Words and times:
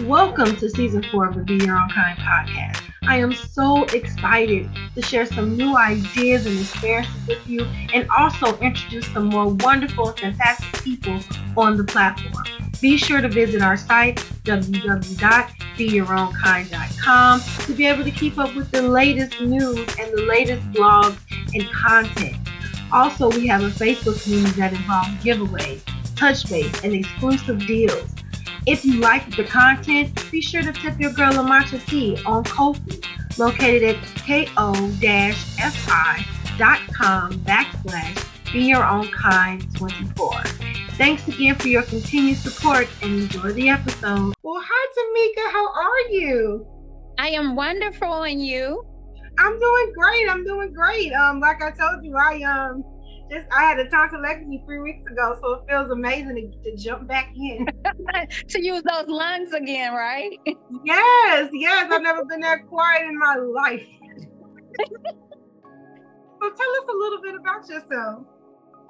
Welcome 0.00 0.56
to 0.56 0.70
season 0.70 1.04
four 1.12 1.26
of 1.26 1.34
the 1.34 1.42
Be 1.42 1.62
Your 1.66 1.76
Own 1.76 1.90
Kind 1.90 2.18
podcast. 2.18 2.80
I 3.02 3.18
am 3.18 3.34
so 3.34 3.84
excited 3.84 4.70
to 4.94 5.02
share 5.02 5.26
some 5.26 5.54
new 5.54 5.76
ideas 5.76 6.46
and 6.46 6.58
experiences 6.58 7.14
with 7.28 7.46
you 7.46 7.66
and 7.92 8.08
also 8.08 8.56
introduce 8.60 9.06
some 9.12 9.26
more 9.26 9.52
wonderful 9.52 10.12
fantastic 10.12 10.82
people 10.82 11.20
on 11.58 11.76
the 11.76 11.84
platform. 11.84 12.42
Be 12.80 12.96
sure 12.96 13.20
to 13.20 13.28
visit 13.28 13.60
our 13.60 13.76
site, 13.76 14.16
www.beyourownkind.com, 14.44 17.42
to 17.66 17.74
be 17.74 17.84
able 17.84 18.04
to 18.04 18.10
keep 18.10 18.38
up 18.38 18.56
with 18.56 18.70
the 18.70 18.80
latest 18.80 19.42
news 19.42 19.86
and 19.98 20.10
the 20.16 20.24
latest 20.26 20.62
blogs 20.72 21.18
and 21.52 21.70
content. 21.70 22.38
Also, 22.90 23.30
we 23.30 23.46
have 23.46 23.62
a 23.62 23.68
Facebook 23.68 24.24
community 24.24 24.58
that 24.58 24.72
involves 24.72 25.10
giveaways, 25.22 25.82
touch 26.16 26.48
base, 26.48 26.82
and 26.82 26.94
exclusive 26.94 27.66
deals. 27.66 28.14
If 28.66 28.84
you 28.84 29.00
like 29.00 29.34
the 29.34 29.44
content, 29.44 30.30
be 30.30 30.40
sure 30.40 30.62
to 30.62 30.72
tip 30.72 31.00
your 31.00 31.12
girl 31.12 31.32
Lamasha 31.32 31.84
T 31.86 32.16
on 32.24 32.44
Ko-fi, 32.44 33.00
located 33.36 33.82
at 33.82 33.96
ko-fi.com 34.18 35.32
backslash 37.40 38.52
be 38.52 38.64
your 38.64 38.84
own 38.84 39.08
kind 39.08 39.66
24. 39.76 40.42
Thanks 40.92 41.26
again 41.26 41.54
for 41.54 41.68
your 41.68 41.82
continued 41.82 42.36
support 42.36 42.86
and 43.02 43.22
enjoy 43.22 43.52
the 43.52 43.70
episode. 43.70 44.34
Well, 44.42 44.62
hi 44.62 44.86
Tamika, 44.96 45.50
how 45.50 45.72
are 45.72 46.00
you? 46.10 46.66
I 47.18 47.28
am 47.28 47.56
wonderful 47.56 48.24
and 48.24 48.44
you? 48.46 48.84
I'm 49.38 49.58
doing 49.58 49.92
great. 49.96 50.28
I'm 50.28 50.44
doing 50.44 50.72
great. 50.72 51.12
Um, 51.14 51.40
like 51.40 51.62
I 51.62 51.70
told 51.70 52.04
you, 52.04 52.14
I 52.16 52.42
um 52.42 52.84
just 53.32 53.46
I 53.50 53.62
had 53.62 53.78
a 53.78 53.88
tonsillectomy 53.88 54.64
three 54.66 54.80
weeks 54.80 55.10
ago, 55.10 55.38
so 55.40 55.54
it 55.54 55.62
feels 55.68 55.90
amazing 55.90 56.52
to, 56.64 56.70
to 56.70 56.76
jump 56.76 57.08
back 57.08 57.32
in. 57.34 57.66
to 58.48 58.62
use 58.62 58.82
those 58.82 59.08
lungs 59.08 59.52
again, 59.52 59.92
right? 59.94 60.38
Yes, 60.84 61.50
yes. 61.52 61.88
I've 61.90 62.02
never 62.02 62.24
been 62.24 62.40
that 62.40 62.66
quiet 62.68 63.04
in 63.08 63.18
my 63.18 63.36
life. 63.36 63.86
so 64.86 66.50
tell 66.50 66.50
us 66.50 66.84
a 66.88 66.96
little 66.96 67.22
bit 67.22 67.34
about 67.34 67.68
yourself. 67.68 68.26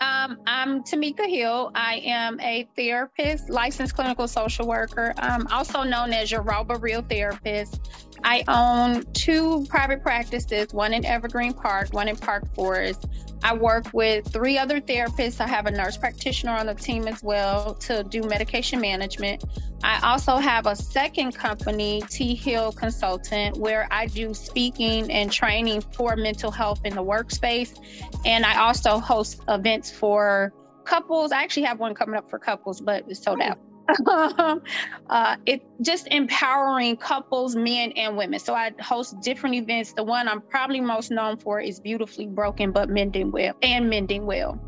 Um, 0.01 0.39
I'm 0.49 0.83
Tamika 0.83 1.29
Hill. 1.29 1.71
I 1.77 2.03
am 2.05 2.41
a 2.41 2.69
therapist, 2.75 3.49
licensed 3.49 3.95
clinical 3.95 4.27
social 4.27 4.67
worker, 4.67 5.15
um, 5.19 5.47
also 5.53 5.85
known 5.85 6.13
as 6.13 6.33
your 6.33 6.43
Raw 6.43 6.65
But 6.65 6.83
Real 6.83 7.03
Therapist. 7.03 7.81
I 8.25 8.45
own 8.49 9.05
two 9.13 9.67
private 9.69 10.03
practices, 10.03 10.73
one 10.73 10.93
in 10.95 11.05
Evergreen 11.05 11.53
Park, 11.53 11.93
one 11.93 12.09
in 12.09 12.17
Park 12.17 12.55
Forest. 12.55 13.07
I 13.45 13.55
work 13.55 13.93
with 13.93 14.33
three 14.33 14.57
other 14.57 14.81
therapists. 14.81 15.41
I 15.41 15.49
have 15.49 15.67
a 15.67 15.71
nurse 15.71 15.97
practitioner 15.97 16.53
on 16.53 16.67
the 16.67 16.75
team 16.75 17.09
as 17.09 17.23
well 17.23 17.75
to 17.75 18.05
do 18.05 18.23
medication 18.23 18.81
management. 18.81 19.45
I 19.83 20.01
also 20.05 20.37
have 20.37 20.67
a 20.67 20.77
second 20.77 21.35
company, 21.35 22.03
T 22.09 22.37
Hill 22.37 22.71
Consultant, 22.73 23.57
where 23.57 23.89
I 23.91 24.07
do 24.07 24.33
speaking 24.33 25.11
and 25.11 25.31
training 25.33 25.81
for 25.81 26.15
mental 26.15 26.53
health 26.53 26.81
in 26.85 26.95
the 26.95 27.03
workspace. 27.03 27.77
And 28.25 28.47
I 28.47 28.61
also 28.61 28.99
host 28.99 29.43
events 29.49 29.91
for 29.91 30.53
couples. 30.85 31.33
I 31.33 31.43
actually 31.43 31.65
have 31.65 31.81
one 31.81 31.95
coming 31.95 32.15
up 32.15 32.31
for 32.31 32.39
couples, 32.39 32.81
but 32.81 33.05
it's 33.09 33.23
sold 33.23 33.41
out. 33.41 33.59
uh, 34.07 35.37
it 35.47 35.63
just 35.81 36.07
empowering 36.11 36.97
couples, 36.97 37.57
men 37.57 37.93
and 37.93 38.17
women. 38.17 38.39
So 38.39 38.55
I 38.55 38.73
host 38.81 39.21
different 39.21 39.55
events. 39.55 39.93
The 39.93 40.05
one 40.05 40.29
I'm 40.29 40.41
probably 40.41 40.81
most 40.81 41.11
known 41.11 41.37
for 41.37 41.61
is 41.61 41.81
Beautifully 41.81 42.27
Broken 42.27 42.73
but 42.73 42.89
Mending 42.89 43.31
Well 43.31 43.55
and 43.63 43.89
Mending 43.91 44.27
Well. 44.27 44.61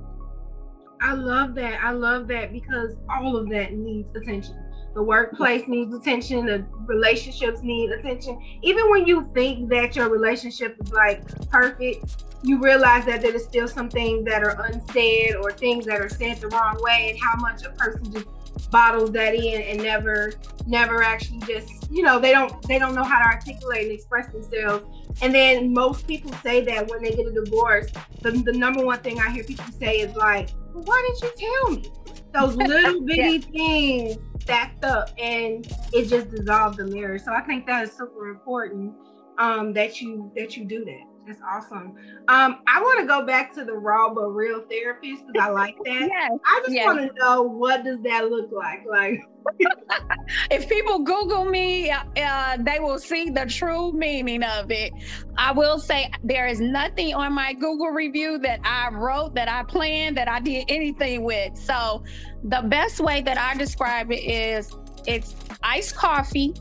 I 1.00 1.12
love 1.12 1.54
that. 1.56 1.82
I 1.82 1.90
love 1.90 2.28
that 2.28 2.52
because 2.52 2.94
all 3.10 3.36
of 3.36 3.48
that 3.50 3.72
needs 3.72 4.08
attention. 4.16 4.56
The 4.94 5.02
workplace 5.02 5.66
needs 5.66 5.92
attention. 5.92 6.46
The 6.46 6.64
relationships 6.86 7.60
need 7.62 7.90
attention. 7.90 8.40
Even 8.62 8.88
when 8.90 9.06
you 9.06 9.28
think 9.34 9.68
that 9.70 9.96
your 9.96 10.08
relationship 10.08 10.76
is 10.82 10.92
like 10.92 11.26
perfect, 11.50 12.24
you 12.42 12.60
realize 12.60 13.04
that 13.06 13.20
there 13.20 13.34
is 13.34 13.44
still 13.44 13.66
some 13.66 13.90
things 13.90 14.24
that 14.26 14.44
are 14.44 14.56
unsaid 14.66 15.34
or 15.34 15.50
things 15.50 15.84
that 15.86 16.00
are 16.00 16.08
said 16.08 16.36
the 16.40 16.48
wrong 16.48 16.76
way, 16.80 17.10
and 17.10 17.18
how 17.20 17.36
much 17.40 17.64
a 17.64 17.70
person 17.70 18.12
just 18.12 18.26
bottles 18.70 19.10
that 19.12 19.34
in 19.34 19.62
and 19.62 19.82
never 19.82 20.32
never 20.66 21.02
actually 21.02 21.40
just 21.40 21.90
you 21.90 22.02
know 22.02 22.18
they 22.18 22.32
don't 22.32 22.60
they 22.66 22.78
don't 22.78 22.94
know 22.94 23.04
how 23.04 23.18
to 23.18 23.26
articulate 23.26 23.82
and 23.82 23.92
express 23.92 24.32
themselves. 24.32 24.84
And 25.22 25.32
then 25.32 25.72
most 25.72 26.08
people 26.08 26.32
say 26.42 26.60
that 26.62 26.88
when 26.88 27.02
they 27.02 27.12
get 27.12 27.26
a 27.26 27.32
divorce 27.32 27.90
the, 28.24 28.30
the 28.30 28.52
number 28.52 28.84
one 28.84 28.98
thing 29.00 29.20
i 29.20 29.30
hear 29.30 29.44
people 29.44 29.66
say 29.78 29.98
is 29.98 30.16
like 30.16 30.50
well, 30.72 30.82
why 30.84 31.06
didn't 31.06 31.38
you 31.38 31.48
tell 31.48 31.70
me? 31.70 31.92
Those 32.32 32.56
little 32.56 33.00
bitty 33.04 33.38
things 33.38 34.16
stacked 34.40 34.84
up 34.84 35.10
and 35.18 35.66
it 35.92 36.06
just 36.08 36.30
dissolved 36.30 36.78
the 36.78 36.86
marriage 36.86 37.22
so 37.22 37.32
i 37.32 37.40
think 37.42 37.66
that 37.66 37.84
is 37.84 37.92
super 37.92 38.28
important 38.28 38.92
um 39.38 39.72
that 39.72 40.00
you 40.00 40.32
that 40.36 40.56
you 40.56 40.64
do 40.64 40.84
that 40.84 41.13
that's 41.26 41.40
awesome. 41.42 41.94
Um, 42.28 42.58
I 42.66 42.80
want 42.82 43.00
to 43.00 43.06
go 43.06 43.24
back 43.24 43.54
to 43.54 43.64
the 43.64 43.72
raw 43.72 44.12
but 44.12 44.28
real 44.28 44.62
therapist 44.68 45.26
because 45.26 45.48
I 45.48 45.50
like 45.50 45.76
that. 45.84 46.08
yes, 46.10 46.30
I 46.44 46.60
just 46.60 46.72
yes. 46.72 46.86
want 46.86 47.00
to 47.00 47.12
know 47.18 47.42
what 47.42 47.84
does 47.84 48.00
that 48.02 48.30
look 48.30 48.50
like? 48.52 48.84
Like, 48.88 49.22
if 50.50 50.68
people 50.68 51.00
Google 51.00 51.44
me, 51.44 51.90
uh, 51.90 52.56
they 52.60 52.78
will 52.78 52.98
see 52.98 53.30
the 53.30 53.46
true 53.46 53.92
meaning 53.92 54.42
of 54.42 54.70
it. 54.70 54.92
I 55.38 55.52
will 55.52 55.78
say 55.78 56.10
there 56.22 56.46
is 56.46 56.60
nothing 56.60 57.14
on 57.14 57.32
my 57.32 57.54
Google 57.54 57.88
review 57.88 58.38
that 58.38 58.60
I 58.64 58.90
wrote, 58.90 59.34
that 59.34 59.48
I 59.48 59.62
planned, 59.64 60.16
that 60.16 60.28
I 60.28 60.40
did 60.40 60.66
anything 60.68 61.24
with. 61.24 61.56
So, 61.56 62.04
the 62.42 62.62
best 62.66 63.00
way 63.00 63.22
that 63.22 63.38
I 63.38 63.56
describe 63.56 64.12
it 64.12 64.22
is 64.22 64.70
it's 65.06 65.34
iced 65.62 65.96
coffee 65.96 66.54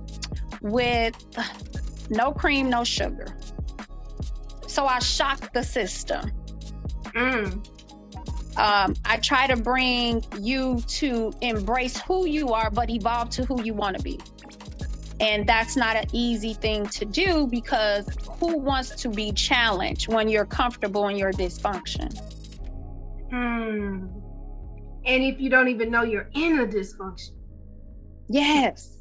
with 0.62 1.16
no 2.10 2.32
cream, 2.32 2.70
no 2.70 2.84
sugar. 2.84 3.38
So 4.74 4.88
I 4.88 4.98
shock 4.98 5.54
the 5.54 5.62
system. 5.62 6.32
Mm. 7.14 7.64
Um, 8.58 8.96
I 9.06 9.18
try 9.18 9.46
to 9.46 9.56
bring 9.56 10.26
you 10.40 10.82
to 10.88 11.32
embrace 11.42 12.02
who 12.02 12.26
you 12.26 12.54
are, 12.54 12.72
but 12.72 12.90
evolve 12.90 13.30
to 13.32 13.46
who 13.46 13.62
you 13.62 13.76
want 13.76 13.98
to 13.98 14.02
be. 14.02 14.20
And 15.20 15.48
that's 15.48 15.76
not 15.76 15.96
an 15.96 16.06
easy 16.12 16.56
thing 16.56 16.88
to 16.88 17.06
do 17.06 17.46
because 17.46 18.10
who 18.40 18.58
wants 18.58 18.90
to 19.04 19.10
be 19.10 19.32
challenged 19.34 20.12
when 20.12 20.28
you're 20.28 20.48
comfortable 20.48 21.08
in 21.08 21.18
your 21.18 21.34
dysfunction? 21.34 22.12
Hmm. 23.30 24.08
And 25.06 25.24
if 25.24 25.40
you 25.40 25.52
don't 25.52 25.68
even 25.68 25.92
know 25.92 26.02
you're 26.02 26.32
in 26.34 26.62
a 26.62 26.66
dysfunction. 26.66 27.34
Yes 28.28 28.93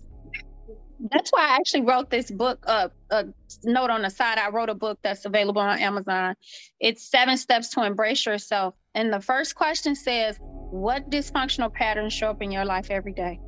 that's 1.11 1.31
why 1.31 1.49
I 1.49 1.57
actually 1.57 1.83
wrote 1.83 2.11
this 2.11 2.31
book. 2.31 2.63
Uh, 2.67 2.89
a 3.11 3.27
note 3.65 3.91
on 3.91 4.03
the 4.03 4.11
side. 4.11 4.39
I 4.39 4.51
wrote 4.51 4.71
a 4.71 4.75
book 4.75 4.99
that's 5.03 5.25
available 5.25 5.61
on 5.61 5.79
Amazon. 5.79 6.35
It's 6.81 7.11
seven 7.11 7.37
steps 7.37 7.71
to 7.71 7.85
embrace 7.85 8.25
yourself. 8.25 8.75
And 8.95 9.13
the 9.13 9.21
first 9.21 9.55
question 9.55 9.95
says, 9.95 10.39
"What 10.41 11.11
dysfunctional 11.11 11.73
patterns 11.73 12.13
show 12.13 12.31
up 12.31 12.43
in 12.43 12.51
your 12.51 12.65
life 12.65 12.91
every 12.91 13.13
day?" 13.13 13.39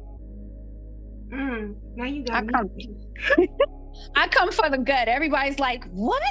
Mm, 1.32 1.75
now 1.97 2.04
you 2.04 2.25
got 2.25 2.44
I 2.44 2.47
come. 2.47 2.70
I 4.16 4.28
come 4.28 4.50
for 4.50 4.69
the 4.69 4.78
gut. 4.78 5.09
Everybody's 5.09 5.59
like, 5.59 5.84
"What?" 5.91 6.22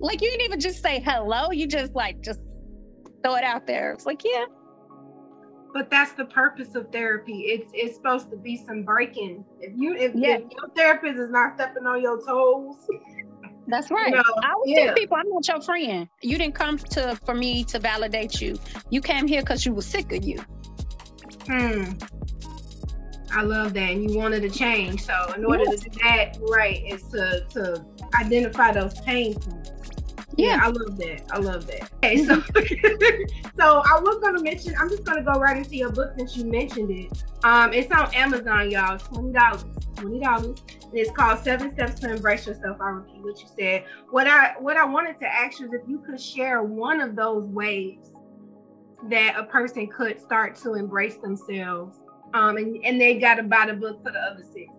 Like 0.00 0.20
you 0.20 0.30
didn't 0.30 0.46
even 0.46 0.60
just 0.60 0.82
say 0.82 1.00
hello. 1.00 1.50
You 1.52 1.66
just 1.66 1.94
like 1.94 2.20
just 2.22 2.40
throw 3.22 3.36
it 3.36 3.44
out 3.44 3.66
there. 3.66 3.92
It's 3.92 4.06
like, 4.06 4.22
yeah, 4.24 4.44
but 5.72 5.90
that's 5.90 6.12
the 6.12 6.24
purpose 6.26 6.74
of 6.74 6.90
therapy. 6.92 7.42
It's 7.42 7.70
it's 7.74 7.96
supposed 7.96 8.30
to 8.30 8.36
be 8.36 8.56
some 8.56 8.82
breaking. 8.82 9.44
If 9.60 9.72
you 9.76 9.94
if, 9.94 10.12
if 10.14 10.50
your 10.50 10.68
therapist 10.76 11.18
is 11.18 11.30
not 11.30 11.54
stepping 11.54 11.86
on 11.86 12.02
your 12.02 12.24
toes. 12.24 12.76
That's 13.68 13.90
right. 13.90 14.10
You 14.10 14.16
know, 14.16 14.22
I 14.42 14.52
always 14.52 14.70
yeah. 14.70 14.86
tell 14.86 14.94
people 14.94 15.16
I'm 15.16 15.28
not 15.28 15.46
your 15.46 15.62
friend. 15.62 16.08
You 16.20 16.36
didn't 16.36 16.54
come 16.54 16.78
to 16.78 17.16
for 17.24 17.34
me 17.34 17.64
to 17.64 17.78
validate 17.78 18.40
you. 18.40 18.58
You 18.90 19.00
came 19.00 19.26
here 19.26 19.40
because 19.40 19.64
you 19.64 19.72
were 19.72 19.82
sick 19.82 20.12
of 20.12 20.24
you. 20.24 20.40
Hmm. 21.46 21.92
I 23.34 23.42
love 23.42 23.72
that. 23.74 23.90
And 23.90 24.10
you 24.10 24.18
wanted 24.18 24.42
to 24.42 24.50
change. 24.50 25.04
So 25.04 25.32
in 25.36 25.44
order 25.44 25.64
yes. 25.64 25.80
to 25.80 25.88
do 25.88 25.98
that, 26.02 26.38
right, 26.40 26.82
is 26.86 27.02
to 27.08 27.46
to 27.50 27.84
identify 28.20 28.72
those 28.72 29.00
pain 29.00 29.34
points. 29.34 29.70
Yeah. 30.36 30.58
I 30.62 30.68
love 30.68 30.96
that. 30.98 31.22
I 31.30 31.38
love 31.38 31.66
that. 31.66 31.90
Okay, 31.96 32.24
so 32.24 32.40
so 33.58 33.82
I 33.84 34.00
was 34.00 34.18
gonna 34.22 34.42
mention. 34.42 34.74
I'm 34.78 34.88
just 34.88 35.04
gonna 35.04 35.22
go 35.22 35.32
right 35.32 35.56
into 35.56 35.76
your 35.76 35.90
book 35.90 36.12
since 36.16 36.36
you 36.36 36.44
mentioned 36.44 36.90
it. 36.90 37.24
Um, 37.44 37.72
it's 37.72 37.92
on 37.92 38.12
Amazon, 38.14 38.70
y'all. 38.70 38.98
Twenty 38.98 39.32
dollars. 39.32 39.64
Twenty 39.96 40.20
dollars. 40.20 40.62
And 40.84 40.94
it's 40.94 41.10
called 41.10 41.38
Seven 41.40 41.72
Steps 41.72 42.00
to 42.00 42.12
Embrace 42.12 42.46
Yourself. 42.46 42.78
I 42.80 42.88
repeat 42.88 43.22
what 43.22 43.40
you 43.40 43.46
said. 43.58 43.84
What 44.10 44.26
I 44.26 44.54
what 44.58 44.76
I 44.76 44.84
wanted 44.84 45.18
to 45.20 45.26
ask 45.26 45.60
you 45.60 45.66
is 45.66 45.72
if 45.72 45.88
you 45.88 45.98
could 45.98 46.20
share 46.20 46.62
one 46.62 47.00
of 47.00 47.14
those 47.16 47.44
ways 47.44 47.98
that 49.10 49.38
a 49.38 49.44
person 49.44 49.86
could 49.88 50.20
start 50.20 50.56
to 50.56 50.74
embrace 50.74 51.16
themselves. 51.16 51.98
Um, 52.34 52.56
and, 52.56 52.82
and 52.84 52.98
they 52.98 53.18
got 53.18 53.34
to 53.34 53.42
buy 53.42 53.66
the 53.66 53.74
book 53.74 54.02
for 54.02 54.10
the 54.10 54.18
other 54.18 54.42
six 54.54 54.72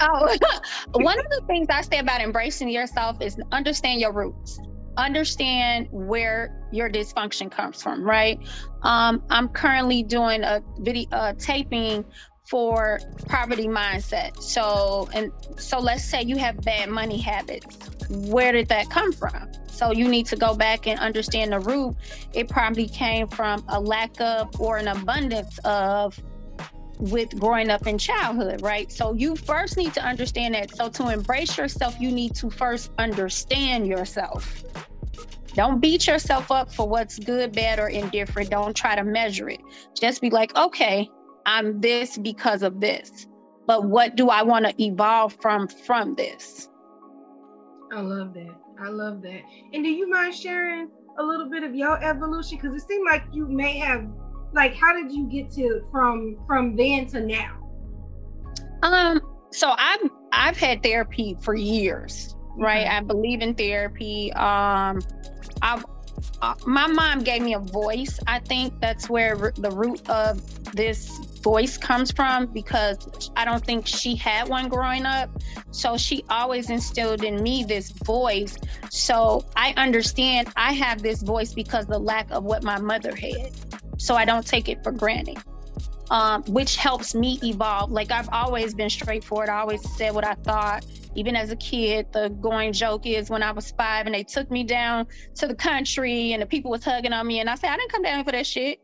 oh, 0.00 0.36
one 0.92 1.18
of 1.18 1.26
the 1.30 1.42
things 1.46 1.68
I 1.70 1.82
say 1.82 1.98
about 1.98 2.20
embracing 2.20 2.68
yourself 2.68 3.20
is 3.20 3.36
understand 3.52 4.00
your 4.00 4.12
roots. 4.12 4.60
Understand 4.96 5.88
where 5.92 6.66
your 6.72 6.90
dysfunction 6.90 7.50
comes 7.50 7.80
from, 7.82 8.02
right? 8.02 8.38
Um, 8.82 9.22
I'm 9.30 9.48
currently 9.48 10.02
doing 10.02 10.42
a 10.42 10.60
video 10.78 11.08
uh, 11.12 11.34
taping 11.34 12.04
for 12.48 12.98
poverty 13.26 13.68
mindset. 13.68 14.42
So, 14.42 15.08
and 15.12 15.30
so 15.56 15.78
let's 15.78 16.04
say 16.04 16.22
you 16.22 16.36
have 16.38 16.60
bad 16.62 16.88
money 16.88 17.18
habits. 17.18 17.78
Where 18.08 18.52
did 18.52 18.68
that 18.68 18.90
come 18.90 19.12
from? 19.12 19.50
So 19.78 19.92
you 19.92 20.08
need 20.08 20.26
to 20.26 20.36
go 20.36 20.54
back 20.54 20.86
and 20.86 20.98
understand 20.98 21.52
the 21.52 21.60
root. 21.60 21.94
It 22.32 22.48
probably 22.48 22.88
came 22.88 23.28
from 23.28 23.64
a 23.68 23.78
lack 23.78 24.20
of 24.20 24.60
or 24.60 24.78
an 24.78 24.88
abundance 24.88 25.58
of 25.64 26.18
with 26.98 27.38
growing 27.38 27.70
up 27.70 27.86
in 27.86 27.98
childhood, 27.98 28.62
right? 28.62 28.90
So 28.90 29.12
you 29.12 29.36
first 29.36 29.76
need 29.76 29.94
to 29.94 30.02
understand 30.02 30.54
that. 30.54 30.74
So 30.74 30.88
to 30.90 31.08
embrace 31.08 31.56
yourself, 31.56 31.96
you 32.00 32.10
need 32.10 32.34
to 32.36 32.50
first 32.50 32.90
understand 32.98 33.86
yourself. 33.86 34.64
Don't 35.54 35.80
beat 35.80 36.06
yourself 36.06 36.50
up 36.50 36.72
for 36.72 36.88
what's 36.88 37.18
good, 37.18 37.52
bad, 37.52 37.78
or 37.78 37.88
indifferent. 37.88 38.50
Don't 38.50 38.76
try 38.76 38.94
to 38.94 39.04
measure 39.04 39.48
it. 39.48 39.60
Just 39.98 40.20
be 40.20 40.30
like, 40.30 40.56
okay, 40.56 41.08
I'm 41.46 41.80
this 41.80 42.18
because 42.18 42.62
of 42.62 42.80
this. 42.80 43.26
But 43.66 43.84
what 43.84 44.16
do 44.16 44.28
I 44.28 44.42
want 44.42 44.66
to 44.66 44.82
evolve 44.82 45.36
from 45.40 45.68
from 45.68 46.14
this? 46.14 46.68
I 47.92 48.00
love 48.00 48.34
that. 48.34 48.54
I 48.80 48.88
love 48.88 49.22
that. 49.22 49.40
And 49.72 49.82
do 49.84 49.90
you 49.90 50.08
mind 50.08 50.34
sharing 50.34 50.88
a 51.18 51.22
little 51.22 51.48
bit 51.50 51.64
of 51.64 51.74
your 51.74 52.02
evolution? 52.02 52.58
Because 52.60 52.80
it 52.80 52.86
seemed 52.86 53.06
like 53.06 53.24
you 53.32 53.46
may 53.46 53.78
have 53.78 54.06
like 54.52 54.74
how 54.74 54.94
did 54.94 55.12
you 55.12 55.26
get 55.26 55.50
to 55.52 55.86
from 55.90 56.36
from 56.46 56.76
then 56.76 57.06
to 57.08 57.20
now? 57.20 57.56
Um, 58.82 59.20
so 59.50 59.74
I've 59.76 60.10
I've 60.32 60.56
had 60.56 60.82
therapy 60.82 61.36
for 61.42 61.54
years, 61.54 62.34
right? 62.56 62.86
I 62.86 63.00
believe 63.00 63.40
in 63.40 63.54
therapy. 63.54 64.32
Um, 64.34 65.00
I've 65.62 65.84
uh, 66.42 66.54
my 66.66 66.86
mom 66.86 67.22
gave 67.22 67.42
me 67.42 67.54
a 67.54 67.58
voice. 67.58 68.18
I 68.26 68.40
think 68.40 68.80
that's 68.80 69.08
where 69.08 69.52
the 69.56 69.70
root 69.70 70.08
of 70.08 70.40
this 70.72 71.08
voice 71.42 71.76
comes 71.76 72.10
from 72.10 72.46
because 72.46 73.30
I 73.36 73.44
don't 73.44 73.64
think 73.64 73.86
she 73.86 74.14
had 74.16 74.48
one 74.48 74.68
growing 74.68 75.06
up. 75.06 75.30
So 75.70 75.96
she 75.96 76.24
always 76.28 76.70
instilled 76.70 77.24
in 77.24 77.42
me 77.42 77.64
this 77.64 77.90
voice. 77.90 78.56
So 78.90 79.44
I 79.56 79.74
understand 79.76 80.48
I 80.56 80.72
have 80.72 81.02
this 81.02 81.22
voice 81.22 81.54
because 81.54 81.86
the 81.86 81.98
lack 81.98 82.30
of 82.30 82.44
what 82.44 82.62
my 82.62 82.78
mother 82.78 83.14
had. 83.14 83.52
So 83.98 84.14
I 84.14 84.24
don't 84.24 84.46
take 84.46 84.68
it 84.68 84.82
for 84.82 84.92
granted. 84.92 85.38
Um, 86.10 86.42
which 86.44 86.76
helps 86.76 87.14
me 87.14 87.38
evolve. 87.42 87.90
Like 87.90 88.10
I've 88.10 88.30
always 88.32 88.72
been 88.72 88.88
straightforward. 88.88 89.50
I 89.50 89.58
always 89.58 89.86
said 89.96 90.14
what 90.14 90.26
I 90.26 90.34
thought. 90.34 90.86
Even 91.14 91.36
as 91.36 91.50
a 91.50 91.56
kid, 91.56 92.06
the 92.12 92.30
going 92.40 92.72
joke 92.72 93.04
is 93.04 93.28
when 93.28 93.42
I 93.42 93.50
was 93.50 93.72
five 93.72 94.06
and 94.06 94.14
they 94.14 94.22
took 94.22 94.50
me 94.50 94.64
down 94.64 95.06
to 95.34 95.46
the 95.46 95.54
country 95.54 96.32
and 96.32 96.40
the 96.40 96.46
people 96.46 96.70
was 96.70 96.82
hugging 96.82 97.12
on 97.12 97.26
me 97.26 97.40
and 97.40 97.50
I 97.50 97.56
said, 97.56 97.70
I 97.70 97.76
didn't 97.76 97.92
come 97.92 98.02
down 98.02 98.24
for 98.24 98.32
that 98.32 98.46
shit. 98.46 98.80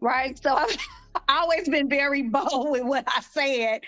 Right. 0.00 0.40
So 0.40 0.54
I've 0.54 0.76
always 1.28 1.68
been 1.68 1.88
very 1.88 2.22
bold 2.22 2.70
with 2.70 2.84
what 2.84 3.04
I 3.08 3.20
said. 3.20 3.80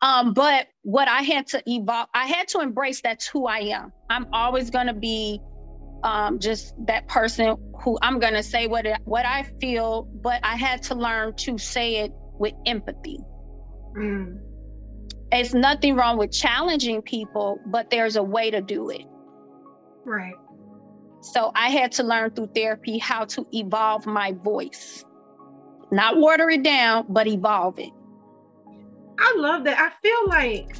Um, 0.00 0.32
but 0.32 0.68
what 0.82 1.08
I 1.08 1.20
had 1.22 1.46
to 1.48 1.62
evolve, 1.66 2.08
I 2.14 2.26
had 2.26 2.48
to 2.48 2.60
embrace 2.60 3.02
that's 3.02 3.26
who 3.26 3.46
I 3.46 3.58
am. 3.58 3.92
I'm 4.08 4.26
always 4.32 4.70
gonna 4.70 4.94
be 4.94 5.38
um, 6.02 6.38
just 6.38 6.74
that 6.86 7.08
person 7.08 7.56
who 7.82 7.98
I'm 8.02 8.18
gonna 8.18 8.42
say 8.42 8.66
what 8.66 8.86
what 9.04 9.26
I 9.26 9.44
feel, 9.60 10.02
but 10.02 10.40
I 10.42 10.56
had 10.56 10.82
to 10.84 10.94
learn 10.94 11.34
to 11.36 11.58
say 11.58 11.96
it 11.96 12.12
with 12.38 12.54
empathy. 12.66 13.18
Mm. 13.96 14.40
It's 15.30 15.54
nothing 15.54 15.96
wrong 15.96 16.18
with 16.18 16.30
challenging 16.30 17.02
people, 17.02 17.58
but 17.66 17.90
there's 17.90 18.16
a 18.16 18.22
way 18.22 18.50
to 18.50 18.60
do 18.60 18.90
it. 18.90 19.02
Right. 20.04 20.34
So 21.22 21.52
I 21.54 21.70
had 21.70 21.92
to 21.92 22.02
learn 22.02 22.32
through 22.32 22.50
therapy 22.54 22.98
how 22.98 23.24
to 23.26 23.46
evolve 23.52 24.06
my 24.06 24.32
voice. 24.32 25.04
Not 25.90 26.16
water 26.16 26.50
it 26.50 26.62
down, 26.62 27.06
but 27.08 27.26
evolve 27.26 27.78
it. 27.78 27.90
I 29.18 29.34
love 29.36 29.64
that. 29.64 29.78
I 29.78 29.90
feel 30.02 30.28
like 30.28 30.76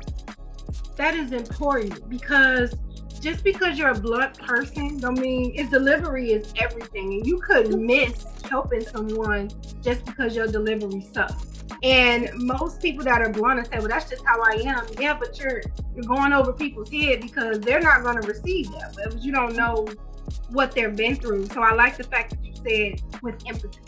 that 0.96 1.14
is 1.14 1.32
important 1.32 2.08
because 2.10 2.74
just 3.22 3.44
because 3.44 3.78
you're 3.78 3.90
a 3.90 3.98
blunt 3.98 4.36
person 4.36 4.98
don't 4.98 5.18
mean 5.18 5.52
its 5.54 5.70
delivery 5.70 6.32
is 6.32 6.52
everything. 6.56 7.14
And 7.14 7.26
you 7.26 7.38
could 7.38 7.78
miss 7.78 8.26
helping 8.50 8.80
someone 8.80 9.48
just 9.80 10.04
because 10.04 10.34
your 10.34 10.48
delivery 10.48 11.06
sucks. 11.12 11.64
And 11.84 12.30
most 12.34 12.82
people 12.82 13.04
that 13.04 13.22
are 13.22 13.30
blunt 13.30 13.60
and 13.60 13.68
say 13.68 13.78
well 13.78 13.88
that's 13.88 14.10
just 14.10 14.24
how 14.26 14.42
i 14.42 14.60
am. 14.66 14.84
Yeah 14.98 15.16
but 15.16 15.38
you're 15.38 15.62
you're 15.94 16.04
going 16.04 16.32
over 16.32 16.52
people's 16.52 16.90
head 16.90 17.20
because 17.20 17.60
they're 17.60 17.80
not 17.80 18.02
going 18.02 18.20
to 18.20 18.26
receive 18.26 18.70
that. 18.72 18.94
But 18.96 19.22
you 19.22 19.32
don't 19.32 19.54
know 19.54 19.86
what 20.50 20.72
they've 20.72 20.94
been 20.94 21.14
through. 21.14 21.46
So 21.46 21.62
i 21.62 21.72
like 21.72 21.96
the 21.96 22.04
fact 22.04 22.30
that 22.30 22.44
you 22.44 22.54
said 22.56 23.22
with 23.22 23.40
empathy 23.46 23.78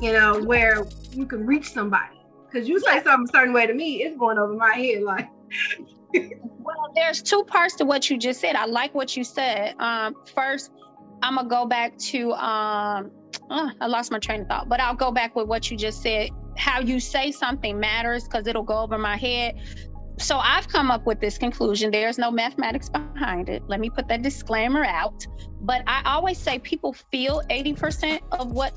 you 0.00 0.12
know 0.12 0.42
where 0.42 0.86
you 1.12 1.26
can 1.26 1.46
reach 1.46 1.72
somebody. 1.72 2.16
Because 2.46 2.66
you 2.66 2.80
say 2.80 3.02
something 3.02 3.28
a 3.28 3.32
certain 3.36 3.52
way 3.52 3.66
to 3.66 3.74
me 3.74 4.02
it's 4.02 4.16
going 4.18 4.38
over 4.38 4.54
my 4.54 4.74
head 4.74 5.02
like 5.02 5.28
well, 6.14 6.92
there's 6.94 7.22
two 7.22 7.44
parts 7.44 7.76
to 7.76 7.84
what 7.84 8.10
you 8.10 8.18
just 8.18 8.40
said. 8.40 8.56
I 8.56 8.66
like 8.66 8.94
what 8.94 9.16
you 9.16 9.24
said. 9.24 9.74
Um, 9.78 10.14
first, 10.34 10.70
I'm 11.22 11.36
gonna 11.36 11.48
go 11.48 11.66
back 11.66 11.96
to 11.98 12.32
um, 12.32 13.10
oh, 13.50 13.70
I 13.80 13.86
lost 13.86 14.10
my 14.10 14.18
train 14.18 14.42
of 14.42 14.48
thought, 14.48 14.68
but 14.68 14.80
I'll 14.80 14.94
go 14.94 15.10
back 15.10 15.36
with 15.36 15.46
what 15.46 15.70
you 15.70 15.76
just 15.76 16.02
said. 16.02 16.30
How 16.56 16.80
you 16.80 17.00
say 17.00 17.32
something 17.32 17.78
matters 17.78 18.24
because 18.24 18.46
it'll 18.46 18.62
go 18.62 18.78
over 18.78 18.98
my 18.98 19.16
head. 19.16 19.60
So 20.18 20.36
I've 20.36 20.68
come 20.68 20.90
up 20.90 21.06
with 21.06 21.20
this 21.20 21.38
conclusion. 21.38 21.90
There's 21.90 22.18
no 22.18 22.30
mathematics 22.30 22.90
behind 22.90 23.48
it. 23.48 23.62
Let 23.68 23.80
me 23.80 23.88
put 23.88 24.06
that 24.08 24.22
disclaimer 24.22 24.84
out. 24.84 25.26
But 25.62 25.82
I 25.86 26.02
always 26.04 26.36
say 26.36 26.58
people 26.58 26.92
feel 26.92 27.42
80% 27.48 28.20
of 28.32 28.52
what 28.52 28.74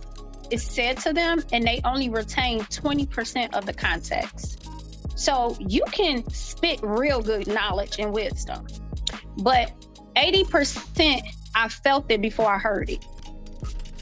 is 0.51 0.63
said 0.63 0.97
to 0.99 1.11
them 1.11 1.43
and 1.51 1.65
they 1.65 1.81
only 1.83 2.09
retain 2.09 2.61
20% 2.61 3.53
of 3.53 3.65
the 3.65 3.73
context. 3.73 4.69
So 5.15 5.55
you 5.59 5.83
can 5.91 6.27
spit 6.31 6.79
real 6.83 7.21
good 7.21 7.47
knowledge 7.47 7.99
and 7.99 8.13
wisdom, 8.13 8.67
but 9.37 9.71
80% 10.15 11.21
I 11.55 11.69
felt 11.69 12.11
it 12.11 12.21
before 12.21 12.53
I 12.53 12.57
heard 12.57 12.89
it. 12.89 13.03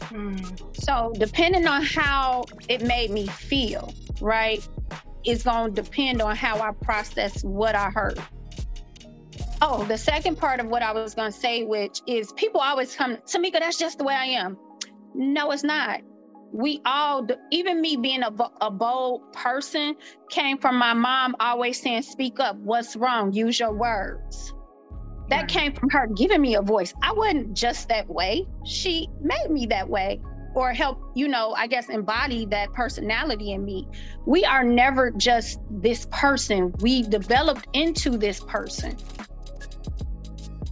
Hmm. 0.03 0.37
So 0.73 1.13
depending 1.17 1.67
on 1.67 1.83
how 1.83 2.45
it 2.69 2.81
made 2.81 3.11
me 3.11 3.27
feel, 3.27 3.93
right, 4.19 4.65
is 5.25 5.43
going 5.43 5.73
to 5.73 5.81
depend 5.81 6.21
on 6.21 6.35
how 6.35 6.59
I 6.59 6.71
process 6.71 7.43
what 7.43 7.75
I 7.75 7.89
heard. 7.89 8.19
Oh, 9.61 9.83
the 9.83 9.97
second 9.97 10.37
part 10.37 10.59
of 10.59 10.67
what 10.67 10.81
I 10.81 10.91
was 10.91 11.13
going 11.13 11.31
to 11.31 11.37
say, 11.37 11.63
which 11.63 12.01
is 12.07 12.31
people 12.33 12.61
always 12.61 12.95
come, 12.95 13.17
Tamika, 13.17 13.59
that's 13.59 13.77
just 13.77 13.99
the 13.99 14.03
way 14.03 14.15
I 14.15 14.25
am. 14.25 14.57
No, 15.13 15.51
it's 15.51 15.63
not 15.63 16.01
we 16.51 16.81
all, 16.86 17.27
even 17.51 17.81
me 17.81 17.95
being 17.95 18.24
a, 18.24 18.31
a 18.62 18.71
bold 18.71 19.31
person, 19.33 19.95
came 20.30 20.57
from 20.57 20.75
my 20.75 20.94
mom 20.94 21.36
always 21.39 21.81
saying, 21.81 22.03
Speak 22.03 22.39
up, 22.39 22.56
what's 22.57 22.95
wrong? 22.95 23.33
Use 23.33 23.59
your 23.59 23.74
words. 23.74 24.53
That 25.30 25.47
came 25.47 25.73
from 25.73 25.90
her 25.92 26.07
giving 26.07 26.42
me 26.42 26.56
a 26.56 26.61
voice. 26.61 26.94
I 27.02 27.14
wasn't 27.14 27.54
just 27.54 27.87
that 27.87 28.09
way. 28.09 28.45
She 28.66 29.07
made 29.21 29.49
me 29.49 29.66
that 29.68 29.87
way 29.87 30.19
or 30.54 30.73
help, 30.73 31.02
you 31.16 31.30
know, 31.30 31.54
I 31.54 31.68
guess 31.68 31.87
embody 31.87 32.45
that 32.47 32.73
personality 32.73 33.54
in 33.54 33.64
me. 33.64 33.87
We 34.25 34.44
are 34.44 34.64
never 34.64 35.11
just 35.11 35.59
this 35.69 36.06
person. 36.11 36.73
We 36.80 37.04
developed 37.04 37.68
into 37.73 38.18
this 38.18 38.42
person. 38.42 38.97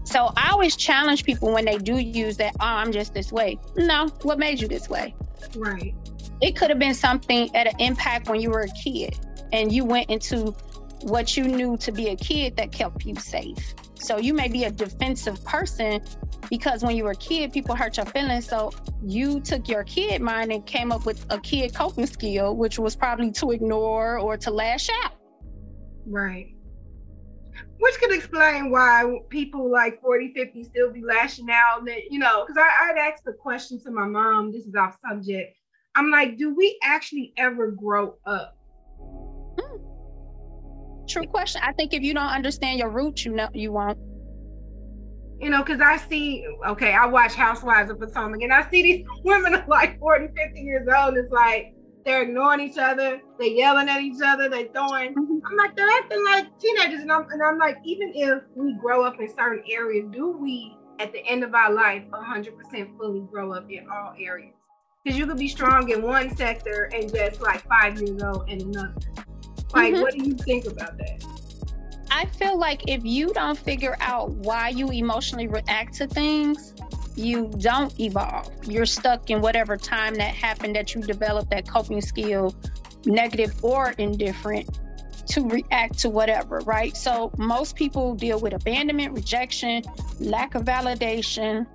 So 0.10 0.32
I 0.36 0.50
always 0.50 0.76
challenge 0.76 1.24
people 1.24 1.54
when 1.54 1.66
they 1.66 1.78
do 1.78 2.00
use 2.00 2.36
that, 2.38 2.56
oh, 2.60 2.66
I'm 2.66 2.92
just 2.92 3.14
this 3.14 3.32
way. 3.32 3.60
No, 3.76 4.08
what 4.24 4.40
made 4.40 4.60
you 4.60 4.68
this 4.68 4.90
way? 4.90 5.14
Right. 5.56 5.94
It 6.42 6.56
could 6.56 6.72
have 6.72 6.80
been 6.80 6.96
something 6.96 7.56
at 7.56 7.68
an 7.68 7.80
impact 7.80 8.28
when 8.28 8.42
you 8.42 8.50
were 8.50 8.62
a 8.62 8.70
kid 8.70 9.20
and 9.54 9.72
you 9.72 9.86
went 9.86 10.10
into 10.10 10.56
what 11.02 11.38
you 11.38 11.44
knew 11.44 11.78
to 11.78 11.92
be 11.92 12.10
a 12.10 12.16
kid 12.16 12.58
that 12.58 12.72
kept 12.72 13.06
you 13.06 13.14
safe. 13.18 13.76
So 13.94 14.18
you 14.18 14.34
may 14.34 14.48
be 14.48 14.64
a 14.64 14.72
defensive 14.72 15.46
person 15.46 16.02
because 16.50 16.84
when 16.84 16.96
you 16.96 17.04
were 17.04 17.12
a 17.12 17.16
kid, 17.16 17.54
people 17.54 17.76
hurt 17.76 17.98
your 17.98 18.08
feelings. 18.08 18.48
So 18.48 18.72
you 19.06 19.40
took 19.40 19.68
your 19.68 19.84
kid 19.84 20.24
mind 20.24 20.52
and 20.52 20.66
came 20.66 20.92
up 20.92 21.06
with 21.06 21.24
a 21.30 21.40
kid 21.40 21.76
coping 21.76 22.08
skill, 22.08 22.56
which 22.56 22.80
was 22.80 22.96
probably 22.96 23.32
to 23.34 23.52
ignore 23.52 24.18
or 24.18 24.38
to 24.38 24.50
lash 24.50 24.90
out. 25.04 25.14
Right. 26.08 26.56
Which 27.80 27.98
could 28.00 28.14
explain 28.14 28.72
why 28.72 29.20
people 29.30 29.72
like 29.72 30.02
40, 30.02 30.34
50 30.34 30.64
still 30.66 30.92
be 30.92 31.02
lashing 31.02 31.48
out. 31.50 31.86
That, 31.86 32.12
you 32.12 32.20
know, 32.20 32.46
because 32.46 32.62
I'd 32.62 32.98
asked 32.98 33.24
the 33.24 33.34
question 33.34 33.82
to 33.84 33.92
my 33.92 34.06
mom, 34.06 34.52
this 34.52 34.66
is 34.66 34.76
off 34.76 34.98
subject. 35.10 35.56
I'm 35.96 36.12
like, 36.12 36.38
do 36.38 36.54
we 36.54 36.78
actually 36.84 37.34
ever 37.38 37.72
grow 37.72 38.16
up? 38.26 38.58
Hmm. 39.60 41.06
True 41.08 41.26
question. 41.28 41.62
I 41.64 41.72
think 41.74 41.94
if 41.94 42.04
you 42.04 42.14
don't 42.14 42.30
understand 42.30 42.80
your 42.80 42.90
roots, 42.90 43.26
you 43.26 43.34
know 43.34 43.48
you 43.54 43.72
won't. 43.72 43.98
You 45.40 45.50
know, 45.50 45.64
because 45.64 45.80
I 45.80 45.96
see, 45.96 46.46
okay, 46.68 46.94
I 46.94 47.06
watch 47.06 47.34
Housewives 47.34 47.90
of 47.90 47.98
Potomac 47.98 48.42
and 48.42 48.52
I 48.52 48.70
see 48.70 48.84
these 48.84 49.06
women 49.24 49.56
are 49.56 49.66
like 49.68 49.98
40, 50.00 50.28
50 50.36 50.60
years 50.60 50.88
old. 50.94 51.16
It's 51.16 51.32
like, 51.32 51.74
they're 52.06 52.24
ignoring 52.24 52.62
each 52.62 52.78
other. 52.78 53.22
They're 53.38 53.48
yelling 53.48 53.90
at 53.90 54.02
each 54.02 54.22
other. 54.24 54.50
They're 54.50 54.68
throwing. 54.68 55.14
Mm-hmm. 55.14 55.46
I'm 55.46 55.58
like, 55.58 55.76
they're 55.76 55.90
acting 55.90 56.24
like 56.26 56.60
teenagers. 56.60 57.02
And 57.02 57.12
I'm, 57.12 57.30
and 57.30 57.42
I'm 57.42 57.58
like, 57.58 57.78
even 57.84 58.12
if 58.16 58.44
we 58.56 58.74
grow 58.74 59.04
up 59.04 59.20
in 59.20 59.28
certain 59.30 59.64
areas, 59.70 60.06
do 60.12 60.32
we, 60.32 60.76
at 61.00 61.12
the 61.12 61.26
end 61.26 61.44
of 61.44 61.54
our 61.54 61.72
life, 61.74 62.04
100% 62.12 62.98
fully 62.98 63.22
grow 63.32 63.54
up 63.54 63.70
in 63.70 63.88
all 63.90 64.14
areas? 64.20 64.54
Because 65.04 65.18
you 65.18 65.26
could 65.26 65.38
be 65.38 65.48
strong 65.48 65.90
in 65.90 66.02
one 66.02 66.36
sector 66.36 66.90
and 66.94 67.14
just 67.14 67.42
like 67.42 67.66
five 67.68 68.02
years 68.02 68.22
old 68.22 68.50
in 68.50 68.62
another. 68.62 68.96
Like, 69.74 69.94
mm-hmm. 69.94 70.02
what 70.02 70.14
do 70.14 70.24
you 70.24 70.34
think 70.36 70.66
about 70.66 70.98
that? 70.98 71.24
I 72.12 72.26
feel 72.26 72.58
like 72.58 72.90
if 72.90 73.06
you 73.06 73.34
don't 73.34 73.58
figure 73.58 73.96
out 74.00 74.32
why 74.32 74.70
you 74.70 74.90
emotionally 74.90 75.48
react 75.48 75.94
to 75.96 76.08
things, 76.08 76.74
you 77.20 77.52
don't 77.58 77.98
evolve. 78.00 78.50
You're 78.64 78.86
stuck 78.86 79.30
in 79.30 79.42
whatever 79.42 79.78
time 79.78 80.16
that 80.16 80.34
happened 80.34 80.76
that 80.76 80.96
you 80.96 81.02
developed 81.02 81.52
that 81.52 81.68
coping 81.68 82.02
skill, 82.02 82.56
negative 83.06 83.54
or 83.64 83.92
indifferent, 83.98 84.80
to 85.28 85.48
react 85.48 86.00
to 86.00 86.10
whatever, 86.10 86.60
right? 86.60 86.96
So 86.96 87.32
most 87.38 87.76
people 87.76 88.16
deal 88.16 88.40
with 88.40 88.54
abandonment, 88.54 89.14
rejection, 89.14 89.84
lack 90.20 90.56
of 90.56 90.64
validation. 90.64 91.68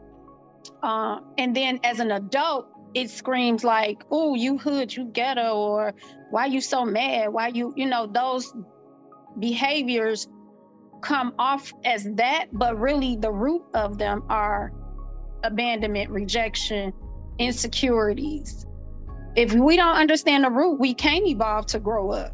Uh, 0.83 1.21
and 1.39 1.55
then 1.55 1.79
as 1.85 2.01
an 2.01 2.11
adult, 2.11 2.69
it 2.95 3.11
screams 3.11 3.65
like, 3.65 4.03
oh, 4.11 4.35
you 4.35 4.57
hood, 4.57 4.95
you 4.95 5.07
ghetto, 5.07 5.57
or 5.57 5.95
why 6.31 6.47
you 6.47 6.61
so 6.61 6.85
mad? 6.85 7.33
Why 7.33 7.49
you, 7.49 7.73
you 7.77 7.87
know, 7.87 8.07
those 8.07 8.53
behaviors 9.39 10.29
come 11.01 11.35
off 11.39 11.73
as 11.85 12.05
that, 12.15 12.47
but 12.53 12.79
really 12.79 13.17
the 13.17 13.31
root 13.31 13.63
of 13.75 13.99
them 13.99 14.25
are 14.29 14.73
abandonment, 15.45 16.11
rejection, 16.11 16.93
insecurities. 17.39 18.67
If 19.37 19.53
we 19.53 19.77
don't 19.77 19.97
understand 19.97 20.45
the 20.45 20.51
root, 20.51 20.79
we 20.79 20.95
can't 20.95 21.27
evolve 21.27 21.67
to 21.67 21.79
grow 21.79 22.11
up. 22.11 22.33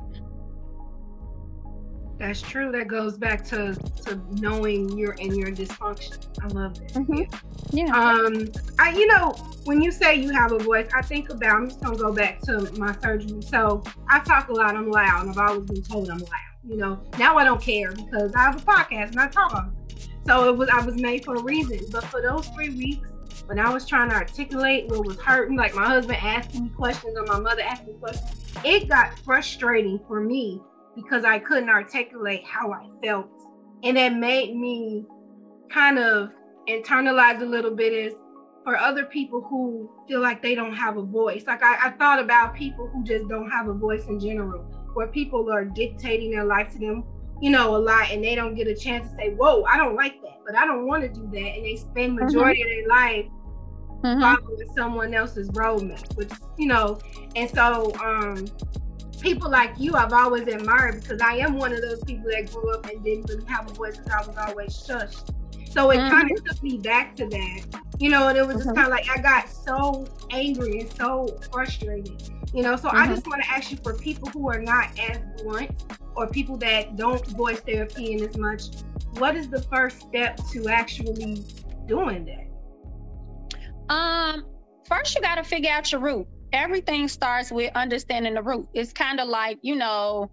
That's 2.20 2.42
true. 2.42 2.70
That 2.70 2.86
goes 2.86 3.16
back 3.16 3.42
to 3.46 3.74
to 4.04 4.20
knowing 4.32 4.96
you're 4.98 5.14
in 5.14 5.34
your 5.34 5.48
dysfunction. 5.48 6.18
I 6.42 6.48
love 6.48 6.76
it. 6.76 6.92
Mm-hmm. 6.92 7.76
Yeah. 7.76 7.96
Um. 7.96 8.46
I 8.78 8.92
you 8.92 9.06
know 9.06 9.30
when 9.64 9.80
you 9.80 9.90
say 9.90 10.16
you 10.16 10.28
have 10.28 10.52
a 10.52 10.58
voice, 10.58 10.90
I 10.94 11.00
think 11.00 11.30
about. 11.30 11.56
I'm 11.56 11.68
just 11.68 11.80
gonna 11.80 11.96
go 11.96 12.12
back 12.12 12.42
to 12.42 12.70
my 12.78 12.94
surgery. 13.00 13.40
So 13.40 13.82
I 14.10 14.20
talk 14.20 14.50
a 14.50 14.52
lot. 14.52 14.76
I'm 14.76 14.90
loud. 14.90 15.22
And 15.22 15.30
I've 15.30 15.38
always 15.38 15.70
been 15.70 15.82
told 15.82 16.10
I'm 16.10 16.18
loud. 16.18 16.28
You 16.68 16.76
know. 16.76 17.00
Now 17.18 17.38
I 17.38 17.44
don't 17.44 17.60
care 17.60 17.92
because 17.92 18.34
I 18.34 18.42
have 18.42 18.56
a 18.56 18.64
podcast 18.66 19.12
and 19.12 19.20
I 19.20 19.28
talk. 19.28 19.70
So 20.26 20.48
it 20.48 20.56
was 20.56 20.68
I 20.68 20.84
was 20.84 20.96
made 20.96 21.24
for 21.24 21.36
a 21.36 21.42
reason. 21.42 21.80
But 21.90 22.04
for 22.04 22.20
those 22.20 22.46
three 22.48 22.70
weeks, 22.70 23.08
when 23.46 23.58
I 23.58 23.72
was 23.72 23.86
trying 23.86 24.10
to 24.10 24.16
articulate 24.16 24.88
what 24.88 25.04
was 25.04 25.18
hurting, 25.18 25.56
like 25.56 25.74
my 25.74 25.86
husband 25.86 26.18
asking 26.22 26.64
me 26.64 26.70
questions 26.70 27.16
or 27.18 27.24
my 27.24 27.40
mother 27.40 27.62
asking 27.62 27.94
me 27.94 28.00
questions, 28.00 28.30
it 28.64 28.88
got 28.88 29.18
frustrating 29.20 30.00
for 30.06 30.20
me 30.20 30.60
because 30.94 31.24
I 31.24 31.38
couldn't 31.38 31.68
articulate 31.68 32.44
how 32.44 32.72
I 32.72 32.88
felt. 33.02 33.28
And 33.82 33.96
that 33.96 34.14
made 34.14 34.54
me 34.54 35.06
kind 35.70 35.98
of 35.98 36.30
internalize 36.68 37.40
a 37.40 37.44
little 37.44 37.74
bit 37.74 37.92
is 37.92 38.14
for 38.64 38.76
other 38.76 39.04
people 39.04 39.40
who 39.40 39.90
feel 40.06 40.20
like 40.20 40.42
they 40.42 40.54
don't 40.54 40.74
have 40.74 40.96
a 40.96 41.02
voice. 41.02 41.44
Like 41.46 41.62
I, 41.62 41.88
I 41.88 41.90
thought 41.92 42.20
about 42.20 42.54
people 42.54 42.88
who 42.88 43.02
just 43.04 43.28
don't 43.28 43.50
have 43.50 43.68
a 43.68 43.72
voice 43.72 44.04
in 44.06 44.20
general, 44.20 44.62
where 44.94 45.06
people 45.06 45.50
are 45.50 45.64
dictating 45.64 46.30
their 46.32 46.44
life 46.44 46.72
to 46.72 46.78
them, 46.78 47.04
you 47.40 47.50
know, 47.50 47.76
a 47.76 47.78
lot 47.78 48.10
and 48.10 48.22
they 48.22 48.34
don't 48.34 48.54
get 48.54 48.66
a 48.66 48.74
chance 48.74 49.10
to 49.10 49.16
say, 49.16 49.30
Whoa, 49.34 49.64
I 49.64 49.76
don't 49.76 49.96
like 49.96 50.20
that, 50.22 50.40
but 50.46 50.54
I 50.54 50.66
don't 50.66 50.86
want 50.86 51.02
to 51.02 51.08
do 51.08 51.26
that. 51.32 51.38
And 51.38 51.64
they 51.64 51.76
spend 51.76 52.18
mm-hmm. 52.18 52.26
majority 52.26 52.62
mm-hmm. 52.62 52.80
of 52.80 52.88
their 52.88 52.88
life 52.88 53.26
mm-hmm. 54.02 54.20
following 54.20 54.68
someone 54.76 55.14
else's 55.14 55.50
roadmap, 55.50 56.16
which, 56.16 56.30
you 56.58 56.66
know, 56.66 56.98
and 57.36 57.50
so 57.50 57.92
um 58.02 58.46
people 59.20 59.50
like 59.50 59.72
you 59.78 59.94
I've 59.94 60.12
always 60.12 60.46
admired 60.48 61.02
because 61.02 61.20
I 61.20 61.34
am 61.36 61.56
one 61.56 61.72
of 61.72 61.82
those 61.82 62.02
people 62.04 62.30
that 62.30 62.50
grew 62.52 62.72
up 62.74 62.86
and 62.86 63.02
didn't 63.04 63.28
really 63.28 63.44
have 63.46 63.70
a 63.70 63.74
voice 63.74 63.98
because 63.98 64.12
I 64.12 64.26
was 64.26 64.36
always 64.36 64.70
shushed. 64.70 65.34
So 65.70 65.90
it 65.90 65.98
mm-hmm. 65.98 66.10
kind 66.10 66.30
of 66.30 66.44
took 66.44 66.62
me 66.62 66.78
back 66.78 67.14
to 67.16 67.26
that, 67.26 67.82
you 67.98 68.10
know, 68.10 68.28
and 68.28 68.36
it 68.36 68.46
was 68.46 68.56
just 68.56 68.68
mm-hmm. 68.68 68.76
kind 68.76 68.86
of 68.86 68.90
like 68.90 69.08
I 69.08 69.22
got 69.22 69.48
so 69.48 70.06
angry 70.30 70.80
and 70.80 70.92
so 70.92 71.38
frustrated, 71.52 72.22
you 72.52 72.62
know. 72.62 72.76
So 72.76 72.88
mm-hmm. 72.88 72.96
I 72.96 73.06
just 73.06 73.26
want 73.26 73.42
to 73.44 73.48
ask 73.48 73.70
you 73.70 73.78
for 73.82 73.94
people 73.94 74.28
who 74.30 74.50
are 74.50 74.60
not 74.60 74.98
as 74.98 75.18
blunt 75.42 75.70
or 76.16 76.26
people 76.26 76.56
that 76.58 76.96
don't 76.96 77.24
voice 77.28 77.60
their 77.60 77.84
opinion 77.84 78.28
as 78.28 78.36
much, 78.36 78.62
what 79.18 79.36
is 79.36 79.48
the 79.48 79.62
first 79.62 80.00
step 80.00 80.40
to 80.50 80.68
actually 80.68 81.44
doing 81.86 82.24
that? 82.26 83.94
Um, 83.94 84.44
first 84.88 85.14
you 85.14 85.20
got 85.20 85.36
to 85.36 85.44
figure 85.44 85.70
out 85.70 85.90
your 85.92 86.00
root 86.00 86.26
everything 86.52 87.08
starts 87.08 87.50
with 87.50 87.70
understanding 87.74 88.34
the 88.34 88.42
root. 88.42 88.68
It's 88.74 88.92
kind 88.92 89.20
of 89.20 89.28
like, 89.28 89.58
you 89.62 89.76
know, 89.76 90.30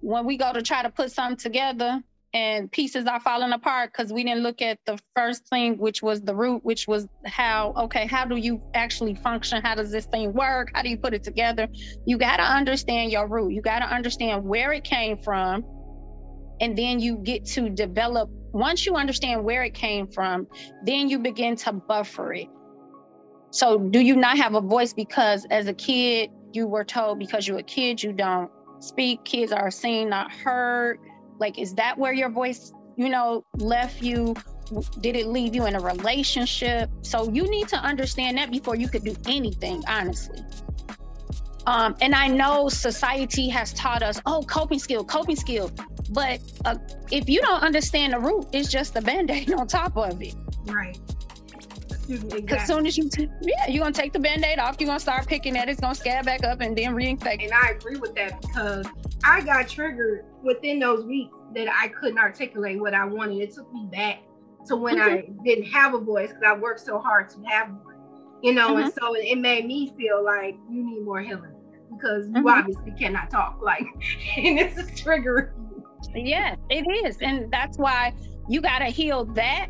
when 0.00 0.26
we 0.26 0.36
go 0.36 0.52
to 0.52 0.62
try 0.62 0.82
to 0.82 0.90
put 0.90 1.10
something 1.10 1.36
together 1.36 2.02
and 2.34 2.70
pieces 2.70 3.06
are 3.06 3.20
falling 3.20 3.52
apart 3.52 3.92
because 3.92 4.12
we 4.12 4.24
didn't 4.24 4.42
look 4.42 4.60
at 4.62 4.78
the 4.86 4.98
first 5.16 5.46
thing, 5.48 5.78
which 5.78 6.02
was 6.02 6.20
the 6.20 6.34
root, 6.34 6.64
which 6.64 6.86
was 6.86 7.08
how, 7.26 7.72
okay, 7.76 8.06
how 8.06 8.24
do 8.24 8.36
you 8.36 8.60
actually 8.74 9.14
function? 9.14 9.62
How 9.62 9.74
does 9.74 9.90
this 9.90 10.06
thing 10.06 10.32
work? 10.32 10.70
How 10.74 10.82
do 10.82 10.88
you 10.88 10.98
put 10.98 11.14
it 11.14 11.22
together? 11.22 11.68
You 12.06 12.18
got 12.18 12.36
to 12.36 12.44
understand 12.44 13.12
your 13.12 13.26
root. 13.26 13.52
You 13.52 13.62
got 13.62 13.78
to 13.80 13.86
understand 13.86 14.44
where 14.44 14.72
it 14.72 14.84
came 14.84 15.18
from. 15.18 15.64
And 16.60 16.76
then 16.76 17.00
you 17.00 17.16
get 17.18 17.46
to 17.46 17.70
develop, 17.70 18.28
once 18.52 18.84
you 18.84 18.96
understand 18.96 19.44
where 19.44 19.62
it 19.62 19.74
came 19.74 20.08
from, 20.08 20.46
then 20.84 21.08
you 21.08 21.20
begin 21.20 21.56
to 21.56 21.72
buffer 21.72 22.34
it 22.34 22.48
so, 23.50 23.78
do 23.78 24.00
you 24.00 24.14
not 24.16 24.36
have 24.36 24.54
a 24.54 24.60
voice 24.60 24.92
because 24.92 25.46
as 25.50 25.68
a 25.68 25.72
kid, 25.72 26.30
you 26.52 26.66
were 26.66 26.84
told 26.84 27.18
because 27.18 27.48
you're 27.48 27.58
a 27.58 27.62
kid, 27.62 28.02
you 28.02 28.12
don't 28.12 28.50
speak, 28.80 29.24
kids 29.24 29.52
are 29.52 29.70
seen, 29.70 30.10
not 30.10 30.30
heard? 30.30 30.98
Like, 31.38 31.58
is 31.58 31.74
that 31.74 31.96
where 31.98 32.12
your 32.12 32.30
voice, 32.30 32.72
you 32.96 33.08
know, 33.08 33.44
left 33.56 34.02
you? 34.02 34.34
Did 35.00 35.16
it 35.16 35.26
leave 35.26 35.54
you 35.54 35.66
in 35.66 35.74
a 35.74 35.80
relationship? 35.80 36.90
So, 37.02 37.30
you 37.30 37.48
need 37.48 37.68
to 37.68 37.76
understand 37.76 38.36
that 38.38 38.50
before 38.50 38.76
you 38.76 38.88
could 38.88 39.04
do 39.04 39.16
anything, 39.26 39.82
honestly. 39.88 40.40
Um, 41.66 41.96
and 42.00 42.14
I 42.14 42.28
know 42.28 42.68
society 42.68 43.48
has 43.50 43.72
taught 43.74 44.02
us, 44.02 44.20
oh, 44.24 44.42
coping 44.42 44.78
skill, 44.78 45.04
coping 45.04 45.36
skill. 45.36 45.70
But 46.10 46.40
uh, 46.64 46.76
if 47.10 47.28
you 47.28 47.42
don't 47.42 47.62
understand 47.62 48.14
the 48.14 48.18
root, 48.18 48.46
it's 48.52 48.70
just 48.70 48.96
a 48.96 49.02
band 49.02 49.30
aid 49.30 49.52
on 49.58 49.66
top 49.66 49.96
of 49.96 50.22
it. 50.22 50.34
Right. 50.64 50.98
Exactly. 52.08 52.56
As 52.56 52.66
soon 52.66 52.86
as 52.86 52.96
you, 52.96 53.08
t- 53.10 53.28
yeah, 53.42 53.68
you're 53.68 53.82
gonna 53.82 53.92
take 53.92 54.14
the 54.14 54.18
band-aid 54.18 54.58
off. 54.58 54.76
You're 54.78 54.86
gonna 54.86 54.98
start 54.98 55.26
picking 55.26 55.56
at 55.56 55.68
it. 55.68 55.72
It's 55.72 55.80
gonna 55.80 55.94
scab 55.94 56.24
back 56.24 56.42
up 56.42 56.60
and 56.60 56.76
then 56.76 56.94
reinfect. 56.94 57.44
And 57.44 57.52
I 57.52 57.70
agree 57.70 57.96
with 57.96 58.14
that 58.14 58.40
because 58.40 58.86
I 59.24 59.42
got 59.42 59.68
triggered 59.68 60.24
within 60.42 60.78
those 60.78 61.04
weeks 61.04 61.34
that 61.54 61.68
I 61.68 61.88
couldn't 61.88 62.18
articulate 62.18 62.80
what 62.80 62.94
I 62.94 63.04
wanted. 63.04 63.38
It 63.38 63.54
took 63.54 63.72
me 63.72 63.88
back 63.90 64.20
to 64.66 64.76
when 64.76 64.98
mm-hmm. 64.98 65.32
I 65.32 65.44
didn't 65.44 65.66
have 65.66 65.94
a 65.94 65.98
voice 65.98 66.28
because 66.28 66.44
I 66.46 66.54
worked 66.56 66.80
so 66.80 66.98
hard 66.98 67.28
to 67.30 67.42
have 67.48 67.68
one. 67.68 67.96
You 68.42 68.54
know, 68.54 68.70
mm-hmm. 68.70 68.84
and 68.84 68.92
so 68.94 69.14
it 69.14 69.38
made 69.38 69.66
me 69.66 69.92
feel 69.96 70.24
like 70.24 70.56
you 70.70 70.84
need 70.84 71.04
more 71.04 71.20
healing 71.20 71.54
because 71.90 72.26
you 72.28 72.34
mm-hmm. 72.34 72.48
obviously 72.48 72.92
cannot 72.92 73.30
talk. 73.30 73.60
Like, 73.62 73.84
and 74.36 74.58
this 74.58 74.76
is 74.78 74.90
triggering. 74.90 75.50
Yeah, 76.14 76.54
it 76.70 76.84
is, 77.04 77.18
and 77.20 77.50
that's 77.50 77.76
why 77.76 78.14
you 78.48 78.60
gotta 78.60 78.86
heal 78.86 79.24
that 79.34 79.68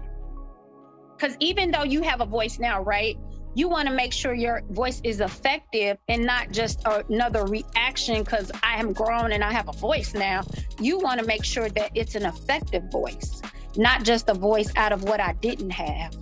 because 1.19 1.37
even 1.41 1.71
though 1.71 1.83
you 1.83 2.03
have 2.03 2.21
a 2.21 2.27
voice 2.27 2.59
now, 2.59 2.83
right? 2.83 3.17
You 3.59 3.69
want 3.69 3.89
to 3.89 3.93
make 3.93 4.13
sure 4.13 4.35
your 4.35 4.63
voice 4.71 5.01
is 5.03 5.21
effective 5.21 5.99
and 6.07 6.25
not 6.25 6.53
just 6.53 6.81
another 6.87 7.45
reaction 7.45 8.23
because 8.23 8.53
I 8.63 8.79
am 8.79 8.93
grown 8.93 9.33
and 9.33 9.43
I 9.43 9.51
have 9.51 9.69
a 9.69 9.73
voice 9.73 10.15
now. 10.15 10.43
You 10.79 11.01
want 11.01 11.19
to 11.19 11.27
make 11.27 11.45
sure 11.45 11.69
that 11.71 11.91
it's 11.93 12.15
an 12.15 12.25
effective 12.25 12.85
voice, 12.93 13.43
not 13.77 14.05
just 14.05 14.29
a 14.29 14.35
voice 14.35 14.71
out 14.77 14.93
of 14.93 15.03
what 15.03 15.19
I 15.19 15.33
didn't 15.33 15.71
have. 15.71 16.13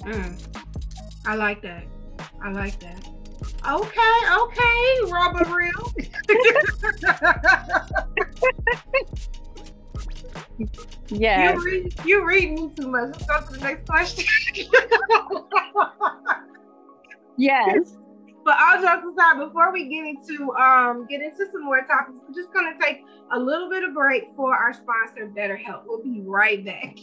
Mm. 0.00 0.38
I 1.24 1.34
like 1.36 1.62
that. 1.62 1.86
I 2.44 2.50
like 2.50 2.78
that. 2.80 3.08
Okay, 3.66 4.20
okay, 4.38 5.10
Raw 5.10 5.32
But 5.32 5.48
Real. 5.48 5.94
Yeah. 11.08 11.54
You 11.54 11.64
read, 11.64 11.94
you 12.04 12.26
read 12.26 12.52
me 12.52 12.70
too 12.76 12.88
much. 12.88 13.10
Let's 13.12 13.26
go 13.26 13.40
to 13.40 13.52
the 13.52 13.58
next 13.58 13.88
question. 13.88 14.24
yes. 17.36 17.96
But 18.44 18.56
all 18.58 18.80
jokes 18.80 19.06
aside, 19.12 19.38
before 19.38 19.72
we 19.72 19.88
get 19.88 20.04
into 20.06 20.52
um 20.54 21.06
get 21.08 21.20
into 21.20 21.46
some 21.52 21.64
more 21.64 21.82
topics, 21.82 22.18
we're 22.26 22.34
just 22.34 22.52
gonna 22.52 22.78
take 22.80 23.04
a 23.32 23.38
little 23.38 23.68
bit 23.68 23.84
of 23.84 23.94
break 23.94 24.24
for 24.36 24.54
our 24.54 24.72
sponsor, 24.72 25.28
BetterHelp. 25.28 25.82
We'll 25.86 26.02
be 26.02 26.22
right 26.24 26.64
back. 26.64 26.96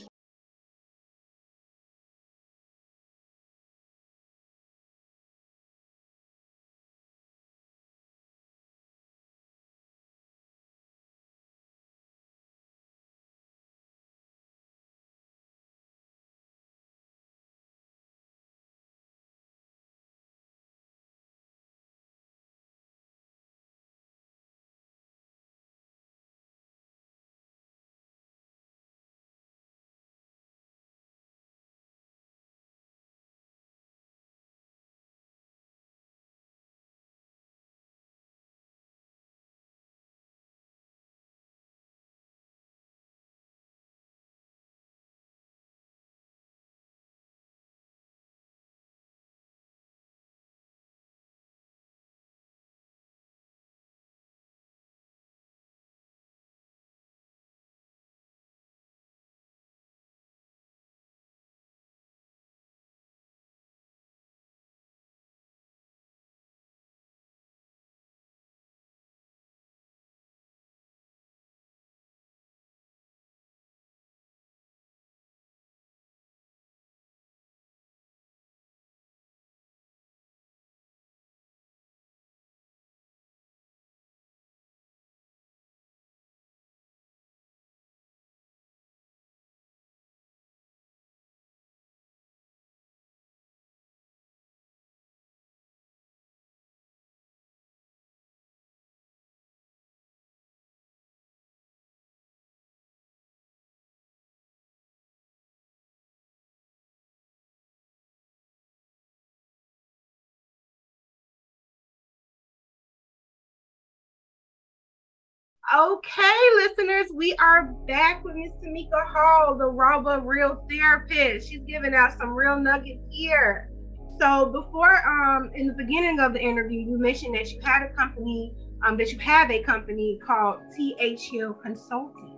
Okay, 115.76 116.40
listeners, 116.56 117.08
we 117.14 117.36
are 117.42 117.66
back 117.88 118.24
with 118.24 118.36
Miss 118.36 118.54
Tamika 118.64 119.06
Hall, 119.06 119.58
the 119.58 119.66
Raw 119.66 120.02
But 120.02 120.26
Real 120.26 120.66
Therapist. 120.70 121.50
She's 121.50 121.60
giving 121.68 121.94
out 121.94 122.18
some 122.18 122.30
real 122.30 122.58
nuggets 122.58 123.04
here. 123.10 123.70
So 124.18 124.46
before, 124.46 125.06
um, 125.06 125.52
in 125.56 125.68
the 125.68 125.74
beginning 125.74 126.22
of 126.22 126.32
the 126.32 126.40
interview, 126.40 126.80
you 126.80 126.98
mentioned 126.98 127.36
that 127.36 127.52
you 127.52 127.60
had 127.62 127.82
a 127.82 127.90
company, 127.90 128.54
um, 128.86 128.96
that 128.96 129.12
you 129.12 129.20
have 129.20 129.52
a 129.52 129.62
company 129.62 130.18
called 130.26 130.60
TH 130.74 131.22
Hill 131.32 131.54
Consulting, 131.56 132.38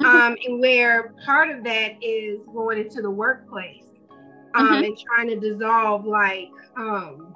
mm-hmm. 0.00 0.06
um, 0.06 0.36
and 0.42 0.58
where 0.58 1.12
part 1.26 1.50
of 1.50 1.62
that 1.64 2.02
is 2.02 2.40
going 2.54 2.78
into 2.78 3.02
the 3.02 3.10
workplace, 3.10 3.84
um, 4.54 4.68
mm-hmm. 4.68 4.84
and 4.84 4.98
trying 4.98 5.28
to 5.28 5.38
dissolve 5.38 6.06
like 6.06 6.48
um 6.78 7.34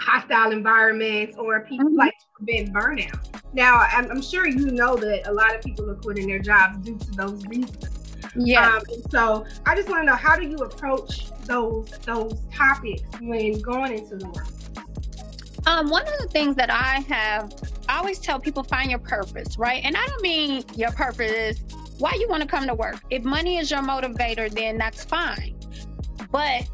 hostile 0.00 0.52
environments 0.52 1.36
or 1.36 1.66
people 1.66 1.88
mm-hmm. 1.88 1.98
like 1.98 2.14
prevent 2.44 2.72
burnout. 2.72 3.42
Now, 3.52 3.86
I'm, 3.90 4.10
I'm, 4.10 4.22
sure 4.22 4.46
you 4.46 4.70
know 4.70 4.96
that 4.96 5.28
a 5.28 5.32
lot 5.32 5.54
of 5.54 5.62
people 5.62 5.88
are 5.90 5.94
quitting 5.94 6.26
their 6.26 6.38
jobs 6.38 6.78
due 6.78 6.98
to 6.98 7.10
those 7.12 7.44
reasons. 7.46 7.88
Yeah. 8.36 8.76
Um, 8.76 8.82
so 9.10 9.46
I 9.66 9.76
just 9.76 9.88
want 9.88 10.02
to 10.02 10.06
know 10.06 10.16
how 10.16 10.36
do 10.36 10.46
you 10.46 10.56
approach 10.56 11.30
those 11.42 11.90
those 12.04 12.40
topics 12.52 13.02
when 13.20 13.60
going 13.60 13.92
into 13.92 14.16
the 14.16 14.26
work? 14.26 14.46
Um, 15.66 15.88
one 15.88 16.02
of 16.02 16.18
the 16.18 16.28
things 16.28 16.56
that 16.56 16.70
I 16.70 17.00
have, 17.08 17.54
I 17.88 17.98
always 17.98 18.18
tell 18.18 18.38
people 18.38 18.64
find 18.64 18.90
your 18.90 18.98
purpose, 18.98 19.56
right? 19.56 19.82
And 19.84 19.96
I 19.96 20.06
don't 20.06 20.22
mean 20.22 20.64
your 20.74 20.90
purpose 20.90 21.30
is 21.30 21.64
why 21.98 22.14
you 22.18 22.28
want 22.28 22.42
to 22.42 22.48
come 22.48 22.66
to 22.66 22.74
work. 22.74 23.00
If 23.10 23.24
money 23.24 23.58
is 23.58 23.70
your 23.70 23.80
motivator, 23.80 24.50
then 24.50 24.76
that's 24.76 25.04
fine. 25.04 25.56
But 26.30 26.68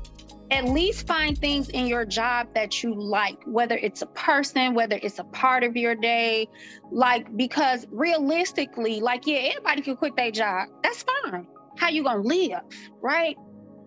at 0.51 0.65
least 0.65 1.07
find 1.07 1.39
things 1.39 1.69
in 1.69 1.87
your 1.87 2.05
job 2.05 2.49
that 2.55 2.83
you 2.83 2.95
like, 2.95 3.39
whether 3.47 3.77
it's 3.77 4.03
a 4.03 4.07
person, 4.07 4.75
whether 4.75 4.99
it's 5.01 5.19
a 5.19 5.25
part 5.25 5.63
of 5.63 5.77
your 5.77 5.95
day. 5.95 6.49
Like, 6.91 7.37
because 7.37 7.87
realistically, 7.91 9.01
like, 9.01 9.27
yeah, 9.27 9.39
anybody 9.39 9.83
can 9.83 9.97
quit 9.97 10.17
their 10.17 10.33
job. 10.33 10.69
That's 10.83 11.05
fine. 11.25 11.47
How 11.79 11.89
you 11.89 12.03
gonna 12.03 12.23
live, 12.23 12.63
right? 13.01 13.37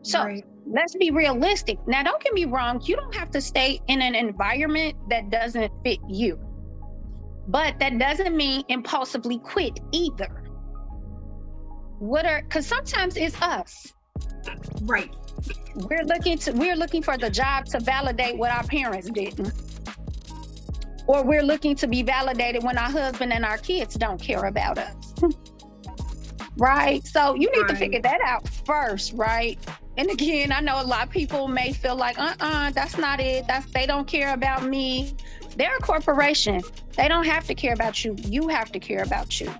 So 0.03 0.23
right. 0.23 0.43
let's 0.65 0.95
be 0.95 1.11
realistic. 1.11 1.79
Now, 1.85 2.03
don't 2.03 2.21
get 2.23 2.33
me 2.33 2.45
wrong, 2.45 2.81
you 2.83 2.95
don't 2.95 3.13
have 3.13 3.29
to 3.31 3.41
stay 3.41 3.81
in 3.87 4.01
an 4.01 4.15
environment 4.15 4.95
that 5.09 5.29
doesn't 5.29 5.71
fit 5.83 5.99
you. 6.07 6.39
But 7.47 7.77
that 7.79 7.99
doesn't 7.99 8.35
mean 8.35 8.63
impulsively 8.69 9.39
quit 9.39 9.79
either. 9.91 10.43
What 11.99 12.25
are 12.25 12.41
because 12.41 12.65
sometimes 12.65 13.17
it's 13.17 13.39
us. 13.41 13.93
Right 14.83 15.13
we're 15.75 16.03
looking 16.03 16.37
to 16.39 16.51
we're 16.51 16.75
looking 16.75 17.01
for 17.01 17.17
the 17.17 17.29
job 17.29 17.65
to 17.65 17.79
validate 17.79 18.37
what 18.37 18.51
our 18.51 18.63
parents 18.63 19.09
didn't. 19.09 19.51
Or 21.05 21.23
we're 21.23 21.43
looking 21.43 21.75
to 21.77 21.87
be 21.87 22.01
validated 22.01 22.63
when 22.63 22.77
our 22.77 22.89
husband 22.89 23.33
and 23.33 23.43
our 23.43 23.57
kids 23.57 23.95
don't 23.95 24.21
care 24.21 24.45
about 24.45 24.77
us. 24.77 25.13
Right? 26.55 27.03
So 27.07 27.33
you 27.33 27.51
need 27.51 27.61
right. 27.61 27.69
to 27.69 27.75
figure 27.75 28.01
that 28.01 28.21
out 28.21 28.47
first 28.47 29.13
right? 29.13 29.57
And 29.97 30.07
again 30.11 30.51
i 30.51 30.59
know 30.59 30.79
a 30.79 30.85
lot 30.85 31.07
of 31.07 31.09
people 31.09 31.47
may 31.47 31.73
feel 31.73 31.95
like 31.95 32.19
uh-uh 32.19 32.69
that's 32.69 32.95
not 32.95 33.19
it. 33.19 33.47
That's 33.47 33.65
they 33.71 33.87
don't 33.87 34.07
care 34.07 34.35
about 34.35 34.63
me. 34.63 35.15
They're 35.57 35.75
a 35.75 35.79
corporation. 35.79 36.61
They 36.95 37.07
don't 37.07 37.25
have 37.25 37.47
to 37.47 37.55
care 37.55 37.73
about 37.73 38.05
you. 38.05 38.15
You 38.19 38.47
have 38.49 38.71
to 38.71 38.79
care 38.79 39.01
about 39.01 39.41
you. 39.41 39.51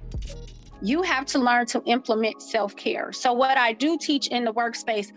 You 0.84 1.02
have 1.02 1.26
to 1.28 1.40
learn 1.40 1.66
to 1.68 1.82
implement 1.86 2.44
self-care. 2.44 3.12
So 3.12 3.34
what 3.34 3.58
i 3.58 3.74
do 3.74 3.98
teach 3.98 4.28
in 4.28 4.46
the 4.46 4.54
workspace 4.54 5.12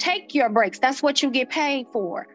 take 0.00 0.34
your 0.34 0.48
breaks. 0.48 0.78
That's 0.78 1.02
what 1.02 1.22
you 1.22 1.30
get 1.30 1.50
paid 1.50 1.86
for. 1.92 2.26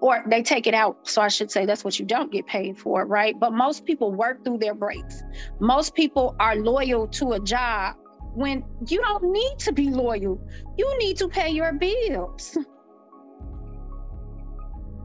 Or 0.00 0.24
they 0.26 0.42
take 0.42 0.66
it 0.66 0.74
out. 0.74 1.08
So 1.08 1.22
I 1.22 1.28
should 1.28 1.50
say 1.50 1.64
that's 1.64 1.84
what 1.84 1.98
you 1.98 2.04
don't 2.04 2.32
get 2.32 2.46
paid 2.46 2.76
for, 2.76 3.06
right? 3.06 3.38
But 3.38 3.52
most 3.52 3.84
people 3.84 4.12
work 4.12 4.44
through 4.44 4.58
their 4.58 4.74
breaks. 4.74 5.22
Most 5.60 5.94
people 5.94 6.34
are 6.40 6.56
loyal 6.56 7.06
to 7.08 7.32
a 7.32 7.40
job 7.40 7.96
when 8.34 8.64
you 8.88 9.00
don't 9.00 9.22
need 9.22 9.58
to 9.60 9.72
be 9.72 9.90
loyal. 9.90 10.40
You 10.76 10.98
need 10.98 11.16
to 11.18 11.28
pay 11.28 11.50
your 11.50 11.72
bills. 11.72 12.58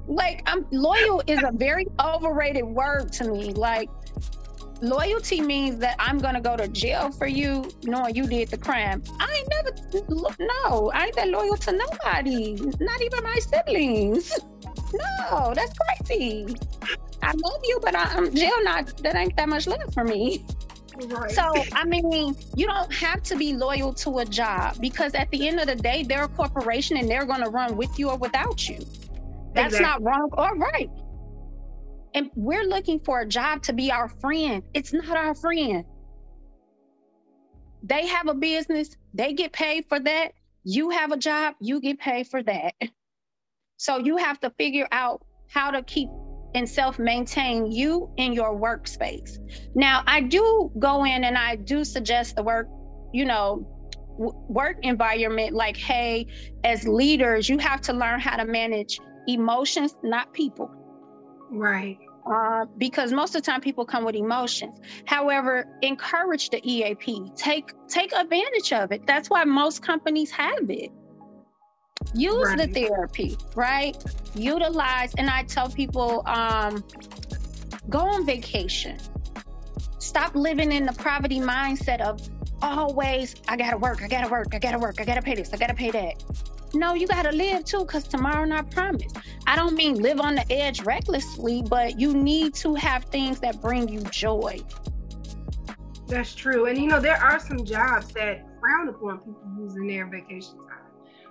like 0.08 0.42
I'm 0.46 0.66
loyal 0.72 1.22
is 1.28 1.44
a 1.44 1.52
very 1.54 1.86
overrated 2.00 2.64
word 2.66 3.12
to 3.14 3.32
me. 3.32 3.52
Like 3.52 3.90
loyalty 4.82 5.42
means 5.42 5.78
that 5.80 5.96
I'm 6.00 6.18
gonna 6.18 6.42
go 6.42 6.56
to 6.56 6.68
jail 6.68 7.12
for 7.12 7.28
you 7.28 7.70
knowing 7.84 8.16
you 8.16 8.28
did 8.28 8.50
the 8.50 8.58
crime. 8.58 9.04
I 9.20 9.32
ain't 9.38 9.50
never 9.50 10.36
no, 10.40 10.92
I 10.94 11.06
ain't 11.06 11.16
that 11.16 11.30
loyal 11.30 11.58
to 11.58 11.72
nobody, 11.72 12.54
not 12.80 13.02
even 13.02 13.24
my 13.24 13.36
siblings. 13.40 14.34
No, 14.94 15.54
that's 15.54 15.74
crazy. 16.06 16.56
I 17.22 17.34
love 17.34 17.62
you, 17.64 17.80
but 17.82 17.96
I, 17.96 18.18
am 18.18 18.34
jail 18.34 18.64
not 18.64 18.96
that 19.04 19.16
ain't 19.16 19.36
that 19.36 19.50
much 19.50 19.68
left 19.68 19.94
for 19.94 20.04
me. 20.04 20.46
Right. 21.06 21.32
So 21.32 21.44
I 21.74 21.86
mean, 21.86 22.36
you 22.56 22.66
don't 22.66 22.92
have 22.94 23.22
to 23.24 23.36
be 23.36 23.54
loyal 23.54 23.94
to 23.96 24.20
a 24.20 24.26
job 24.26 24.78
because 24.80 25.14
at 25.14 25.30
the 25.32 25.48
end 25.48 25.60
of 25.60 25.68
the 25.68 25.76
day, 25.76 26.04
they're 26.04 26.24
a 26.24 26.28
corporation 26.28 26.98
and 26.98 27.10
they're 27.10 27.26
gonna 27.26 27.50
run 27.50 27.76
with 27.78 27.98
you 28.00 28.10
or 28.10 28.18
without 28.18 28.68
you. 28.68 28.80
That's 29.54 29.76
exactly. 29.76 30.04
not 30.04 30.04
wrong 30.04 30.30
or 30.38 30.56
right. 30.56 30.90
And 32.14 32.32
we're 32.36 32.64
looking 32.64 33.00
for 33.00 33.22
a 33.22 33.28
job 33.28 33.64
to 33.64 33.74
be 33.74 33.92
our 33.92 34.10
friend. 34.10 34.64
It's 34.74 34.94
not 34.94 35.16
our 35.16 35.36
friend. 35.36 35.84
They 37.84 38.08
have 38.08 38.28
a 38.28 38.34
business, 38.34 38.96
they 39.14 39.34
get 39.34 39.54
paid 39.54 39.86
for 39.88 40.00
that. 40.00 40.34
You 40.64 40.90
have 40.90 41.12
a 41.12 41.18
job, 41.18 41.56
you 41.62 41.80
get 41.80 42.00
paid 42.00 42.28
for 42.28 42.44
that. 42.44 42.74
So 43.78 44.00
you 44.00 44.18
have 44.18 44.40
to 44.40 44.50
figure 44.58 44.88
out 44.92 45.24
how 45.50 45.72
to 45.72 45.84
keep 45.84 46.10
and 46.56 46.68
self 46.68 46.98
maintain 46.98 47.72
you 47.72 48.10
in 48.18 48.34
your 48.34 48.60
workspace. 48.60 49.38
Now, 49.76 50.04
I 50.08 50.22
do 50.22 50.72
go 50.80 51.06
in 51.06 51.24
and 51.24 51.38
I 51.38 51.56
do 51.58 51.86
suggest 51.86 52.36
the 52.36 52.44
work, 52.44 52.68
you 53.14 53.26
know, 53.26 53.66
work 54.18 54.78
environment 54.82 55.54
like, 55.54 55.78
hey, 55.78 56.26
as 56.64 56.88
leaders, 56.88 57.48
you 57.48 57.60
have 57.60 57.82
to 57.82 57.94
learn 57.94 58.20
how 58.20 58.38
to 58.38 58.46
manage 58.46 59.00
emotions, 59.28 59.96
not 60.04 60.34
people. 60.34 60.72
Right. 61.50 61.98
Uh, 62.26 62.66
because 62.78 63.14
most 63.14 63.36
of 63.36 63.42
the 63.42 63.46
time 63.46 63.62
people 63.62 63.86
come 63.86 64.04
with 64.04 64.16
emotions. 64.16 64.80
However, 65.06 65.66
encourage 65.82 66.50
the 66.50 66.60
EAP. 66.70 67.32
Take 67.36 67.72
take 67.88 68.12
advantage 68.14 68.74
of 68.74 68.92
it. 68.92 69.08
That's 69.08 69.30
why 69.30 69.46
most 69.46 69.82
companies 69.82 70.30
have 70.32 70.70
it. 70.70 70.92
Use 72.14 72.48
right. 72.50 72.58
the 72.58 72.68
therapy, 72.68 73.38
right? 73.56 73.96
Utilize, 74.36 75.14
and 75.16 75.30
I 75.30 75.44
tell 75.44 75.70
people, 75.70 76.22
um, 76.28 76.84
go 77.90 78.00
on 78.00 78.26
vacation. 78.26 78.98
Stop 80.00 80.36
living 80.36 80.72
in 80.72 80.86
the 80.86 80.94
poverty 80.94 81.40
mindset 81.40 82.02
of 82.02 82.22
always, 82.62 83.36
I 83.48 83.58
gotta 83.58 83.78
work, 83.78 84.04
I 84.04 84.08
gotta 84.08 84.30
work, 84.30 84.54
I 84.54 84.60
gotta 84.60 84.80
work, 84.80 85.00
I 85.00 85.06
gotta 85.06 85.22
pay 85.22 85.36
this, 85.36 85.54
I 85.54 85.58
gotta 85.58 85.74
pay 85.74 85.92
that. 85.92 86.24
No, 86.74 86.94
you 86.94 87.08
got 87.08 87.24
to 87.24 87.32
live 87.32 87.66
too, 87.66 87.80
because 87.80 88.08
tomorrow 88.08 88.46
not 88.46 88.70
promised. 88.72 89.18
I 89.46 89.56
don't 89.56 89.76
mean 89.76 89.96
live 89.96 90.20
on 90.20 90.36
the 90.36 90.52
edge 90.52 90.82
recklessly, 90.82 91.64
but 91.64 92.00
you 92.00 92.14
need 92.14 92.54
to 92.56 92.76
have 92.76 93.06
things 93.06 93.40
that 93.40 93.62
bring 93.62 93.88
you 93.88 94.02
joy. 94.12 94.60
That's 96.08 96.34
true. 96.34 96.68
And 96.68 96.78
you 96.78 96.88
know, 96.88 97.00
there 97.00 97.18
are 97.18 97.40
some 97.40 97.66
jobs 97.66 98.08
that 98.14 98.46
frown 98.60 98.90
upon 98.90 99.20
people 99.20 99.42
using 99.60 99.88
their 99.88 100.08
vacation 100.08 100.58
time. 100.58 100.78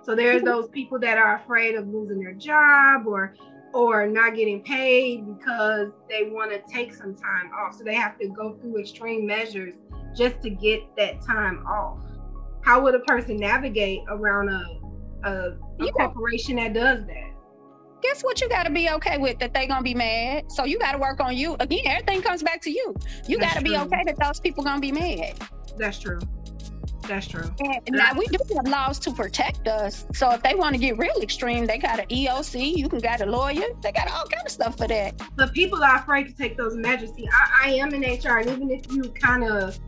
So 0.03 0.15
there's 0.15 0.37
mm-hmm. 0.37 0.45
those 0.45 0.69
people 0.69 0.99
that 0.99 1.17
are 1.17 1.35
afraid 1.35 1.75
of 1.75 1.87
losing 1.87 2.19
their 2.19 2.33
job 2.33 3.07
or 3.07 3.35
or 3.73 4.07
not 4.07 4.35
getting 4.35 4.63
paid 4.63 5.27
because 5.27 5.89
they 6.09 6.29
want 6.31 6.51
to 6.51 6.61
take 6.73 6.93
some 6.93 7.15
time 7.15 7.51
off. 7.53 7.75
So 7.75 7.83
they 7.83 7.95
have 7.95 8.17
to 8.19 8.29
go 8.29 8.53
through 8.55 8.79
extreme 8.79 9.25
measures 9.27 9.73
just 10.15 10.41
to 10.41 10.49
get 10.49 10.81
that 10.95 11.21
time 11.21 11.65
off. 11.67 11.99
How 12.63 12.81
would 12.81 12.95
a 12.95 12.99
person 13.01 13.37
navigate 13.37 13.99
around 14.07 14.49
a 14.49 14.76
a, 15.23 15.51
a 15.79 15.91
corporation 15.91 16.57
that 16.57 16.73
does 16.73 17.05
that. 17.05 17.31
Guess 18.01 18.23
what 18.23 18.39
you 18.41 18.47
got 18.47 18.63
to 18.63 18.69
be 18.69 18.89
okay 18.89 19.17
with 19.17 19.39
that 19.39 19.53
they 19.53 19.65
gonna 19.65 19.81
be 19.81 19.95
mad. 19.95 20.51
So 20.51 20.65
you 20.65 20.77
got 20.77 20.91
to 20.91 20.97
work 20.99 21.19
on 21.19 21.35
you 21.35 21.55
again. 21.59 21.81
Everything 21.85 22.21
comes 22.21 22.43
back 22.43 22.61
to 22.61 22.71
you. 22.71 22.95
You 23.27 23.39
got 23.39 23.55
to 23.55 23.61
be 23.61 23.75
okay 23.75 24.03
that 24.05 24.17
those 24.19 24.39
people 24.39 24.63
gonna 24.63 24.79
be 24.79 24.91
mad. 24.91 25.33
That's 25.77 25.99
true. 25.99 26.19
That's 27.07 27.27
true. 27.27 27.49
And 27.59 27.95
now 27.95 28.11
we 28.17 28.27
do 28.27 28.37
have 28.55 28.67
laws 28.67 28.99
to 28.99 29.11
protect 29.11 29.67
us. 29.67 30.05
So 30.13 30.29
if 30.31 30.43
they 30.43 30.55
want 30.55 30.75
to 30.75 30.79
get 30.79 30.97
real 30.97 31.15
extreme, 31.21 31.65
they 31.65 31.77
got 31.77 31.99
an 31.99 32.07
EOC. 32.07 32.75
You 32.75 32.89
can 32.89 32.99
got 32.99 33.21
a 33.21 33.25
lawyer. 33.25 33.67
They 33.81 33.91
got 33.93 34.11
all 34.11 34.25
kind 34.25 34.45
of 34.45 34.51
stuff 34.51 34.77
for 34.77 34.87
that. 34.87 35.15
But 35.35 35.53
people 35.53 35.81
are 35.83 35.95
afraid 35.95 36.27
to 36.27 36.33
take 36.33 36.57
those 36.57 36.75
measures. 36.75 37.11
See, 37.15 37.27
I, 37.31 37.69
I 37.69 37.69
am 37.75 37.93
in 37.93 38.01
HR, 38.01 38.39
and 38.39 38.49
even 38.49 38.69
if 38.71 38.91
you 38.91 39.03
kind 39.11 39.45
of 39.45 39.79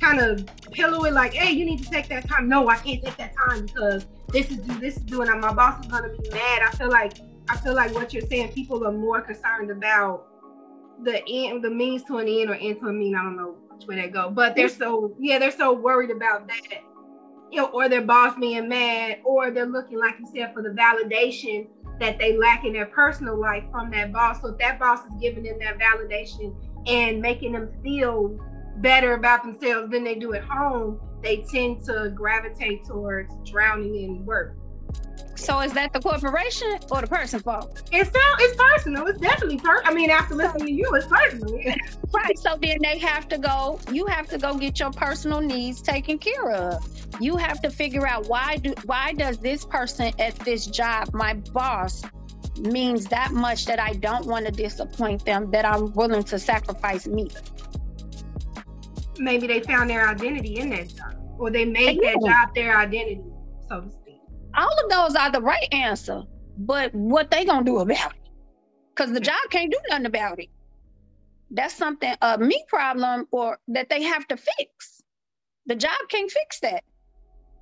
kind 0.00 0.20
of 0.20 0.46
pillow 0.72 1.04
it 1.04 1.12
like, 1.12 1.34
hey, 1.34 1.52
you 1.52 1.64
need 1.64 1.82
to 1.82 1.90
take 1.90 2.08
that 2.08 2.28
time. 2.28 2.48
No, 2.48 2.68
I 2.68 2.76
can't 2.76 3.02
take 3.02 3.16
that 3.16 3.34
time 3.48 3.66
because 3.66 4.06
this 4.28 4.50
is 4.50 4.58
this 4.80 4.96
is 4.96 5.02
doing 5.02 5.28
my 5.40 5.52
boss 5.52 5.84
is 5.84 5.90
gonna 5.90 6.08
be 6.08 6.28
mad. 6.30 6.62
I 6.62 6.70
feel 6.76 6.90
like 6.90 7.18
I 7.48 7.56
feel 7.56 7.74
like 7.74 7.94
what 7.94 8.12
you're 8.12 8.26
saying, 8.26 8.52
people 8.52 8.86
are 8.86 8.92
more 8.92 9.20
concerned 9.20 9.70
about 9.70 10.26
the 11.02 11.22
end 11.28 11.62
the 11.62 11.70
means 11.70 12.02
to 12.04 12.18
an 12.18 12.28
end 12.28 12.50
or 12.50 12.54
end 12.54 12.80
to 12.80 12.86
a 12.86 12.92
mean. 12.92 13.14
I 13.14 13.22
don't 13.22 13.36
know 13.36 13.56
which 13.70 13.86
way 13.86 13.96
they 13.96 14.08
go. 14.08 14.30
But 14.30 14.56
they're 14.56 14.68
so 14.68 15.14
yeah, 15.18 15.38
they're 15.38 15.50
so 15.50 15.72
worried 15.72 16.10
about 16.10 16.48
that. 16.48 16.82
You 17.50 17.62
know, 17.62 17.66
or 17.66 17.88
their 17.88 18.02
boss 18.02 18.36
being 18.38 18.68
mad, 18.68 19.20
or 19.24 19.52
they're 19.52 19.66
looking, 19.66 19.98
like 19.98 20.16
you 20.18 20.26
said, 20.34 20.52
for 20.52 20.62
the 20.62 20.70
validation 20.70 21.68
that 22.00 22.18
they 22.18 22.36
lack 22.36 22.64
in 22.64 22.72
their 22.72 22.86
personal 22.86 23.38
life 23.38 23.64
from 23.70 23.90
that 23.90 24.12
boss. 24.12 24.40
So 24.40 24.48
if 24.48 24.58
that 24.58 24.78
boss 24.78 25.00
is 25.06 25.12
giving 25.20 25.44
them 25.44 25.58
that 25.60 25.78
validation 25.78 26.54
and 26.86 27.20
making 27.22 27.52
them 27.52 27.70
feel 27.82 28.38
better 28.76 29.14
about 29.14 29.42
themselves 29.42 29.90
than 29.90 30.04
they 30.04 30.14
do 30.14 30.34
at 30.34 30.44
home, 30.44 31.00
they 31.22 31.38
tend 31.50 31.84
to 31.84 32.12
gravitate 32.14 32.84
towards 32.84 33.34
drowning 33.44 33.94
in 33.96 34.24
work. 34.24 34.56
So 35.36 35.60
is 35.60 35.72
that 35.74 35.92
the 35.92 36.00
corporation 36.00 36.78
or 36.90 37.02
the 37.02 37.06
person 37.06 37.40
fault? 37.40 37.82
It's 37.92 38.12
not, 38.12 38.40
it's 38.40 38.56
personal. 38.56 39.06
It's 39.06 39.20
definitely 39.20 39.58
personal. 39.58 39.82
I 39.84 39.94
mean, 39.94 40.10
after 40.10 40.34
listening 40.34 40.66
to 40.66 40.72
you, 40.72 40.90
it's 40.94 41.06
personal. 41.06 41.54
right. 42.12 42.38
So 42.38 42.56
then 42.60 42.78
they 42.82 42.98
have 42.98 43.28
to 43.28 43.38
go. 43.38 43.78
You 43.92 44.06
have 44.06 44.28
to 44.28 44.38
go 44.38 44.56
get 44.56 44.80
your 44.80 44.90
personal 44.90 45.40
needs 45.40 45.82
taken 45.82 46.18
care 46.18 46.52
of. 46.52 46.84
You 47.20 47.36
have 47.36 47.60
to 47.62 47.70
figure 47.70 48.06
out 48.06 48.28
why 48.28 48.56
do 48.56 48.74
why 48.86 49.12
does 49.12 49.38
this 49.38 49.64
person 49.64 50.12
at 50.18 50.34
this 50.36 50.66
job, 50.66 51.12
my 51.12 51.34
boss, 51.34 52.02
means 52.58 53.06
that 53.06 53.32
much 53.32 53.66
that 53.66 53.78
I 53.78 53.92
don't 53.94 54.26
want 54.26 54.46
to 54.46 54.52
disappoint 54.52 55.24
them, 55.24 55.50
that 55.50 55.64
I'm 55.64 55.92
willing 55.92 56.24
to 56.24 56.38
sacrifice 56.38 57.06
me. 57.06 57.28
Maybe 59.18 59.46
they 59.46 59.60
found 59.60 59.90
their 59.90 60.08
identity 60.08 60.56
in 60.56 60.70
that 60.70 60.88
job, 60.88 61.14
or 61.38 61.50
they 61.50 61.64
made 61.64 62.00
that 62.02 62.20
job 62.24 62.54
their 62.54 62.76
identity, 62.76 63.22
so 63.68 63.80
to 63.80 63.90
speak 63.90 64.06
all 64.56 64.84
of 64.84 64.90
those 64.90 65.14
are 65.14 65.30
the 65.30 65.40
right 65.40 65.68
answer, 65.72 66.22
but 66.58 66.94
what 66.94 67.30
they 67.30 67.44
gonna 67.44 67.64
do 67.64 67.78
about 67.78 68.12
it? 68.12 68.30
Because 68.94 69.12
the 69.12 69.20
job 69.20 69.38
can't 69.50 69.70
do 69.70 69.78
nothing 69.90 70.06
about 70.06 70.38
it. 70.40 70.48
That's 71.50 71.74
something 71.74 72.14
a 72.22 72.38
me 72.38 72.64
problem 72.68 73.28
or 73.30 73.58
that 73.68 73.88
they 73.90 74.02
have 74.02 74.26
to 74.28 74.36
fix. 74.36 75.02
The 75.66 75.74
job 75.74 75.98
can't 76.08 76.30
fix 76.30 76.60
that. 76.60 76.82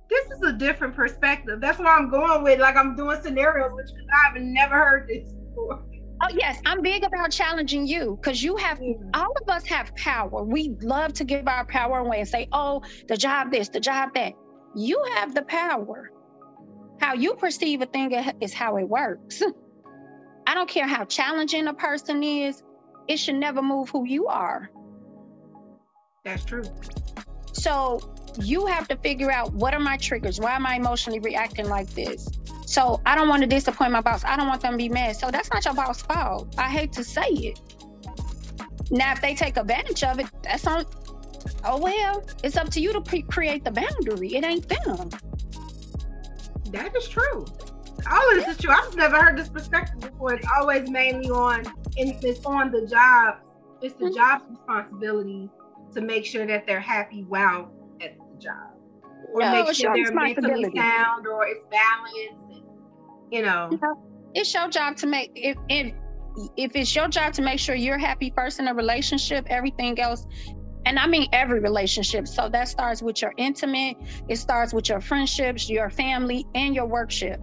This 0.09 0.25
is 0.31 0.41
a 0.43 0.53
different 0.53 0.95
perspective. 0.95 1.59
That's 1.59 1.79
why 1.79 1.97
I'm 1.97 2.09
going 2.09 2.43
with 2.43 2.59
like 2.59 2.75
I'm 2.75 2.95
doing 2.95 3.21
scenarios, 3.21 3.71
which 3.73 3.89
I've 4.25 4.41
never 4.41 4.75
heard 4.75 5.09
this 5.09 5.33
before. 5.33 5.83
Oh 6.23 6.29
yes, 6.33 6.61
I'm 6.65 6.81
big 6.81 7.03
about 7.03 7.31
challenging 7.31 7.85
you 7.85 8.17
because 8.21 8.41
you 8.41 8.55
have 8.57 8.79
mm-hmm. 8.79 9.09
all 9.13 9.33
of 9.41 9.49
us 9.49 9.65
have 9.67 9.93
power. 9.95 10.43
We 10.43 10.75
love 10.81 11.13
to 11.13 11.23
give 11.23 11.47
our 11.47 11.65
power 11.65 11.99
away 11.99 12.19
and 12.19 12.27
say, 12.27 12.47
"Oh, 12.51 12.81
the 13.07 13.17
job 13.17 13.51
this, 13.51 13.69
the 13.69 13.79
job 13.79 14.09
that." 14.15 14.33
You 14.75 15.01
have 15.15 15.33
the 15.33 15.43
power. 15.43 16.11
How 16.99 17.13
you 17.13 17.33
perceive 17.35 17.81
a 17.81 17.85
thing 17.85 18.11
is 18.41 18.53
how 18.53 18.75
it 18.75 18.87
works. 18.87 19.41
I 20.47 20.53
don't 20.53 20.69
care 20.69 20.85
how 20.85 21.05
challenging 21.05 21.67
a 21.67 21.73
person 21.73 22.21
is, 22.21 22.61
it 23.07 23.17
should 23.17 23.35
never 23.35 23.61
move 23.61 23.89
who 23.89 24.05
you 24.05 24.27
are. 24.27 24.69
That's 26.23 26.43
true. 26.43 26.63
So 27.53 27.99
you 28.41 28.65
have 28.65 28.87
to 28.89 28.97
figure 28.97 29.31
out 29.31 29.53
what 29.53 29.73
are 29.73 29.79
my 29.79 29.97
triggers? 29.97 30.39
Why 30.39 30.55
am 30.55 30.65
I 30.65 30.75
emotionally 30.75 31.19
reacting 31.19 31.69
like 31.69 31.89
this? 31.91 32.27
So 32.65 33.01
I 33.05 33.15
don't 33.15 33.27
want 33.27 33.43
to 33.43 33.47
disappoint 33.47 33.91
my 33.91 34.01
boss. 34.01 34.23
I 34.23 34.35
don't 34.35 34.47
want 34.47 34.61
them 34.61 34.73
to 34.73 34.77
be 34.77 34.89
mad. 34.89 35.15
So 35.15 35.31
that's 35.31 35.51
not 35.51 35.63
your 35.65 35.73
boss' 35.73 36.01
fault. 36.01 36.55
I 36.57 36.69
hate 36.69 36.91
to 36.93 37.03
say 37.03 37.27
it. 37.27 37.59
Now, 38.91 39.13
if 39.13 39.21
they 39.21 39.35
take 39.35 39.57
advantage 39.57 40.03
of 40.03 40.19
it, 40.19 40.27
that's 40.43 40.65
on. 40.67 40.85
Oh 41.63 41.79
well, 41.79 42.23
it's 42.43 42.57
up 42.57 42.69
to 42.71 42.81
you 42.81 42.93
to 42.93 43.01
pre- 43.01 43.23
create 43.23 43.63
the 43.63 43.71
boundary. 43.71 44.35
It 44.35 44.43
ain't 44.43 44.67
them. 44.67 45.09
That 46.71 46.95
is 46.95 47.07
true. 47.07 47.45
All 48.11 48.29
of 48.29 48.35
this 48.35 48.47
is 48.47 48.57
true. 48.57 48.71
I've 48.71 48.95
never 48.95 49.21
heard 49.21 49.37
this 49.37 49.49
perspective 49.49 49.99
before. 49.99 50.33
It's 50.33 50.47
always 50.59 50.89
mainly 50.89 51.29
on 51.29 51.65
it's 51.97 52.45
on 52.45 52.71
the 52.71 52.85
job. 52.85 53.37
It's 53.81 53.95
the 53.95 54.05
mm-hmm. 54.05 54.15
job's 54.15 54.49
responsibility 54.49 55.49
to 55.93 56.01
make 56.01 56.25
sure 56.25 56.45
that 56.45 56.67
they're 56.67 56.79
happy 56.79 57.23
while 57.23 57.71
at 58.01 58.17
the 58.17 58.39
job. 58.39 58.74
Or 59.33 59.41
no, 59.41 59.63
make 59.63 59.75
sure 59.75 59.93
they're 59.93 60.13
mentally 60.13 60.71
sound 60.75 61.27
or 61.27 61.45
it's 61.47 61.61
balanced. 61.69 62.63
You 63.31 63.43
know. 63.43 63.79
It's 64.33 64.53
your 64.53 64.69
job 64.69 64.97
to 64.97 65.07
make 65.07 65.31
if 65.35 65.57
if 65.69 65.93
if 66.57 66.75
it's 66.75 66.93
your 66.95 67.07
job 67.07 67.33
to 67.33 67.41
make 67.41 67.59
sure 67.59 67.75
you're 67.75 67.97
happy 67.97 68.31
first 68.35 68.59
in 68.59 68.67
a 68.67 68.73
relationship, 68.73 69.45
everything 69.49 69.99
else 69.99 70.27
and 70.85 70.99
I 70.99 71.07
mean 71.07 71.27
every 71.33 71.59
relationship. 71.59 72.27
So 72.27 72.47
that 72.49 72.67
starts 72.67 73.01
with 73.01 73.21
your 73.21 73.33
intimate, 73.37 73.97
it 74.29 74.37
starts 74.37 74.73
with 74.73 74.89
your 74.89 75.01
friendships, 75.01 75.69
your 75.69 75.89
family, 75.89 76.45
and 76.55 76.75
your 76.75 76.85
workship. 76.85 77.41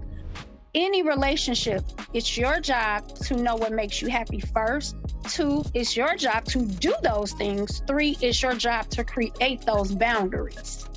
Any 0.75 1.03
relationship, 1.03 1.85
it's 2.14 2.38
your 2.38 2.59
job 2.61 3.07
to 3.27 3.37
know 3.37 3.57
what 3.57 3.73
makes 3.73 4.01
you 4.01 4.09
happy 4.09 4.40
first. 4.40 4.97
Two, 5.29 5.62
it's 5.75 5.97
your 5.97 6.16
job 6.16 6.45
to 6.47 6.64
do 6.64 6.95
those 7.03 7.33
things. 7.33 7.83
Three, 7.87 8.16
it's 8.23 8.42
your 8.42 8.55
job 8.55 8.88
to 8.90 9.05
create 9.05 9.61
those 9.66 9.95
boundaries. 9.95 10.88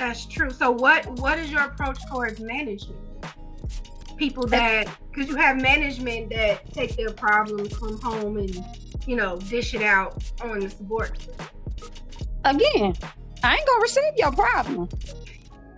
That's 0.00 0.24
true. 0.24 0.48
So 0.48 0.70
what 0.70 1.06
what 1.20 1.38
is 1.38 1.50
your 1.50 1.60
approach 1.60 1.98
towards 2.08 2.40
management? 2.40 2.98
People 4.16 4.46
that 4.46 4.88
because 5.12 5.28
you 5.28 5.36
have 5.36 5.60
management 5.60 6.30
that 6.30 6.72
take 6.72 6.96
their 6.96 7.12
problems, 7.12 7.76
come 7.76 8.00
home 8.00 8.38
and 8.38 8.64
you 9.06 9.14
know, 9.14 9.36
dish 9.36 9.74
it 9.74 9.82
out 9.82 10.24
on 10.42 10.60
the 10.60 10.70
subordinates. 10.70 11.28
Again, 12.46 12.94
I 13.44 13.56
ain't 13.56 13.66
gonna 13.66 13.82
receive 13.82 14.14
your 14.16 14.32
problem. 14.32 14.88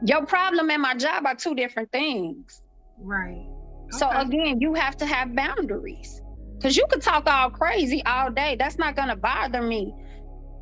Your 0.05 0.25
problem 0.25 0.71
and 0.71 0.81
my 0.81 0.95
job 0.95 1.27
are 1.27 1.35
two 1.35 1.57
different 1.57 1.91
things. 1.91 2.63
Right. 2.99 3.45
Okay. 3.49 3.99
So 3.99 4.09
again, 4.09 4.61
you 4.61 4.75
have 4.75 4.97
to 4.99 5.07
have 5.07 5.35
boundaries. 5.35 6.23
Cause 6.63 6.77
you 6.77 6.87
could 6.89 7.03
talk 7.03 7.29
all 7.29 7.51
crazy 7.51 8.05
all 8.07 8.31
day. 8.31 8.55
That's 8.57 8.79
not 8.79 8.95
gonna 8.95 9.17
bother 9.17 9.63
me. 9.63 9.93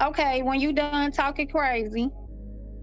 Okay, 0.02 0.40
when 0.40 0.60
you 0.60 0.72
done 0.72 1.12
talking 1.12 1.46
crazy, 1.46 2.10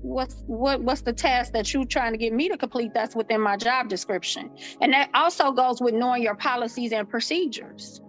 what's 0.08 0.44
what 0.48 0.82
what's 0.82 1.02
the 1.02 1.14
task 1.14 1.54
that 1.54 1.74
you're 1.74 1.86
trying 1.86 2.12
to 2.12 2.18
get 2.18 2.34
me 2.34 2.50
to 2.50 2.58
complete 2.58 2.94
that's 2.94 3.16
within 3.16 3.42
my 3.42 3.58
job 3.58 3.90
description 3.90 4.50
and 4.82 4.94
that 4.94 5.10
also 5.14 5.52
goes 5.52 5.82
with 5.82 5.94
knowing 5.94 6.24
your 6.24 6.36
policies 6.36 6.92
and 6.92 7.10
procedures 7.10 8.02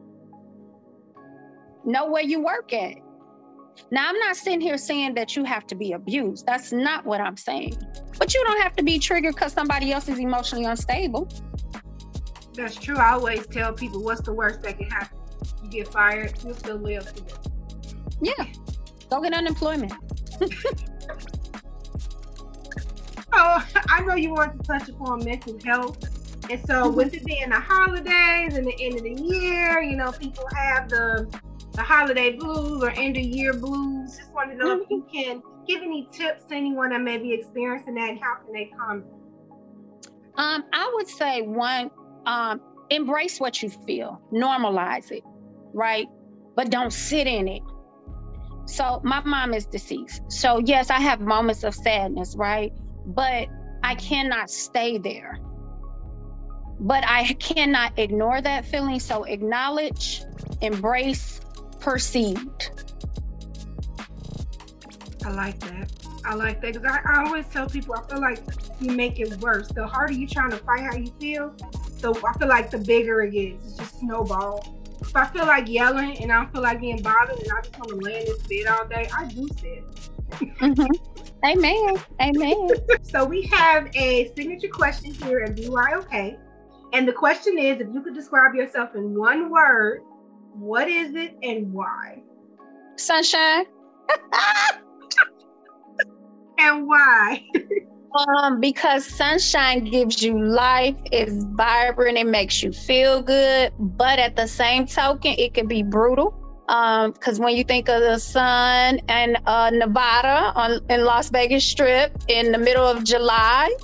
know 1.88 2.10
where 2.10 2.22
you 2.22 2.40
work 2.40 2.72
at. 2.72 2.94
Now, 3.90 4.08
I'm 4.08 4.18
not 4.18 4.36
sitting 4.36 4.60
here 4.60 4.76
saying 4.76 5.14
that 5.14 5.36
you 5.36 5.44
have 5.44 5.66
to 5.68 5.74
be 5.74 5.92
abused. 5.92 6.46
That's 6.46 6.72
not 6.72 7.06
what 7.06 7.20
I'm 7.20 7.36
saying. 7.36 7.78
But 8.18 8.34
you 8.34 8.44
don't 8.44 8.60
have 8.60 8.74
to 8.76 8.82
be 8.82 8.98
triggered 8.98 9.34
because 9.34 9.52
somebody 9.52 9.92
else 9.92 10.08
is 10.08 10.18
emotionally 10.18 10.64
unstable. 10.64 11.28
That's 12.54 12.74
true. 12.74 12.96
I 12.96 13.12
always 13.12 13.46
tell 13.46 13.72
people 13.72 14.02
what's 14.02 14.22
the 14.22 14.32
worst 14.32 14.62
that 14.62 14.78
can 14.78 14.90
happen? 14.90 15.16
You 15.62 15.70
get 15.70 15.88
fired, 15.88 16.34
you 16.44 16.54
still 16.54 16.76
live. 16.76 17.10
Yeah. 18.20 18.46
Go 19.10 19.20
get 19.22 19.32
unemployment. 19.32 19.92
oh, 23.32 23.66
I 23.88 24.02
know 24.02 24.14
you 24.14 24.32
want 24.32 24.60
to 24.60 24.66
touch 24.66 24.88
upon 24.88 25.24
mental 25.24 25.58
health. 25.64 25.98
And 26.50 26.60
so, 26.66 26.84
mm-hmm. 26.84 26.96
with 26.96 27.14
it 27.14 27.24
being 27.24 27.50
the 27.50 27.60
holidays 27.60 28.56
and 28.56 28.66
the 28.66 28.74
end 28.80 28.96
of 28.96 29.02
the 29.02 29.22
year, 29.22 29.82
you 29.82 29.96
know, 29.96 30.12
people 30.12 30.46
have 30.54 30.88
the 30.88 31.28
the 31.72 31.82
holiday 31.82 32.32
blues 32.32 32.82
or 32.82 32.90
end 32.90 33.16
of 33.16 33.22
year 33.22 33.52
blues. 33.52 34.16
Just 34.16 34.32
want 34.32 34.50
to 34.50 34.56
know 34.56 34.76
mm-hmm. 34.76 34.82
if 34.82 34.90
you 34.90 35.06
can 35.12 35.42
give 35.68 35.82
any 35.82 36.08
tips 36.10 36.44
to 36.44 36.54
anyone 36.54 36.90
that 36.90 37.02
may 37.02 37.18
be 37.18 37.32
experiencing 37.32 37.94
that 37.94 38.10
and 38.10 38.20
how 38.20 38.36
can 38.36 38.52
they 38.52 38.70
come? 38.76 39.04
Um, 40.36 40.64
I 40.72 40.90
would 40.94 41.08
say 41.08 41.42
one, 41.42 41.90
um, 42.26 42.60
embrace 42.90 43.38
what 43.38 43.62
you 43.62 43.68
feel, 43.68 44.20
normalize 44.32 45.10
it, 45.12 45.22
right? 45.72 46.06
But 46.56 46.70
don't 46.70 46.92
sit 46.92 47.26
in 47.26 47.46
it. 47.48 47.62
So 48.66 49.00
my 49.04 49.20
mom 49.20 49.54
is 49.54 49.66
deceased. 49.66 50.22
So 50.30 50.58
yes, 50.58 50.90
I 50.90 51.00
have 51.00 51.20
moments 51.20 51.64
of 51.64 51.74
sadness, 51.74 52.34
right? 52.36 52.72
But 53.08 53.48
I 53.82 53.94
cannot 53.94 54.50
stay 54.50 54.98
there. 54.98 55.38
But 56.80 57.04
I 57.06 57.32
cannot 57.40 57.98
ignore 57.98 58.40
that 58.40 58.64
feeling. 58.64 59.00
So 59.00 59.24
acknowledge, 59.24 60.22
embrace, 60.60 61.40
perceived. 61.80 62.70
I 65.24 65.30
like 65.30 65.58
that. 65.60 65.90
I 66.24 66.34
like 66.34 66.60
that 66.60 66.74
because 66.74 66.84
I, 66.84 67.00
I, 67.04 67.24
always 67.24 67.46
tell 67.48 67.68
people 67.68 67.94
I 67.94 68.02
feel 68.02 68.20
like 68.20 68.40
you 68.80 68.92
make 68.92 69.18
it 69.18 69.34
worse. 69.40 69.68
The 69.68 69.86
harder 69.86 70.12
you 70.12 70.26
trying 70.26 70.50
to 70.50 70.58
fight 70.58 70.80
how 70.80 70.96
you 70.96 71.10
feel, 71.18 71.54
so 71.96 72.14
I 72.14 72.38
feel 72.38 72.48
like 72.48 72.70
the 72.70 72.78
bigger 72.78 73.22
it 73.22 73.32
gets. 73.32 73.64
It's 73.64 73.76
just 73.76 74.00
snowball. 74.00 74.76
If 75.00 75.16
I 75.16 75.26
feel 75.26 75.46
like 75.46 75.68
yelling 75.68 76.22
and 76.22 76.30
I 76.30 76.44
feel 76.46 76.62
like 76.62 76.80
being 76.80 77.00
bothered 77.02 77.38
and 77.38 77.50
I 77.50 77.62
just 77.62 77.78
want 77.78 77.90
to 77.90 77.96
lay 77.96 78.20
in 78.20 78.26
this 78.26 78.42
bed 78.46 78.66
all 78.66 78.86
day, 78.86 79.08
I 79.14 79.26
do 79.26 79.48
sit. 79.60 80.10
Mm-hmm. 80.30 80.86
Amen. 81.44 81.96
Amen. 82.20 82.68
so 83.02 83.24
we 83.24 83.42
have 83.42 83.88
a 83.94 84.32
signature 84.36 84.68
question 84.68 85.14
here 85.14 85.40
at 85.40 85.56
BYOK. 85.56 86.38
And 86.92 87.06
the 87.06 87.12
question 87.12 87.58
is 87.58 87.80
if 87.80 87.88
you 87.92 88.02
could 88.02 88.14
describe 88.14 88.54
yourself 88.54 88.94
in 88.94 89.16
one 89.18 89.50
word, 89.50 90.00
what 90.54 90.88
is 90.88 91.14
it 91.14 91.36
and 91.42 91.72
why? 91.72 92.22
Sunshine. 92.96 93.66
and 96.58 96.86
why? 96.86 97.44
um, 98.42 98.60
because 98.60 99.04
sunshine 99.04 99.84
gives 99.84 100.22
you 100.22 100.42
life, 100.42 100.96
it's 101.12 101.44
vibrant, 101.50 102.18
it 102.18 102.26
makes 102.26 102.62
you 102.62 102.72
feel 102.72 103.22
good, 103.22 103.72
but 103.78 104.18
at 104.18 104.34
the 104.34 104.48
same 104.48 104.86
token, 104.86 105.34
it 105.38 105.54
can 105.54 105.66
be 105.66 105.82
brutal. 105.82 106.34
Um, 106.68 107.12
because 107.12 107.40
when 107.40 107.56
you 107.56 107.64
think 107.64 107.88
of 107.88 108.02
the 108.02 108.18
sun 108.18 109.00
and 109.08 109.38
uh, 109.46 109.70
Nevada 109.72 110.52
on 110.54 110.80
in 110.90 111.04
Las 111.04 111.30
Vegas 111.30 111.64
Strip 111.64 112.12
in 112.28 112.52
the 112.52 112.58
middle 112.58 112.84
of 112.84 113.04
July, 113.04 113.74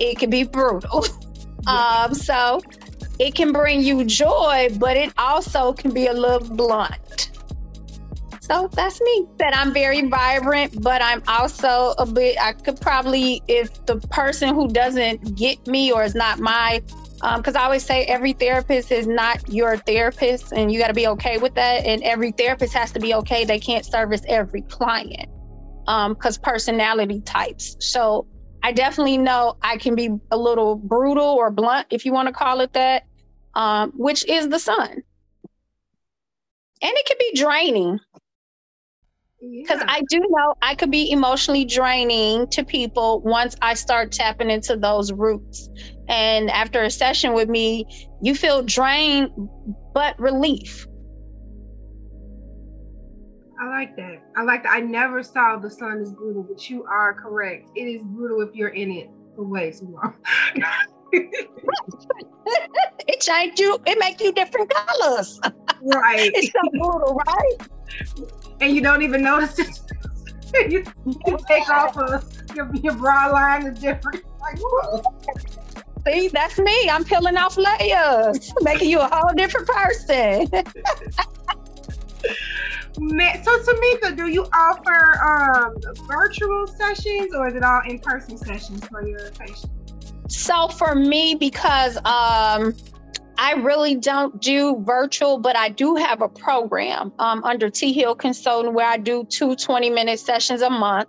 it 0.00 0.18
can 0.18 0.30
be 0.30 0.44
brutal. 0.44 1.04
um, 1.66 2.14
so 2.14 2.62
it 3.18 3.34
can 3.34 3.52
bring 3.52 3.82
you 3.82 4.04
joy, 4.04 4.68
but 4.78 4.96
it 4.96 5.12
also 5.18 5.72
can 5.72 5.92
be 5.92 6.06
a 6.06 6.12
little 6.12 6.48
blunt. 6.56 7.30
So 8.40 8.68
that's 8.72 9.00
me. 9.00 9.26
That 9.38 9.56
I'm 9.56 9.72
very 9.72 10.06
vibrant, 10.06 10.82
but 10.82 11.00
I'm 11.00 11.22
also 11.28 11.94
a 11.98 12.04
bit. 12.04 12.36
I 12.38 12.52
could 12.52 12.78
probably, 12.80 13.42
if 13.48 13.86
the 13.86 13.96
person 13.96 14.54
who 14.54 14.68
doesn't 14.68 15.36
get 15.36 15.66
me 15.66 15.90
or 15.90 16.04
is 16.04 16.14
not 16.14 16.38
my, 16.40 16.82
because 17.36 17.56
um, 17.56 17.62
I 17.62 17.64
always 17.64 17.84
say 17.84 18.04
every 18.04 18.34
therapist 18.34 18.92
is 18.92 19.06
not 19.06 19.48
your 19.48 19.78
therapist, 19.78 20.52
and 20.52 20.70
you 20.70 20.78
got 20.78 20.88
to 20.88 20.94
be 20.94 21.06
okay 21.08 21.38
with 21.38 21.54
that. 21.54 21.86
And 21.86 22.02
every 22.02 22.32
therapist 22.32 22.74
has 22.74 22.92
to 22.92 23.00
be 23.00 23.14
okay. 23.14 23.44
They 23.44 23.58
can't 23.58 23.84
service 23.84 24.22
every 24.28 24.60
client 24.62 25.30
because 25.86 26.36
um, 26.36 26.42
personality 26.42 27.22
types. 27.22 27.76
So 27.80 28.26
I 28.62 28.72
definitely 28.72 29.16
know 29.16 29.56
I 29.62 29.78
can 29.78 29.94
be 29.94 30.10
a 30.30 30.36
little 30.36 30.76
brutal 30.76 31.24
or 31.24 31.50
blunt, 31.50 31.86
if 31.90 32.04
you 32.04 32.12
want 32.12 32.28
to 32.28 32.34
call 32.34 32.60
it 32.60 32.74
that, 32.74 33.04
um, 33.54 33.92
which 33.96 34.26
is 34.28 34.48
the 34.48 34.58
sun. 34.58 34.90
And 34.90 35.02
it 36.82 37.06
can 37.06 37.16
be 37.18 37.32
draining 37.40 38.00
because 39.40 39.80
yeah. 39.80 39.86
I 39.88 40.02
do 40.08 40.20
know 40.28 40.54
I 40.62 40.74
could 40.74 40.90
be 40.90 41.10
emotionally 41.10 41.64
draining 41.64 42.48
to 42.48 42.64
people 42.64 43.20
once 43.20 43.56
I 43.62 43.74
start 43.74 44.12
tapping 44.12 44.50
into 44.50 44.76
those 44.76 45.12
roots. 45.12 45.68
And 46.08 46.50
after 46.50 46.82
a 46.82 46.90
session 46.90 47.32
with 47.32 47.48
me, 47.48 47.86
you 48.20 48.34
feel 48.34 48.62
drained 48.62 49.30
but 49.94 50.18
relief. 50.18 50.86
I 53.60 53.68
like 53.68 53.96
that. 53.96 54.20
I 54.36 54.42
like 54.42 54.64
that. 54.64 54.72
I 54.72 54.80
never 54.80 55.22
saw 55.22 55.56
the 55.56 55.70
sun 55.70 56.02
as 56.02 56.12
brutal, 56.12 56.42
but 56.42 56.68
you 56.68 56.84
are 56.84 57.14
correct. 57.14 57.70
It 57.76 57.84
is 57.84 58.02
brutal 58.02 58.42
if 58.42 58.54
you're 58.54 58.68
in 58.70 58.90
it 58.90 59.08
for 59.36 59.44
way 59.44 59.70
too 59.70 59.86
long. 59.86 60.14
it 61.12 63.20
changed 63.20 63.60
you. 63.60 63.78
It 63.86 63.98
makes 63.98 64.22
you 64.22 64.32
different 64.32 64.72
colors. 64.74 65.38
Right. 65.82 66.30
it's 66.34 66.52
so 66.52 66.60
brutal, 66.72 67.20
right? 67.26 67.68
and 68.60 68.74
you 68.74 68.80
don't 68.80 69.02
even 69.02 69.22
notice 69.22 69.58
it. 69.58 69.68
you, 70.70 70.84
you 71.06 71.38
take 71.48 71.68
off 71.68 71.96
a, 71.96 72.22
your, 72.54 72.70
your 72.76 72.94
bra 72.94 73.26
line 73.26 73.66
is 73.66 73.78
different. 73.78 74.22
Like, 74.40 74.56
whoa. 74.58 75.02
See, 76.06 76.28
that's 76.28 76.58
me. 76.58 76.90
I'm 76.90 77.04
peeling 77.04 77.36
off 77.36 77.56
layers, 77.56 78.52
making 78.60 78.90
you 78.90 79.00
a 79.00 79.08
whole 79.08 79.32
different 79.34 79.66
person. 79.66 80.46
so 82.94 83.58
Tamika, 83.58 84.16
do 84.16 84.28
you 84.28 84.46
offer 84.54 85.18
um, 85.22 85.74
virtual 86.06 86.66
sessions 86.66 87.34
or 87.34 87.48
is 87.48 87.54
it 87.54 87.62
all 87.62 87.80
in-person 87.86 88.36
sessions 88.36 88.84
for 88.86 89.06
your 89.06 89.30
patients? 89.30 89.68
So 90.28 90.68
for 90.68 90.94
me, 90.94 91.34
because 91.34 91.96
um, 91.98 92.74
I 93.38 93.54
really 93.56 93.94
don't 93.94 94.40
do 94.40 94.82
virtual, 94.84 95.38
but 95.38 95.56
I 95.56 95.68
do 95.68 95.96
have 95.96 96.22
a 96.22 96.28
program 96.28 97.12
um, 97.18 97.42
under 97.44 97.68
T 97.68 97.92
Hill 97.92 98.14
Consulting 98.14 98.74
where 98.74 98.86
I 98.86 98.96
do 98.96 99.24
two 99.24 99.56
20 99.56 99.90
minute 99.90 100.20
sessions 100.20 100.62
a 100.62 100.70
month 100.70 101.08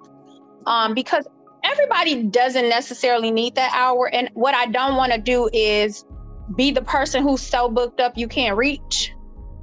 um, 0.66 0.94
because 0.94 1.28
everybody 1.66 2.24
doesn't 2.24 2.70
necessarily 2.70 3.32
need 3.32 3.56
that 3.56 3.72
hour. 3.74 4.10
And 4.14 4.30
what 4.34 4.56
I 4.56 4.68
don't 4.68 4.96
want 4.96 5.12
to 5.12 5.20
do 5.20 5.50
is 5.52 6.06
be 6.56 6.72
the 6.72 6.82
person 6.82 7.24
who's 7.24 7.42
so 7.42 7.70
booked 7.70 8.00
up 8.00 8.18
you 8.18 8.28
can't 8.28 8.56
reach, 8.56 9.14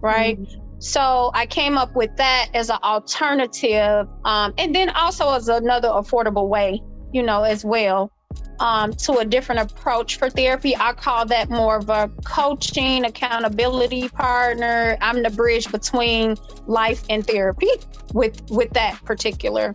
right? 0.00 0.38
Mm-hmm. 0.38 0.58
So 0.80 1.30
I 1.32 1.46
came 1.46 1.78
up 1.78 1.94
with 1.94 2.10
that 2.16 2.48
as 2.54 2.68
an 2.68 2.78
alternative, 2.82 4.08
um, 4.24 4.52
and 4.58 4.74
then 4.74 4.90
also 4.90 5.32
as 5.32 5.48
another 5.48 5.88
affordable 5.88 6.48
way, 6.48 6.82
you 7.12 7.22
know, 7.22 7.44
as 7.44 7.64
well 7.64 8.10
um, 8.58 8.92
to 8.92 9.18
a 9.18 9.24
different 9.24 9.60
approach 9.60 10.16
for 10.16 10.28
therapy. 10.28 10.76
I 10.76 10.92
call 10.92 11.26
that 11.26 11.50
more 11.50 11.76
of 11.76 11.88
a 11.88 12.10
coaching, 12.24 13.04
accountability 13.04 14.08
partner. 14.08 14.96
I'm 15.00 15.22
the 15.22 15.30
bridge 15.30 15.70
between 15.70 16.36
life 16.66 17.04
and 17.08 17.26
therapy 17.26 17.70
with 18.12 18.42
with 18.50 18.70
that 18.70 19.04
particular 19.04 19.74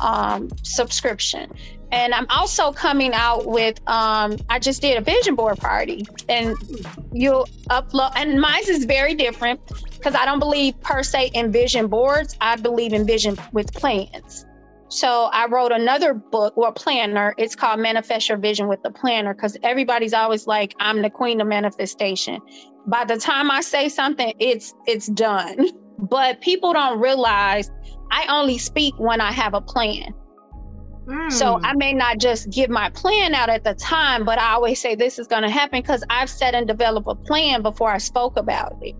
um, 0.00 0.48
subscription. 0.62 1.52
And 1.90 2.12
I'm 2.12 2.26
also 2.28 2.70
coming 2.72 3.14
out 3.14 3.46
with 3.46 3.80
um, 3.88 4.36
I 4.50 4.58
just 4.58 4.82
did 4.82 4.98
a 4.98 5.00
vision 5.00 5.34
board 5.34 5.56
party, 5.56 6.06
and 6.28 6.54
you'll 7.12 7.48
upload. 7.70 8.12
And 8.14 8.40
mine 8.40 8.62
is 8.68 8.84
very 8.84 9.14
different 9.14 9.60
because 9.96 10.14
I 10.14 10.26
don't 10.26 10.38
believe 10.38 10.78
per 10.82 11.02
se 11.02 11.30
in 11.32 11.50
vision 11.50 11.86
boards. 11.86 12.36
I 12.40 12.56
believe 12.56 12.92
in 12.92 13.06
vision 13.06 13.36
with 13.52 13.72
plans. 13.72 14.44
So 14.88 15.24
I 15.32 15.46
wrote 15.46 15.70
another 15.72 16.14
book 16.14 16.56
or 16.56 16.72
planner. 16.72 17.34
It's 17.36 17.54
called 17.54 17.80
Manifest 17.80 18.28
Your 18.28 18.38
Vision 18.38 18.68
with 18.68 18.82
the 18.82 18.90
Planner 18.90 19.34
because 19.34 19.56
everybody's 19.62 20.14
always 20.14 20.46
like, 20.46 20.74
I'm 20.80 21.02
the 21.02 21.10
queen 21.10 21.40
of 21.40 21.46
manifestation. 21.46 22.40
By 22.86 23.04
the 23.04 23.18
time 23.18 23.50
I 23.50 23.60
say 23.60 23.90
something, 23.90 24.32
it's 24.38 24.74
it's 24.86 25.06
done. 25.06 25.68
But 26.00 26.40
people 26.40 26.72
don't 26.72 27.00
realize 27.00 27.72
I 28.10 28.26
only 28.28 28.58
speak 28.58 28.94
when 28.98 29.20
I 29.20 29.32
have 29.32 29.54
a 29.54 29.60
plan. 29.60 30.14
Mm. 31.06 31.32
So 31.32 31.58
I 31.62 31.74
may 31.74 31.94
not 31.94 32.18
just 32.18 32.50
give 32.50 32.68
my 32.68 32.90
plan 32.90 33.34
out 33.34 33.48
at 33.48 33.64
the 33.64 33.74
time, 33.74 34.24
but 34.24 34.38
I 34.38 34.52
always 34.52 34.80
say 34.80 34.94
this 34.94 35.18
is 35.18 35.26
going 35.26 35.42
to 35.42 35.50
happen 35.50 35.80
because 35.80 36.04
I've 36.10 36.28
set 36.28 36.54
and 36.54 36.66
developed 36.66 37.08
a 37.08 37.14
plan 37.14 37.62
before 37.62 37.90
I 37.90 37.98
spoke 37.98 38.36
about 38.36 38.76
it. 38.82 38.94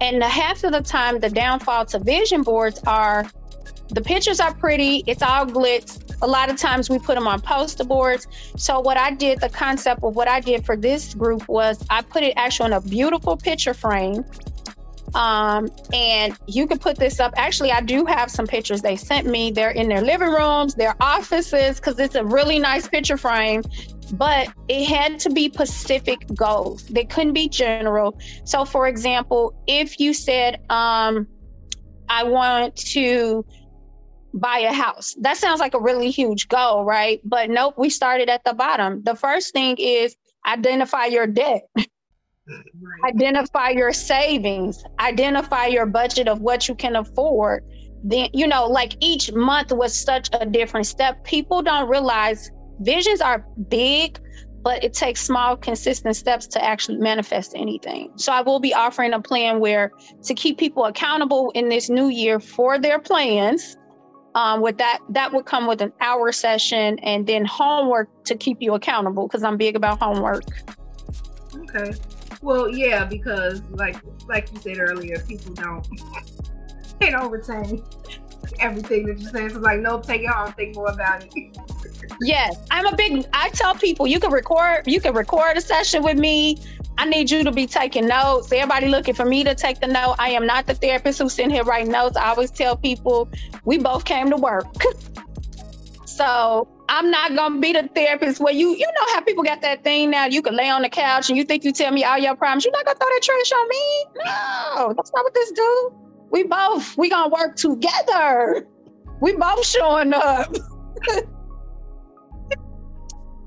And 0.00 0.20
the 0.20 0.28
half 0.28 0.62
of 0.64 0.72
the 0.72 0.82
time, 0.82 1.20
the 1.20 1.30
downfall 1.30 1.86
to 1.86 1.98
vision 1.98 2.42
boards 2.42 2.80
are 2.86 3.24
the 3.88 4.02
pictures 4.02 4.40
are 4.40 4.52
pretty, 4.54 5.04
it's 5.06 5.22
all 5.22 5.46
glitz. 5.46 6.02
A 6.20 6.26
lot 6.26 6.50
of 6.50 6.56
times 6.56 6.90
we 6.90 6.98
put 6.98 7.14
them 7.14 7.26
on 7.26 7.40
poster 7.40 7.84
boards. 7.84 8.26
So, 8.56 8.80
what 8.80 8.96
I 8.96 9.12
did, 9.12 9.40
the 9.40 9.48
concept 9.48 10.02
of 10.02 10.16
what 10.16 10.28
I 10.28 10.40
did 10.40 10.64
for 10.66 10.76
this 10.76 11.14
group 11.14 11.48
was 11.48 11.84
I 11.88 12.02
put 12.02 12.22
it 12.22 12.34
actually 12.36 12.66
in 12.66 12.72
a 12.74 12.80
beautiful 12.80 13.36
picture 13.36 13.74
frame. 13.74 14.24
Um, 15.14 15.68
and 15.92 16.36
you 16.46 16.66
can 16.66 16.78
put 16.78 16.98
this 16.98 17.20
up. 17.20 17.32
Actually, 17.36 17.72
I 17.72 17.80
do 17.80 18.04
have 18.04 18.30
some 18.30 18.46
pictures 18.46 18.82
they 18.82 18.96
sent 18.96 19.26
me. 19.26 19.50
They're 19.50 19.70
in 19.70 19.88
their 19.88 20.02
living 20.02 20.28
rooms, 20.28 20.74
their 20.74 20.94
offices, 21.00 21.76
because 21.76 21.98
it's 21.98 22.14
a 22.14 22.24
really 22.24 22.58
nice 22.58 22.88
picture 22.88 23.16
frame 23.16 23.62
but 24.12 24.48
it 24.68 24.84
had 24.84 25.18
to 25.18 25.30
be 25.30 25.50
specific 25.52 26.24
goals. 26.34 26.84
They 26.84 27.04
couldn't 27.04 27.32
be 27.32 27.48
general. 27.48 28.18
So, 28.44 28.64
for 28.64 28.86
example, 28.86 29.60
if 29.66 29.98
you 29.98 30.14
said, 30.14 30.60
um, 30.70 31.26
I 32.08 32.24
want 32.24 32.76
to 32.76 33.44
buy 34.34 34.58
a 34.58 34.72
house. 34.72 35.16
That 35.20 35.36
sounds 35.36 35.60
like 35.60 35.74
a 35.74 35.80
really 35.80 36.10
huge 36.10 36.48
goal, 36.48 36.84
right? 36.84 37.20
But 37.24 37.50
nope, 37.50 37.74
we 37.78 37.90
started 37.90 38.28
at 38.28 38.44
the 38.44 38.52
bottom. 38.52 39.02
The 39.02 39.14
first 39.14 39.52
thing 39.52 39.76
is 39.78 40.14
identify 40.46 41.06
your 41.06 41.26
debt. 41.26 41.62
Right. 42.48 43.14
Identify 43.14 43.70
your 43.70 43.92
savings, 43.92 44.84
identify 45.00 45.66
your 45.66 45.86
budget 45.86 46.28
of 46.28 46.40
what 46.40 46.68
you 46.68 46.74
can 46.74 46.96
afford. 46.96 47.64
Then, 48.04 48.28
you 48.32 48.46
know, 48.46 48.66
like 48.66 48.96
each 49.00 49.32
month 49.32 49.72
was 49.72 49.96
such 49.96 50.28
a 50.32 50.46
different 50.46 50.86
step. 50.86 51.24
People 51.24 51.62
don't 51.62 51.88
realize 51.88 52.50
visions 52.80 53.20
are 53.20 53.44
big, 53.68 54.20
but 54.62 54.84
it 54.84 54.94
takes 54.94 55.20
small, 55.20 55.56
consistent 55.56 56.14
steps 56.14 56.46
to 56.48 56.62
actually 56.62 56.98
manifest 56.98 57.52
anything. 57.56 58.12
So 58.16 58.32
I 58.32 58.42
will 58.42 58.60
be 58.60 58.74
offering 58.74 59.12
a 59.12 59.20
plan 59.20 59.58
where 59.58 59.90
to 60.24 60.34
keep 60.34 60.58
people 60.58 60.84
accountable 60.84 61.50
in 61.54 61.68
this 61.68 61.88
new 61.88 62.08
year 62.08 62.38
for 62.38 62.78
their 62.78 63.00
plans 63.00 63.76
um, 64.36 64.60
with 64.60 64.76
that 64.78 65.00
that 65.08 65.32
would 65.32 65.46
come 65.46 65.66
with 65.66 65.80
an 65.80 65.92
hour 66.00 66.30
session 66.30 66.98
and 67.00 67.26
then 67.26 67.44
homework 67.44 68.08
to 68.24 68.36
keep 68.36 68.58
you 68.60 68.74
accountable 68.74 69.26
because 69.26 69.42
i'm 69.42 69.56
big 69.56 69.74
about 69.74 69.98
homework 69.98 70.42
okay 71.56 71.94
well 72.46 72.68
yeah 72.68 73.04
because 73.04 73.60
like 73.70 73.96
like 74.28 74.50
you 74.52 74.58
said 74.60 74.78
earlier 74.78 75.18
people 75.26 75.52
don't 75.54 75.86
they 77.00 77.10
don't 77.10 77.30
retain 77.30 77.82
everything 78.60 79.04
that 79.04 79.18
you're 79.18 79.30
saying 79.30 79.50
so 79.50 79.58
like 79.58 79.80
nope 79.80 80.06
take 80.06 80.22
it 80.22 80.28
home 80.28 80.52
think 80.52 80.76
more 80.76 80.90
about 80.90 81.26
it 81.34 81.58
yes 82.20 82.56
i'm 82.70 82.86
a 82.86 82.94
big 82.94 83.26
i 83.32 83.48
tell 83.50 83.74
people 83.74 84.06
you 84.06 84.20
can 84.20 84.30
record 84.30 84.86
you 84.86 85.00
can 85.00 85.12
record 85.12 85.56
a 85.56 85.60
session 85.60 86.02
with 86.02 86.16
me 86.16 86.56
I 86.98 87.04
need 87.04 87.30
you 87.30 87.44
to 87.44 87.52
be 87.52 87.66
taking 87.66 88.06
notes. 88.06 88.50
Everybody 88.50 88.88
looking 88.88 89.12
for 89.12 89.26
me 89.26 89.44
to 89.44 89.54
take 89.54 89.80
the 89.80 89.86
note. 89.86 90.16
I 90.18 90.30
am 90.30 90.46
not 90.46 90.66
the 90.66 90.72
therapist 90.72 91.18
who's 91.18 91.34
sitting 91.34 91.50
here 91.50 91.62
writing 91.62 91.92
notes. 91.92 92.16
I 92.16 92.30
always 92.30 92.50
tell 92.50 92.74
people 92.74 93.28
we 93.66 93.76
both 93.76 94.06
came 94.06 94.30
to 94.30 94.36
work. 94.38 94.64
so 96.06 96.66
I'm 96.88 97.10
not 97.10 97.34
gonna 97.34 97.60
be 97.60 97.72
the 97.72 97.88
therapist 97.94 98.40
where 98.40 98.54
you 98.54 98.70
you 98.70 98.86
know 98.86 99.14
how 99.14 99.20
people 99.20 99.42
got 99.42 99.60
that 99.62 99.82
thing 99.82 100.10
now. 100.10 100.26
You 100.26 100.42
can 100.42 100.54
lay 100.56 100.68
on 100.68 100.82
the 100.82 100.88
couch 100.88 101.28
and 101.28 101.36
you 101.36 101.44
think 101.44 101.64
you 101.64 101.72
tell 101.72 101.92
me 101.92 102.04
all 102.04 102.18
your 102.18 102.36
problems. 102.36 102.64
You're 102.64 102.72
not 102.72 102.84
gonna 102.84 102.98
throw 102.98 103.08
that 103.08 103.22
trash 103.22 103.52
on 103.52 103.68
me. 103.68 104.04
No, 104.24 104.94
that's 104.96 105.12
not 105.12 105.24
what 105.24 105.34
this 105.34 105.50
do. 105.52 105.92
We 106.30 106.44
both 106.44 106.96
we 106.96 107.10
gonna 107.10 107.32
work 107.34 107.56
together. 107.56 108.66
We 109.20 109.34
both 109.34 109.66
showing 109.66 110.14
up. 110.14 110.52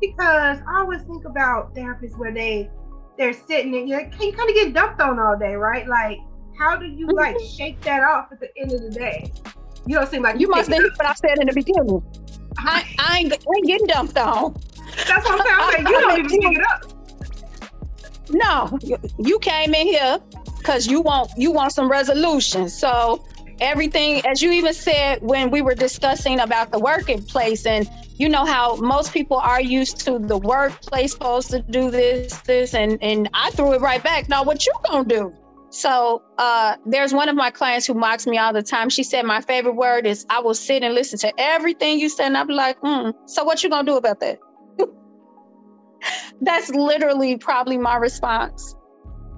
because 0.02 0.60
I 0.60 0.80
always 0.80 1.02
think 1.04 1.26
about 1.26 1.76
therapists 1.76 2.18
where 2.18 2.34
they 2.34 2.70
they're 3.18 3.34
sitting 3.34 3.76
and 3.76 3.88
you 3.88 3.98
you 4.20 4.34
kind 4.34 4.50
of 4.50 4.56
get 4.56 4.74
dumped 4.74 5.02
on 5.02 5.20
all 5.20 5.38
day, 5.38 5.56
right? 5.56 5.88
Like, 5.88 6.18
how 6.58 6.76
do 6.76 6.86
you 6.86 7.08
like 7.08 7.36
mm-hmm. 7.36 7.56
shake 7.56 7.82
that 7.82 8.04
off 8.04 8.32
at 8.32 8.40
the 8.40 8.50
end 8.58 8.72
of 8.72 8.82
the 8.82 8.92
day? 8.92 9.32
You 9.86 9.96
don't 9.96 10.10
seem 10.10 10.24
like 10.24 10.36
you, 10.36 10.42
you 10.42 10.50
must 10.50 10.70
think 10.70 10.84
what 10.98 11.08
I 11.08 11.14
said 11.14 11.38
in 11.40 11.48
the 11.48 11.54
beginning. 11.54 12.04
I, 12.60 12.96
I, 13.00 13.20
ain't, 13.20 13.34
I 13.34 13.38
ain't 13.58 13.68
getting 13.68 13.88
dumped 13.88 14.18
on. 14.18 14.54
That's 15.08 15.28
what 15.28 15.42
I'm 15.42 15.72
saying. 15.72 15.86
I'm 15.86 15.86
like, 15.86 15.94
you 15.94 16.02
don't 16.02 16.20
even 16.20 16.42
pick 16.42 16.58
it 16.58 16.66
up. 16.66 17.00
No, 18.32 18.78
you 19.18 19.40
came 19.40 19.74
in 19.74 19.88
here 19.88 20.20
because 20.58 20.88
you 20.88 21.02
want 21.02 21.32
you 21.36 21.52
want 21.52 21.72
some 21.72 21.90
resolution. 21.90 22.70
So 22.70 23.26
everything, 23.60 24.26
as 24.28 24.42
you 24.42 24.52
even 24.52 24.74
said 24.74 25.22
when 25.22 25.50
we 25.50 25.62
were 25.62 25.76
discussing 25.76 26.40
about 26.40 26.72
the 26.72 26.80
workplace, 26.80 27.66
and 27.66 27.90
you 28.18 28.30
know 28.30 28.46
how 28.46 28.76
most 28.76 29.14
people 29.14 29.38
are 29.38 29.62
used 29.62 29.98
to 30.06 30.20
the 30.20 30.38
workplace 30.38 31.14
supposed 31.14 31.50
to 31.52 31.62
do 31.62 31.90
this, 31.90 32.38
this, 32.42 32.74
and 32.74 33.02
and 33.02 33.30
I 33.34 33.50
threw 33.52 33.74
it 33.74 33.82
right 33.82 34.04
back. 34.04 34.30
Now, 34.30 34.44
what 34.44 34.66
you 34.66 34.74
gonna 34.88 35.06
do? 35.06 35.34
So 35.72 36.24
uh, 36.38 36.78
there's 36.86 37.14
one 37.14 37.30
of 37.30 37.36
my 37.36 37.52
clients 37.52 37.86
who 37.86 37.94
mocks 37.94 38.26
me 38.26 38.38
all 38.38 38.54
the 38.54 38.64
time. 38.64 38.90
She 38.90 39.04
said 39.04 39.26
my 39.26 39.42
favorite 39.42 39.76
word 39.76 40.08
is 40.08 40.26
I 40.30 40.40
will 40.40 40.56
sit 40.56 40.84
and 40.84 40.96
listen 40.96 41.20
to 41.20 41.34
everything 41.40 42.00
you 42.00 42.10
said, 42.10 42.32
and 42.32 42.48
be 42.48 42.54
like, 42.54 42.80
mm, 42.82 43.14
so 43.26 43.44
what 43.44 43.64
you 43.64 43.70
gonna 43.70 43.86
do 43.86 43.98
about 43.98 44.20
that? 44.20 44.40
That's 46.42 46.70
literally 46.70 47.38
probably 47.38 47.78
my 47.78 47.98
response 47.98 48.76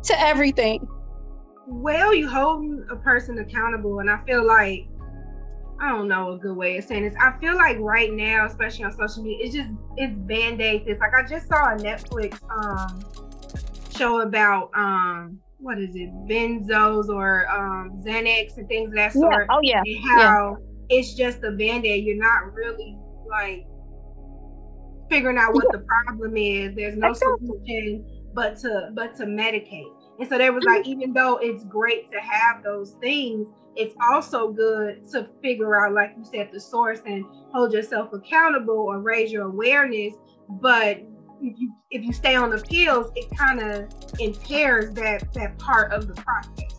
to 0.04 0.20
everything. 0.20 0.88
Well, 1.68 2.14
you 2.14 2.30
holding 2.30 2.86
a 2.90 2.96
person 2.96 3.38
accountable, 3.40 4.00
and 4.00 4.10
I 4.10 4.24
feel 4.26 4.46
like 4.46 4.88
I 5.82 5.90
don't 5.90 6.08
know 6.08 6.34
a 6.34 6.38
good 6.38 6.56
way 6.56 6.78
of 6.78 6.86
saying 6.86 7.04
this. 7.04 7.16
I 7.20 7.38
feel 7.40 7.56
like 7.56 7.78
right 7.80 8.12
now, 8.14 8.46
especially 8.46 8.86
on 8.86 8.92
social 8.92 9.24
media, 9.24 9.46
it's 9.46 9.56
just 9.56 9.70
it's 9.98 10.14
band-aid 10.16 10.86
this. 10.86 11.00
Like 11.00 11.14
I 11.14 11.28
just 11.28 11.48
saw 11.48 11.74
a 11.74 11.76
Netflix 11.76 12.40
um 12.50 13.04
show 13.98 14.22
about 14.22 14.70
um 14.76 15.40
what 15.62 15.80
is 15.80 15.96
it, 15.96 16.10
benzos 16.28 17.08
or 17.08 17.48
um 17.50 18.02
Xanax 18.04 18.58
and 18.58 18.68
things 18.68 18.90
of 18.90 18.96
that 18.96 19.14
sort. 19.14 19.48
Yeah. 19.48 19.56
Oh 19.56 19.60
yeah. 19.62 19.82
And 19.86 20.10
how 20.10 20.58
yeah. 20.90 20.98
it's 20.98 21.14
just 21.14 21.44
a 21.44 21.52
band-aid. 21.52 22.04
You're 22.04 22.18
not 22.18 22.54
really 22.54 22.98
like 23.30 23.66
figuring 25.10 25.38
out 25.38 25.54
what 25.54 25.66
yeah. 25.66 25.80
the 25.80 25.86
problem 25.86 26.36
is. 26.36 26.76
There's 26.76 26.98
no 26.98 27.10
exactly. 27.10 27.48
solution 27.48 28.06
but 28.34 28.58
to 28.60 28.90
but 28.94 29.16
to 29.18 29.26
medicate. 29.26 29.92
And 30.20 30.30
so 30.30 30.38
there 30.38 30.54
was 30.54 30.64
like, 30.66 30.84
mm-hmm. 30.84 30.92
even 30.92 31.14
though 31.14 31.38
it's 31.38 31.64
great 31.64 32.12
to 32.12 32.20
have 32.20 32.64
those 32.64 32.96
things, 33.02 33.48
it's 33.76 33.96
also 34.10 34.52
good 34.52 35.08
to 35.12 35.28
figure 35.42 35.84
out, 35.84 35.94
like 35.94 36.14
you 36.18 36.24
said, 36.24 36.50
the 36.54 36.60
source 36.60 37.00
and 37.06 37.26
hold 37.52 37.74
yourself 37.74 38.14
accountable 38.14 38.76
or 38.76 39.00
raise 39.00 39.32
your 39.32 39.48
awareness. 39.48 40.14
But 40.48 41.02
if 41.42 41.60
you 41.60 41.74
if 41.90 42.04
you 42.04 42.14
stay 42.14 42.36
on 42.36 42.50
the 42.50 42.58
pills, 42.58 43.12
it 43.16 43.36
kind 43.36 43.60
of 43.60 43.90
impairs 44.20 44.94
that 44.94 45.34
that 45.34 45.58
part 45.58 45.92
of 45.92 46.08
the 46.08 46.14
process. 46.14 46.78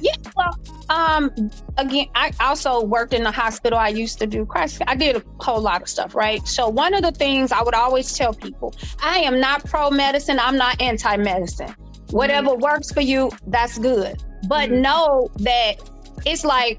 Yeah, 0.00 0.12
well, 0.36 0.56
um, 0.90 1.50
again, 1.76 2.06
I 2.14 2.30
also 2.40 2.84
worked 2.84 3.12
in 3.12 3.24
the 3.24 3.32
hospital. 3.32 3.78
I 3.78 3.88
used 3.88 4.18
to 4.20 4.26
do 4.26 4.46
crisis. 4.46 4.80
I 4.86 4.94
did 4.94 5.16
a 5.16 5.22
whole 5.40 5.60
lot 5.60 5.82
of 5.82 5.88
stuff, 5.88 6.14
right? 6.14 6.46
So 6.46 6.68
one 6.68 6.94
of 6.94 7.02
the 7.02 7.10
things 7.10 7.50
I 7.50 7.62
would 7.62 7.74
always 7.74 8.12
tell 8.12 8.32
people, 8.32 8.74
I 9.02 9.18
am 9.18 9.40
not 9.40 9.64
pro 9.64 9.90
medicine. 9.90 10.38
I'm 10.38 10.56
not 10.56 10.80
anti 10.80 11.16
medicine. 11.16 11.74
Whatever 12.10 12.50
mm-hmm. 12.50 12.62
works 12.62 12.92
for 12.92 13.00
you, 13.00 13.30
that's 13.48 13.78
good. 13.78 14.22
But 14.48 14.70
mm-hmm. 14.70 14.82
know 14.82 15.30
that 15.38 15.76
it's 16.24 16.44
like 16.44 16.78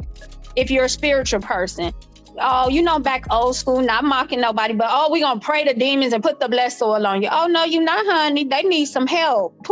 if 0.56 0.72
you're 0.72 0.86
a 0.86 0.90
spiritual 0.90 1.42
person, 1.42 1.92
oh, 2.40 2.70
you 2.70 2.82
know, 2.82 3.00
back 3.00 3.26
old 3.32 3.56
school, 3.56 3.82
not 3.82 4.04
mocking 4.04 4.42
nobody, 4.42 4.74
but 4.74 4.88
oh, 4.90 5.12
we're 5.12 5.22
gonna 5.22 5.40
pray 5.40 5.64
to 5.64 5.74
demons 5.74 6.14
and 6.14 6.24
put 6.24 6.40
the 6.40 6.50
blessed 6.50 6.82
oil 6.82 7.06
on 7.06 7.22
you. 7.22 7.30
Oh 7.32 7.48
no, 7.48 7.64
you 7.64 7.82
not, 7.82 8.06
honey. 8.06 8.44
They 8.44 8.64
need 8.64 8.86
some 8.86 9.08
help. 9.08 9.68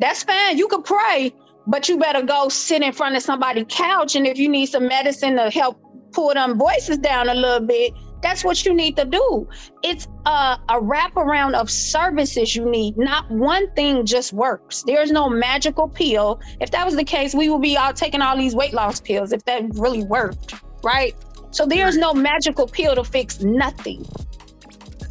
That's 0.00 0.22
fine. 0.22 0.58
You 0.58 0.68
can 0.68 0.82
pray, 0.82 1.32
but 1.66 1.88
you 1.88 1.98
better 1.98 2.22
go 2.22 2.48
sit 2.48 2.82
in 2.82 2.92
front 2.92 3.16
of 3.16 3.22
somebody's 3.22 3.66
couch. 3.68 4.16
And 4.16 4.26
if 4.26 4.38
you 4.38 4.48
need 4.48 4.66
some 4.66 4.86
medicine 4.86 5.36
to 5.36 5.50
help 5.50 5.80
pull 6.12 6.32
them 6.34 6.58
voices 6.58 6.98
down 6.98 7.28
a 7.28 7.34
little 7.34 7.66
bit, 7.66 7.92
that's 8.22 8.44
what 8.44 8.64
you 8.64 8.74
need 8.74 8.96
to 8.96 9.04
do. 9.04 9.48
It's 9.82 10.08
a, 10.26 10.58
a 10.68 10.80
wraparound 10.80 11.54
of 11.54 11.70
services 11.70 12.54
you 12.56 12.68
need. 12.68 12.96
Not 12.96 13.30
one 13.30 13.70
thing 13.74 14.04
just 14.04 14.32
works. 14.32 14.82
There's 14.86 15.12
no 15.12 15.28
magical 15.28 15.88
pill. 15.88 16.40
If 16.60 16.70
that 16.72 16.84
was 16.84 16.96
the 16.96 17.04
case, 17.04 17.34
we 17.34 17.48
would 17.48 17.62
be 17.62 17.76
all 17.76 17.92
taking 17.92 18.20
all 18.20 18.36
these 18.36 18.54
weight 18.54 18.72
loss 18.72 19.00
pills 19.00 19.32
if 19.32 19.44
that 19.44 19.62
really 19.74 20.02
worked, 20.02 20.54
right? 20.82 21.14
So 21.58 21.66
there's 21.66 21.96
no 21.96 22.14
magical 22.14 22.68
pill 22.68 22.94
to 22.94 23.02
fix 23.02 23.40
nothing. 23.40 24.06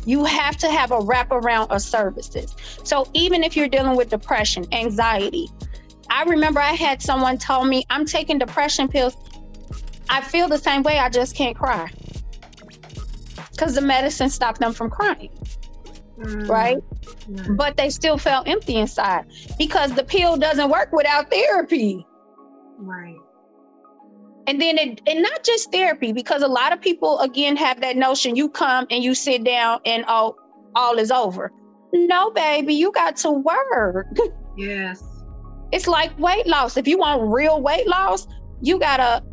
You 0.06 0.24
have 0.24 0.56
to 0.60 0.72
have 0.72 0.92
a 0.92 1.00
wraparound 1.00 1.72
of 1.72 1.82
services. 1.82 2.56
So 2.86 3.06
even 3.14 3.44
if 3.44 3.58
you're 3.58 3.68
dealing 3.68 3.98
with 3.98 4.08
depression, 4.08 4.66
anxiety, 4.72 5.50
I 6.10 6.24
remember 6.24 6.62
I 6.62 6.72
had 6.72 7.02
someone 7.02 7.38
tell 7.38 7.66
me, 7.66 7.84
I'm 7.90 8.06
taking 8.06 8.40
depression 8.40 8.88
pills. 8.88 9.18
I 10.08 10.22
feel 10.22 10.48
the 10.48 10.58
same 10.58 10.84
way, 10.84 10.98
I 10.98 11.10
just 11.10 11.36
can't 11.36 11.54
cry. 11.54 11.92
Because 13.52 13.76
the 13.76 13.82
medicine 13.82 14.30
stopped 14.30 14.62
them 14.62 14.72
from 14.72 14.90
crying. 14.90 15.38
Mm. 16.18 16.48
Right? 16.48 16.78
Mm. 17.30 17.58
But 17.58 17.76
they 17.76 17.90
still 17.90 18.18
felt 18.18 18.48
empty 18.48 18.78
inside 18.78 19.26
because 19.58 19.94
the 19.96 20.04
pill 20.06 20.38
doesn't 20.38 20.70
work 20.70 20.94
without 20.94 21.30
therapy. 21.30 22.08
Right. 22.78 23.18
And 24.48 24.62
then 24.62 24.78
it, 24.78 25.02
and 25.06 25.22
not 25.22 25.44
just 25.44 25.72
therapy, 25.72 26.14
because 26.14 26.42
a 26.42 26.48
lot 26.48 26.72
of 26.72 26.82
people 26.82 27.20
again 27.20 27.58
have 27.58 27.82
that 27.82 27.98
notion 27.98 28.36
you 28.36 28.50
come 28.50 28.88
and 28.90 29.04
you 29.04 29.14
sit 29.14 29.44
down 29.44 29.82
and 29.86 30.06
all 30.06 30.38
all 30.76 30.98
is 30.98 31.12
over. 31.12 31.52
No, 31.94 32.32
baby, 32.32 32.74
you 32.74 32.92
got 32.92 33.16
to 33.18 33.32
work. 33.32 34.08
Yes. 34.58 35.04
It's 35.72 35.86
like 35.86 36.18
weight 36.18 36.48
loss. 36.48 36.78
If 36.78 36.88
you 36.88 36.98
want 36.98 37.32
real 37.32 37.62
weight 37.62 37.88
loss, 37.88 38.26
you 38.62 38.80
gotta 38.80 39.24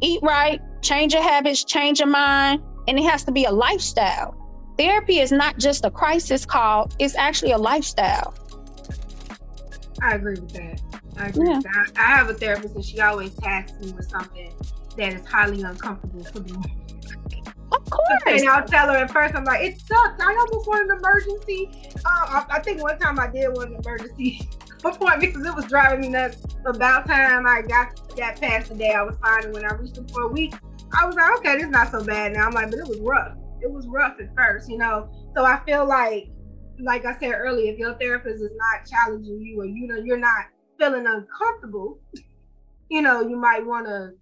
eat 0.00 0.20
right, 0.22 0.60
change 0.82 1.12
your 1.12 1.22
habits, 1.22 1.62
change 1.62 2.00
your 2.00 2.08
mind, 2.08 2.62
and 2.88 2.98
it 2.98 3.04
has 3.04 3.22
to 3.24 3.32
be 3.32 3.44
a 3.44 3.52
lifestyle. 3.52 4.34
Therapy 4.78 5.20
is 5.20 5.30
not 5.30 5.58
just 5.58 5.84
a 5.84 5.90
crisis 5.90 6.46
call, 6.46 6.90
it's 6.98 7.14
actually 7.16 7.52
a 7.52 7.58
lifestyle. 7.58 8.34
I 10.02 10.14
agree 10.14 10.40
with 10.40 10.52
that. 10.52 10.80
I 11.18 11.28
agree. 11.28 11.48
Yeah. 11.48 11.60
I, 11.66 11.86
I, 11.96 12.16
have 12.16 12.30
a 12.30 12.34
therapist, 12.34 12.74
and 12.74 12.84
she 12.84 13.00
always 13.00 13.34
tasks 13.34 13.78
me 13.80 13.92
with 13.92 14.08
something 14.08 14.52
that 14.96 15.12
is 15.12 15.26
highly 15.26 15.62
uncomfortable 15.62 16.24
for 16.24 16.40
me. 16.40 16.52
Of 17.72 17.90
course. 17.90 18.22
And 18.26 18.48
I'll 18.48 18.66
tell 18.66 18.88
her 18.88 18.96
at 18.96 19.10
first, 19.10 19.34
I'm 19.34 19.44
like, 19.44 19.62
it 19.62 19.80
sucks. 19.80 20.22
I 20.22 20.36
almost 20.40 20.68
want 20.68 20.90
an 20.90 20.98
emergency. 20.98 21.70
Uh, 22.04 22.08
I, 22.08 22.46
I, 22.50 22.60
think 22.60 22.82
one 22.82 22.98
time 22.98 23.18
I 23.18 23.28
did 23.28 23.48
want 23.48 23.70
an 23.70 23.80
emergency 23.84 24.48
appointment 24.84 25.20
because 25.34 25.46
it 25.46 25.54
was 25.54 25.66
driving 25.66 26.00
me 26.00 26.08
nuts. 26.08 26.44
About 26.64 27.06
time 27.06 27.46
I 27.46 27.62
got 27.62 28.16
that 28.16 28.40
past 28.40 28.70
the 28.70 28.76
day, 28.76 28.92
I 28.92 29.02
was 29.02 29.16
fine. 29.22 29.44
And 29.44 29.52
when 29.52 29.64
I 29.64 29.74
reached 29.74 29.96
the 29.96 30.06
four 30.12 30.28
weeks, 30.28 30.56
I 30.98 31.04
was 31.04 31.14
like, 31.14 31.38
okay, 31.38 31.56
this 31.56 31.64
is 31.64 31.70
not 31.70 31.90
so 31.90 32.02
bad 32.02 32.32
now. 32.32 32.46
I'm 32.46 32.52
like, 32.52 32.70
but 32.70 32.78
it 32.78 32.88
was 32.88 32.98
rough. 33.00 33.36
It 33.60 33.70
was 33.70 33.86
rough 33.88 34.18
at 34.20 34.34
first, 34.34 34.70
you 34.70 34.78
know. 34.78 35.10
So 35.36 35.44
I 35.44 35.60
feel 35.66 35.86
like, 35.86 36.30
like 36.80 37.04
I 37.04 37.18
said 37.18 37.32
earlier, 37.32 37.72
if 37.72 37.78
your 37.78 37.94
therapist 37.94 38.42
is 38.42 38.52
not 38.56 38.86
challenging 38.86 39.40
you 39.40 39.60
or 39.60 39.66
you 39.66 39.86
know 39.86 39.96
you're 39.96 40.16
not 40.16 40.46
feeling 40.78 41.06
uncomfortable, 41.06 42.00
you 42.88 43.02
know, 43.02 43.20
you 43.20 43.36
might 43.36 43.64
want 43.64 43.86
to, 43.86 44.12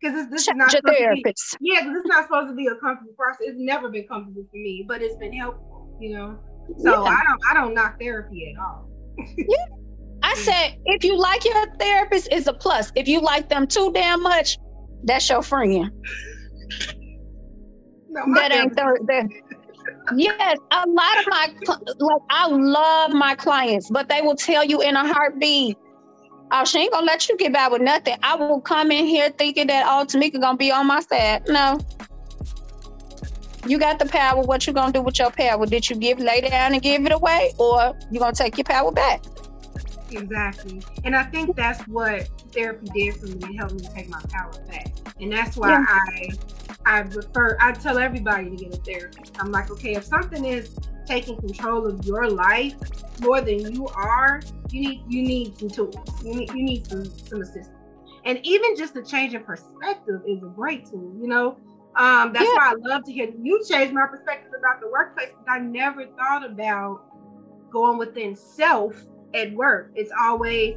because 0.00 0.14
this, 0.14 0.26
this 0.30 0.48
is 0.48 0.54
not 0.54 0.70
supposed 0.70 0.96
to 0.96 1.20
be, 1.22 1.34
yeah, 1.60 1.80
because 1.82 1.98
it's 1.98 2.06
not 2.06 2.24
supposed 2.24 2.48
to 2.48 2.54
be 2.54 2.66
a 2.66 2.74
comfortable 2.76 3.14
process. 3.16 3.46
It's 3.48 3.58
never 3.58 3.88
been 3.88 4.06
comfortable 4.06 4.46
for 4.50 4.56
me, 4.56 4.84
but 4.86 5.02
it's 5.02 5.16
been 5.16 5.32
helpful, 5.32 5.96
you 6.00 6.16
know. 6.16 6.38
So 6.78 6.90
yeah. 6.90 7.10
I 7.10 7.22
don't, 7.24 7.40
I 7.50 7.54
don't 7.54 7.74
knock 7.74 7.98
therapy 8.00 8.54
at 8.54 8.62
all. 8.62 8.88
yeah. 9.36 9.56
I 10.22 10.34
said, 10.36 10.78
if 10.86 11.04
you 11.04 11.18
like 11.18 11.44
your 11.44 11.66
therapist, 11.76 12.28
it's 12.30 12.46
a 12.46 12.54
plus. 12.54 12.90
If 12.96 13.08
you 13.08 13.20
like 13.20 13.50
them 13.50 13.66
too 13.66 13.92
damn 13.92 14.22
much, 14.22 14.58
that's 15.04 15.28
your 15.28 15.42
friend. 15.42 15.90
No, 18.08 18.22
that 18.34 18.52
ain't 18.52 18.74
the, 18.74 19.28
yes, 20.16 20.58
a 20.70 20.88
lot 20.88 21.18
of 21.18 21.26
my 21.26 21.54
like 21.98 22.22
I 22.30 22.48
love 22.48 23.12
my 23.12 23.34
clients, 23.34 23.90
but 23.90 24.08
they 24.08 24.22
will 24.22 24.36
tell 24.36 24.64
you 24.64 24.80
in 24.80 24.96
a 24.96 25.06
heartbeat, 25.06 25.76
oh, 26.50 26.64
she 26.64 26.80
ain't 26.80 26.92
gonna 26.92 27.06
let 27.06 27.28
you 27.28 27.36
get 27.36 27.52
by 27.52 27.68
with 27.68 27.82
nothing. 27.82 28.16
I 28.22 28.36
will 28.36 28.60
come 28.60 28.90
in 28.90 29.06
here 29.06 29.30
thinking 29.30 29.66
that 29.68 29.84
oh, 29.86 30.04
Tamika 30.04 30.40
gonna 30.40 30.56
be 30.56 30.70
on 30.70 30.86
my 30.86 31.00
side. 31.00 31.48
No. 31.48 31.78
You 33.66 33.78
got 33.78 33.98
the 33.98 34.06
power. 34.06 34.42
What 34.42 34.66
you 34.66 34.72
gonna 34.72 34.92
do 34.92 35.02
with 35.02 35.18
your 35.18 35.30
power? 35.30 35.64
Did 35.66 35.88
you 35.88 35.96
give 35.96 36.18
lay 36.18 36.42
down 36.42 36.74
and 36.74 36.82
give 36.82 37.04
it 37.06 37.12
away, 37.12 37.52
or 37.58 37.96
you 38.10 38.20
gonna 38.20 38.34
take 38.34 38.58
your 38.58 38.64
power 38.64 38.92
back? 38.92 39.22
Exactly. 40.10 40.82
And 41.04 41.16
I 41.16 41.24
think 41.24 41.56
that's 41.56 41.80
what 41.88 42.28
therapy 42.52 42.88
did 42.94 43.16
for 43.16 43.26
me. 43.26 43.38
It 43.40 43.56
helped 43.56 43.74
me 43.74 43.88
take 43.94 44.08
my 44.08 44.20
power 44.30 44.52
back. 44.68 44.92
And 45.20 45.32
that's 45.32 45.56
why 45.56 45.70
yeah. 45.70 45.84
I 45.88 46.28
I 46.86 46.98
refer 47.00 47.56
I 47.60 47.72
tell 47.72 47.98
everybody 47.98 48.50
to 48.50 48.56
get 48.56 48.74
a 48.74 48.76
therapist. 48.78 49.34
I'm 49.38 49.50
like, 49.50 49.70
okay, 49.70 49.94
if 49.94 50.04
something 50.04 50.44
is 50.44 50.76
taking 51.06 51.36
control 51.36 51.86
of 51.86 52.04
your 52.04 52.28
life 52.30 52.74
more 53.20 53.40
than 53.40 53.72
you 53.72 53.86
are, 53.88 54.40
you 54.70 54.80
need 54.80 55.02
you 55.08 55.22
need 55.22 55.58
some 55.58 55.70
tools. 55.70 55.96
You 56.24 56.34
need 56.34 56.50
you 56.50 56.62
need 56.62 56.86
some 56.86 57.04
some 57.04 57.42
assistance. 57.42 57.70
And 58.24 58.40
even 58.42 58.74
just 58.76 58.96
a 58.96 59.02
change 59.02 59.34
in 59.34 59.44
perspective 59.44 60.22
is 60.26 60.42
a 60.42 60.46
great 60.46 60.86
tool, 60.86 61.14
you 61.20 61.28
know. 61.28 61.58
Um, 61.96 62.32
that's 62.32 62.44
yeah. 62.44 62.54
why 62.54 62.72
I 62.72 62.74
love 62.78 63.04
to 63.04 63.12
hear 63.12 63.28
you 63.40 63.62
change 63.68 63.92
my 63.92 64.06
perspective 64.06 64.50
about 64.58 64.80
the 64.80 64.88
workplace 64.88 65.28
because 65.28 65.46
I 65.48 65.58
never 65.60 66.06
thought 66.06 66.44
about 66.44 67.02
going 67.70 67.98
within 67.98 68.34
self 68.34 69.00
at 69.34 69.52
work. 69.52 69.92
It's 69.94 70.10
always 70.20 70.76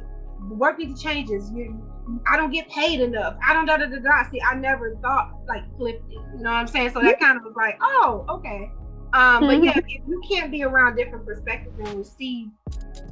work 0.50 0.78
needs 0.78 1.02
changes. 1.02 1.50
You, 1.52 1.82
I 2.30 2.36
don't 2.36 2.52
get 2.52 2.68
paid 2.68 3.00
enough. 3.00 3.36
I 3.44 3.52
don't 3.52 3.66
da 3.66 3.78
da 3.78 3.86
da 3.86 3.98
da. 3.98 4.30
See, 4.30 4.40
I 4.40 4.54
never 4.54 4.96
thought 5.02 5.32
like 5.48 5.64
flipped 5.76 6.04
it. 6.10 6.18
You 6.36 6.42
know 6.42 6.50
what 6.50 6.56
I'm 6.56 6.66
saying? 6.66 6.90
So 6.90 7.00
that 7.00 7.18
kind 7.18 7.36
of 7.36 7.44
was 7.44 7.54
like, 7.56 7.78
oh, 7.80 8.24
okay. 8.28 8.70
Um, 9.14 9.46
but 9.46 9.56
mm-hmm. 9.56 9.64
yeah, 9.64 9.78
if 9.78 10.02
you 10.06 10.20
can't 10.28 10.50
be 10.50 10.64
around 10.64 10.96
different 10.96 11.24
perspectives 11.24 11.78
and 11.88 12.06
see 12.06 12.50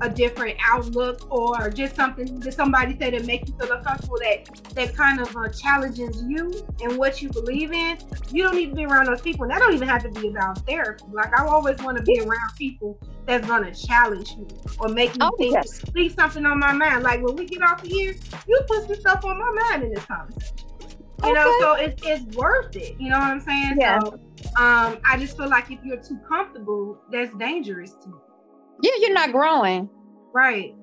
a 0.00 0.10
different 0.10 0.56
outlook 0.62 1.30
or 1.30 1.70
just 1.70 1.96
something 1.96 2.38
that 2.40 2.52
somebody 2.52 2.96
said 2.98 3.14
that 3.14 3.24
make 3.24 3.48
you 3.48 3.54
feel 3.58 3.72
uncomfortable 3.72 4.18
that 4.18 4.44
that 4.74 4.94
kind 4.94 5.20
of 5.20 5.34
uh, 5.34 5.48
challenges 5.48 6.22
you 6.28 6.52
and 6.82 6.98
what 6.98 7.22
you 7.22 7.30
believe 7.30 7.72
in, 7.72 7.96
you 8.30 8.42
don't 8.42 8.56
need 8.56 8.70
to 8.70 8.74
be 8.74 8.84
around 8.84 9.06
those 9.06 9.22
people. 9.22 9.44
And 9.44 9.52
that 9.52 9.60
don't 9.60 9.72
even 9.72 9.88
have 9.88 10.02
to 10.02 10.20
be 10.20 10.28
about 10.28 10.58
therapy. 10.66 11.04
Like 11.10 11.38
I 11.38 11.46
always 11.46 11.78
want 11.78 11.96
to 11.96 12.02
be 12.02 12.20
around 12.20 12.56
people 12.58 12.98
that's 13.24 13.46
gonna 13.46 13.74
challenge 13.74 14.36
me 14.36 14.46
or 14.78 14.88
make 14.88 15.12
me 15.12 15.18
oh, 15.22 15.34
think 15.38 15.54
yes. 15.54 15.82
leave 15.94 16.12
something 16.12 16.44
on 16.44 16.58
my 16.58 16.72
mind. 16.72 17.04
Like 17.04 17.22
when 17.22 17.36
we 17.36 17.46
get 17.46 17.62
off 17.62 17.82
of 17.82 17.88
here, 17.88 18.14
you 18.46 18.60
put 18.68 18.86
some 18.86 18.96
stuff 18.96 19.24
on 19.24 19.38
my 19.38 19.62
mind 19.62 19.84
in 19.84 19.94
this 19.94 20.04
conversation. 20.04 20.56
You 21.22 21.30
okay. 21.30 21.32
know, 21.32 21.56
so 21.60 21.72
it's 21.74 22.02
it's 22.04 22.36
worth 22.36 22.76
it. 22.76 23.00
You 23.00 23.08
know 23.08 23.18
what 23.18 23.28
I'm 23.28 23.40
saying? 23.40 23.76
Yeah. 23.80 24.00
So 24.00 24.20
um, 24.56 24.98
I 25.04 25.16
just 25.18 25.36
feel 25.36 25.48
like 25.48 25.70
if 25.70 25.78
you're 25.84 26.02
too 26.02 26.18
comfortable, 26.28 26.98
that's 27.10 27.34
dangerous 27.36 27.92
to 28.02 28.08
me. 28.08 28.14
Yeah, 28.82 28.92
you're 29.00 29.14
not 29.14 29.32
growing. 29.32 29.88
Right. 30.34 30.74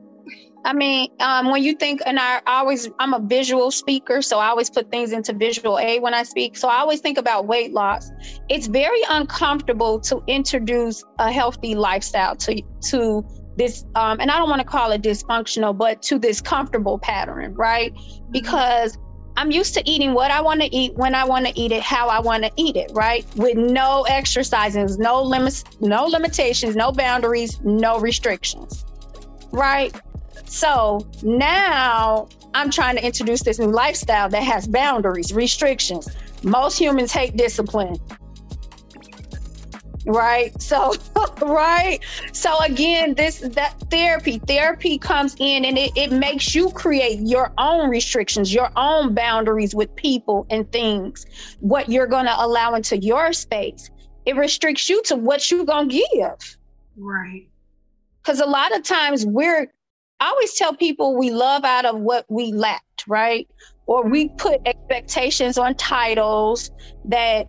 I 0.66 0.74
mean, 0.74 1.10
um, 1.20 1.52
when 1.52 1.62
you 1.62 1.76
think, 1.76 2.02
and 2.06 2.18
I 2.18 2.42
always, 2.48 2.90
I'm 3.00 3.14
a 3.14 3.20
visual 3.20 3.72
speaker, 3.72 4.22
so 4.22 4.40
I 4.40 4.48
always 4.48 4.70
put 4.70 4.90
things 4.90 5.12
into 5.12 5.34
visual 5.34 5.78
aid 5.78 6.02
when 6.02 6.14
I 6.14 6.24
speak. 6.24 6.56
So 6.56 6.70
I 6.70 6.78
always 6.78 7.02
think 7.02 7.18
about 7.18 7.48
weight 7.48 7.74
loss. 7.74 8.10
It's 8.50 8.68
very 8.68 9.02
uncomfortable 9.10 10.00
to 10.02 10.24
introduce 10.28 11.04
a 11.20 11.32
healthy 11.32 11.76
lifestyle 11.76 12.36
to 12.38 12.62
to 12.90 13.26
this, 13.58 13.86
um, 13.96 14.20
and 14.20 14.32
I 14.32 14.38
don't 14.38 14.50
want 14.50 14.62
to 14.62 14.68
call 14.68 14.92
it 14.92 15.02
dysfunctional, 15.02 15.78
but 15.78 16.02
to 16.04 16.18
this 16.18 16.42
comfortable 16.42 16.98
pattern, 16.98 17.54
right? 17.56 17.94
Mm-hmm. 17.94 18.32
Because 18.32 18.98
I'm 19.36 19.52
used 19.52 19.74
to 19.76 19.90
eating 19.90 20.14
what 20.14 20.32
I 20.32 20.42
want 20.42 20.62
to 20.62 20.76
eat 20.76 20.94
when 20.96 21.16
I 21.16 21.26
want 21.26 21.48
to 21.48 21.60
eat 21.60 21.72
it, 21.72 21.82
how 21.82 22.08
I 22.08 22.20
want 22.20 22.44
to 22.44 22.52
eat 22.56 22.76
it, 22.76 22.92
right? 22.94 23.26
With 23.36 23.58
no 23.58 24.04
exercises, 24.04 24.98
no 24.98 25.22
limits, 25.22 25.64
no 25.80 26.06
limitations, 26.06 26.76
no 26.76 26.92
boundaries, 26.92 27.60
no 27.62 28.00
restrictions. 28.00 28.86
Right? 29.52 29.94
So 30.46 31.08
now 31.24 32.28
I'm 32.54 32.70
trying 32.70 32.96
to 32.96 33.06
introduce 33.06 33.42
this 33.42 33.60
new 33.60 33.72
lifestyle 33.72 34.30
that 34.30 34.44
has 34.44 34.68
boundaries, 34.68 35.34
restrictions. 35.34 36.08
Most 36.44 36.78
humans 36.78 37.12
hate 37.12 37.36
discipline 37.36 37.98
right? 40.06 40.60
So 40.62 40.94
right? 41.42 42.00
So 42.32 42.58
again 42.60 43.14
this 43.16 43.40
that 43.40 43.80
therapy 43.90 44.40
therapy 44.40 44.98
comes 44.98 45.36
in 45.40 45.66
and 45.66 45.78
it, 45.78 45.92
it 45.96 46.12
makes 46.12 46.54
you 46.56 46.72
create 46.72 47.20
your 47.22 47.52
own 47.58 47.90
restrictions 47.90 48.54
your 48.54 48.72
own 48.76 49.14
boundaries 49.14 49.74
with 49.76 49.96
people 49.96 50.46
and 50.50 50.70
things. 50.72 51.26
What 51.60 51.90
you're 51.90 52.08
going 52.08 52.26
to 52.26 52.36
allow 52.38 52.76
into 52.76 52.98
your 52.98 53.34
space 53.34 53.90
it 54.26 54.36
restricts 54.38 54.90
you 54.90 55.02
to 55.04 55.18
what 55.18 55.52
you're 55.52 55.66
going 55.66 55.90
to 55.90 56.06
give. 56.14 56.58
Right. 56.96 57.50
Because 58.22 58.40
a 58.40 58.46
lot 58.46 58.74
of 58.74 58.84
times 58.84 59.26
we're 59.26 59.68
I 60.20 60.28
always 60.28 60.54
tell 60.54 60.74
people 60.74 61.18
we 61.18 61.32
love 61.32 61.66
out 61.66 61.84
of 61.84 62.00
what 62.00 62.26
we 62.30 62.54
lacked 62.54 62.94
right? 63.08 63.48
Or 63.86 64.08
we 64.08 64.30
put 64.30 64.62
expectations 64.66 65.58
on 65.58 65.76
titles 65.76 66.72
that 67.06 67.48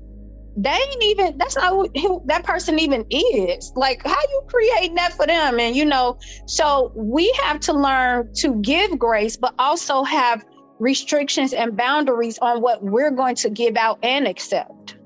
they 0.57 0.71
ain't 0.71 1.03
even 1.03 1.39
that's 1.39 1.57
not 1.57 1.89
who 1.97 2.23
that 2.27 2.45
person 2.45 2.79
even 2.79 3.05
is. 3.11 3.73
Like 3.75 4.03
how 4.05 4.21
you 4.21 4.43
creating 4.47 4.95
that 4.97 5.13
for 5.13 5.27
them? 5.27 5.59
And 5.59 5.75
you 5.75 5.85
know 5.85 6.19
so 6.47 6.93
we 6.95 7.33
have 7.43 7.61
to 7.61 7.73
learn 7.73 8.33
to 8.35 8.55
give 8.63 8.99
grace 8.99 9.37
but 9.37 9.55
also 9.59 10.03
have 10.05 10.45
restrictions 10.79 11.53
and 11.53 11.77
boundaries 11.77 12.39
on 12.39 12.61
what 12.61 12.83
we're 12.83 13.11
going 13.11 13.37
to 13.37 13.51
give 13.51 13.77
out 13.77 13.99
and 14.03 14.27
accept. 14.27 14.97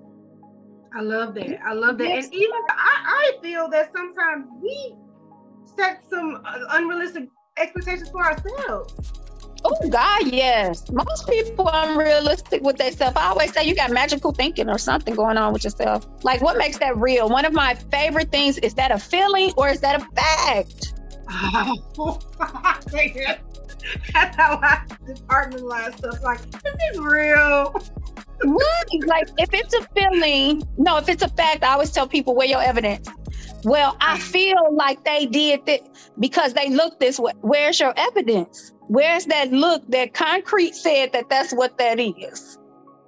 I 0.94 1.02
love 1.02 1.34
that. 1.34 1.60
I 1.64 1.74
love 1.74 1.98
that. 1.98 2.08
Yes. 2.08 2.24
and 2.24 2.34
even 2.34 2.58
I, 2.70 3.32
I 3.36 3.42
feel 3.42 3.68
that 3.70 3.92
sometimes 3.94 4.46
we 4.62 4.94
set 5.76 6.02
some 6.08 6.42
uh, 6.44 6.58
unrealistic 6.70 7.28
expectations 7.58 8.08
for 8.10 8.24
ourselves 8.24 8.94
Oh 9.64 9.88
God, 9.88 10.32
yes. 10.32 10.88
Most 10.90 11.28
people 11.28 11.68
are 11.68 11.90
unrealistic 11.90 12.62
with 12.62 12.76
themselves. 12.76 13.16
I 13.16 13.26
always 13.26 13.52
say 13.52 13.64
you 13.64 13.74
got 13.74 13.90
magical 13.90 14.32
thinking 14.32 14.68
or 14.68 14.78
something 14.78 15.14
going 15.14 15.36
on 15.36 15.52
with 15.52 15.64
yourself. 15.64 16.06
Like 16.22 16.40
what 16.40 16.56
makes 16.56 16.78
that 16.78 16.96
real? 16.96 17.28
One 17.28 17.44
of 17.44 17.52
my 17.52 17.74
favorite 17.74 18.30
things 18.30 18.58
is 18.58 18.74
that 18.74 18.92
a 18.92 18.98
feeling 18.98 19.52
or 19.56 19.68
is 19.68 19.80
that 19.80 20.00
a 20.00 20.04
fact? 20.14 20.94
That's 24.12 24.36
how 24.36 24.58
I 24.62 24.82
departmentalize 25.06 25.98
stuff. 25.98 26.22
Like, 26.22 26.40
is 26.40 26.62
this 26.62 26.74
is 26.92 27.00
real. 27.00 27.74
Right. 28.44 29.06
Like 29.06 29.28
if 29.38 29.52
it's 29.52 29.74
a 29.74 29.82
feeling, 29.96 30.62
no, 30.76 30.96
if 30.98 31.08
it's 31.08 31.22
a 31.22 31.28
fact, 31.28 31.64
I 31.64 31.72
always 31.72 31.90
tell 31.90 32.06
people 32.06 32.34
where 32.34 32.46
your 32.46 32.62
evidence. 32.62 33.08
Well, 33.64 33.96
I 34.00 34.16
mm. 34.16 34.22
feel 34.22 34.74
like 34.74 35.04
they 35.04 35.26
did 35.26 35.66
that 35.66 35.80
because 36.18 36.54
they 36.54 36.70
look 36.70 37.00
this 37.00 37.18
way. 37.18 37.32
Where's 37.40 37.80
your 37.80 37.92
evidence? 37.96 38.72
Where's 38.88 39.26
that 39.26 39.52
look 39.52 39.82
that 39.90 40.14
concrete 40.14 40.74
said 40.74 41.12
that 41.12 41.28
that's 41.28 41.52
what 41.52 41.78
that 41.78 42.00
is? 42.00 42.58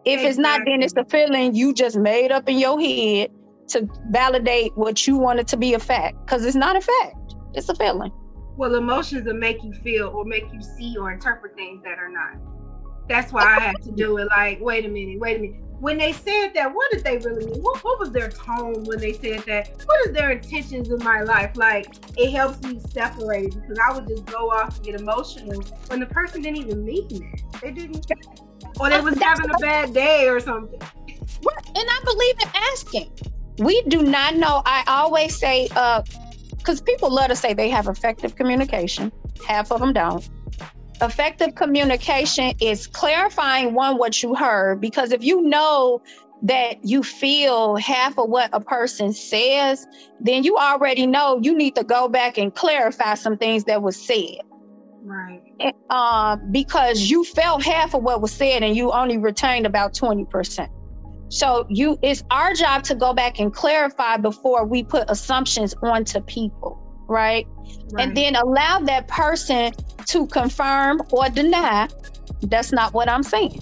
If 0.05 0.21
exactly. 0.21 0.29
it's 0.29 0.39
not, 0.39 0.61
then 0.67 0.83
it's 0.83 0.95
a 0.97 1.05
feeling 1.05 1.55
you 1.55 1.75
just 1.75 1.97
made 1.97 2.33
up 2.33 2.49
in 2.49 2.59
your 2.59 2.81
head 2.81 3.31
to 3.69 3.89
validate 4.11 4.77
what 4.77 5.07
you 5.07 5.17
wanted 5.17 5.49
to 5.49 5.57
be 5.57 5.75
a 5.75 5.79
fact 5.79 6.17
because 6.25 6.45
it's 6.45 6.57
not 6.57 6.77
a 6.77 6.81
fact, 6.81 7.35
it's 7.55 7.69
a 7.69 7.75
feeling. 7.75 8.13
Well, 8.57 8.75
emotions 8.75 9.25
will 9.25 9.35
make 9.35 9.63
you 9.63 9.73
feel 9.73 10.09
or 10.09 10.25
make 10.25 10.45
you 10.53 10.61
see 10.61 10.97
or 10.99 11.13
interpret 11.13 11.55
things 11.55 11.83
that 11.85 11.99
are 11.99 12.11
not. 12.11 12.35
That's 13.11 13.33
why 13.33 13.43
I 13.43 13.61
had 13.61 13.83
to 13.83 13.93
do 13.93 14.17
it. 14.19 14.29
Like, 14.29 14.61
wait 14.61 14.87
a 14.87 14.89
minute, 14.89 15.19
wait 15.19 15.37
a 15.37 15.41
minute 15.41 15.71
when 15.81 15.97
they 15.97 16.13
said 16.13 16.51
that, 16.55 16.73
what 16.75 16.91
did 16.93 17.03
they 17.03 17.17
really 17.17 17.47
mean? 17.47 17.61
What, 17.63 17.83
what 17.83 17.99
was 17.99 18.11
their 18.13 18.29
tone 18.29 18.85
when 18.85 18.99
they 18.99 19.15
said 19.15 19.41
that? 19.47 19.71
What 19.87 20.07
is 20.07 20.13
their 20.13 20.31
intentions 20.33 20.91
in 20.91 20.99
my 21.03 21.23
life? 21.23 21.57
Like, 21.57 21.87
it 22.19 22.31
helps 22.33 22.63
me 22.63 22.79
separate 22.91 23.55
because 23.55 23.79
I 23.79 23.95
would 23.95 24.07
just 24.07 24.27
go 24.27 24.51
off 24.51 24.77
and 24.77 24.85
get 24.85 25.01
emotional 25.01 25.63
when 25.89 26.01
the 26.01 26.07
person 26.07 26.43
didn't 26.43 26.59
even 26.59 26.85
mean 26.85 27.09
that. 27.09 27.61
They 27.63 27.71
didn't, 27.71 28.07
or 28.79 28.91
they 28.91 29.01
was 29.01 29.19
having 29.19 29.51
a 29.51 29.59
bad 29.59 29.95
day 29.95 30.29
or 30.29 30.39
something. 30.39 30.81
And 30.81 31.89
I 31.89 32.01
believe 32.05 32.35
in 32.43 32.49
asking. 32.73 33.13
We 33.59 33.83
do 33.89 34.03
not 34.03 34.37
know. 34.37 34.63
I 34.67 34.85
always 34.87 35.37
say, 35.37 35.69
uh, 35.77 36.03
because 36.57 36.81
people 36.83 37.11
love 37.11 37.29
to 37.29 37.37
say 37.37 37.55
they 37.55 37.71
have 37.71 37.89
effective 37.89 38.37
communication. 38.37 39.13
Half 39.47 39.73
of 39.73 39.81
them 39.81 39.95
don't 39.95 40.29
effective 41.03 41.55
communication 41.55 42.53
is 42.61 42.87
clarifying 42.87 43.75
one 43.75 43.97
what 43.99 44.23
you 44.23 44.35
heard 44.35 44.81
because 44.81 45.13
if 45.13 45.23
you 45.23 45.43
know 45.43 46.03
that 46.43 46.83
you 46.85 47.03
feel 47.03 47.77
half 47.77 48.19
of 48.19 48.29
what 48.29 48.51
a 48.53 48.61
person 48.61 49.13
says 49.13 49.87
then 50.21 50.43
you 50.43 50.57
already 50.57 51.07
know 51.07 51.39
you 51.43 51.55
need 51.57 51.75
to 51.75 51.85
go 51.85 52.09
back 52.09 52.39
and 52.39 52.55
clarify 52.55 53.15
some 53.15 53.37
things 53.37 53.65
that 53.65 53.83
was 53.83 53.97
said. 53.97 54.39
Right. 55.03 55.75
Uh, 55.91 56.37
because 56.51 57.11
you 57.11 57.25
felt 57.25 57.63
half 57.63 57.95
of 57.95 58.03
what 58.03 58.23
was 58.23 58.33
said 58.33 58.63
and 58.63 58.77
you 58.77 58.93
only 58.93 59.19
retained 59.19 59.67
about 59.67 59.93
20% 59.95 60.69
so 61.31 61.65
you 61.69 61.97
it's 62.03 62.25
our 62.31 62.55
job 62.55 62.83
to 62.83 62.95
go 62.95 63.15
back 63.15 63.39
and 63.39 63.55
clarify 63.55 64.17
before 64.17 64.65
we 64.65 64.83
put 64.83 65.09
assumptions 65.09 65.75
onto 65.83 66.21
people 66.23 66.90
right? 67.11 67.47
right? 67.93 68.07
And 68.07 68.17
then 68.17 68.37
allow 68.37 68.81
that 68.81 69.09
person 69.09 69.73
to 70.07 70.27
confirm 70.29 71.03
or 71.13 71.29
deny 71.29 71.89
that's 72.43 72.73
not 72.73 72.95
what 72.95 73.09
I'm 73.09 73.23
saying. 73.23 73.61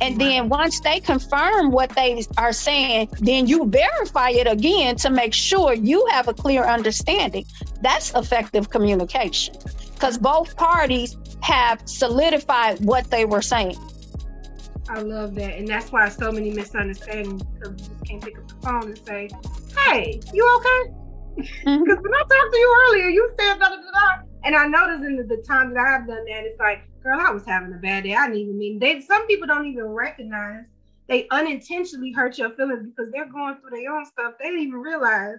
And 0.00 0.20
then 0.20 0.48
once 0.48 0.80
they 0.80 1.00
confirm 1.00 1.72
what 1.72 1.90
they 1.90 2.24
are 2.36 2.52
saying, 2.52 3.08
then 3.20 3.48
you 3.48 3.66
verify 3.66 4.30
it 4.30 4.46
again 4.46 4.94
to 4.96 5.10
make 5.10 5.34
sure 5.34 5.74
you 5.74 6.06
have 6.10 6.28
a 6.28 6.34
clear 6.34 6.64
understanding. 6.64 7.44
That's 7.82 8.14
effective 8.14 8.70
communication 8.70 9.56
because 9.94 10.16
both 10.16 10.56
parties 10.56 11.16
have 11.40 11.82
solidified 11.84 12.84
what 12.84 13.10
they 13.10 13.24
were 13.24 13.42
saying. 13.42 13.76
I 14.88 15.00
love 15.00 15.34
that. 15.34 15.58
And 15.58 15.66
that's 15.66 15.90
why 15.90 16.08
so 16.08 16.30
many 16.30 16.52
misunderstandings 16.52 17.42
because 17.42 17.80
you 17.80 17.88
just 17.88 18.04
can't 18.04 18.22
pick 18.22 18.38
up 18.38 18.48
the 18.48 18.54
phone 18.62 18.82
and 18.84 18.98
say, 19.06 19.28
Hey, 19.76 20.20
you 20.32 20.56
okay? 20.58 20.94
Because 21.38 21.50
mm-hmm. 21.64 22.02
when 22.02 22.14
I 22.14 22.20
talked 22.20 22.52
to 22.52 22.58
you 22.58 22.86
earlier, 22.88 23.08
you 23.08 23.30
said 23.38 23.58
da 23.58 23.68
da 23.68 23.76
da 23.76 23.90
da. 23.92 24.22
And 24.44 24.56
I 24.56 24.66
noticed 24.66 25.04
in 25.04 25.16
the, 25.16 25.24
the 25.24 25.42
time 25.42 25.74
that 25.74 25.80
I've 25.80 26.06
done 26.06 26.24
that, 26.24 26.44
it's 26.44 26.58
like, 26.58 26.82
girl, 27.02 27.20
I 27.20 27.30
was 27.30 27.44
having 27.46 27.72
a 27.72 27.76
bad 27.76 28.04
day. 28.04 28.14
I 28.14 28.26
didn't 28.26 28.42
even 28.42 28.58
mean 28.58 28.78
they 28.78 29.00
some 29.00 29.26
people 29.26 29.46
don't 29.46 29.66
even 29.66 29.84
recognize 29.84 30.64
they 31.08 31.26
unintentionally 31.30 32.12
hurt 32.12 32.38
your 32.38 32.50
feelings 32.50 32.86
because 32.86 33.10
they're 33.12 33.30
going 33.30 33.56
through 33.56 33.78
their 33.78 33.92
own 33.92 34.04
stuff. 34.04 34.34
They 34.38 34.46
didn't 34.46 34.60
even 34.60 34.80
realize 34.80 35.38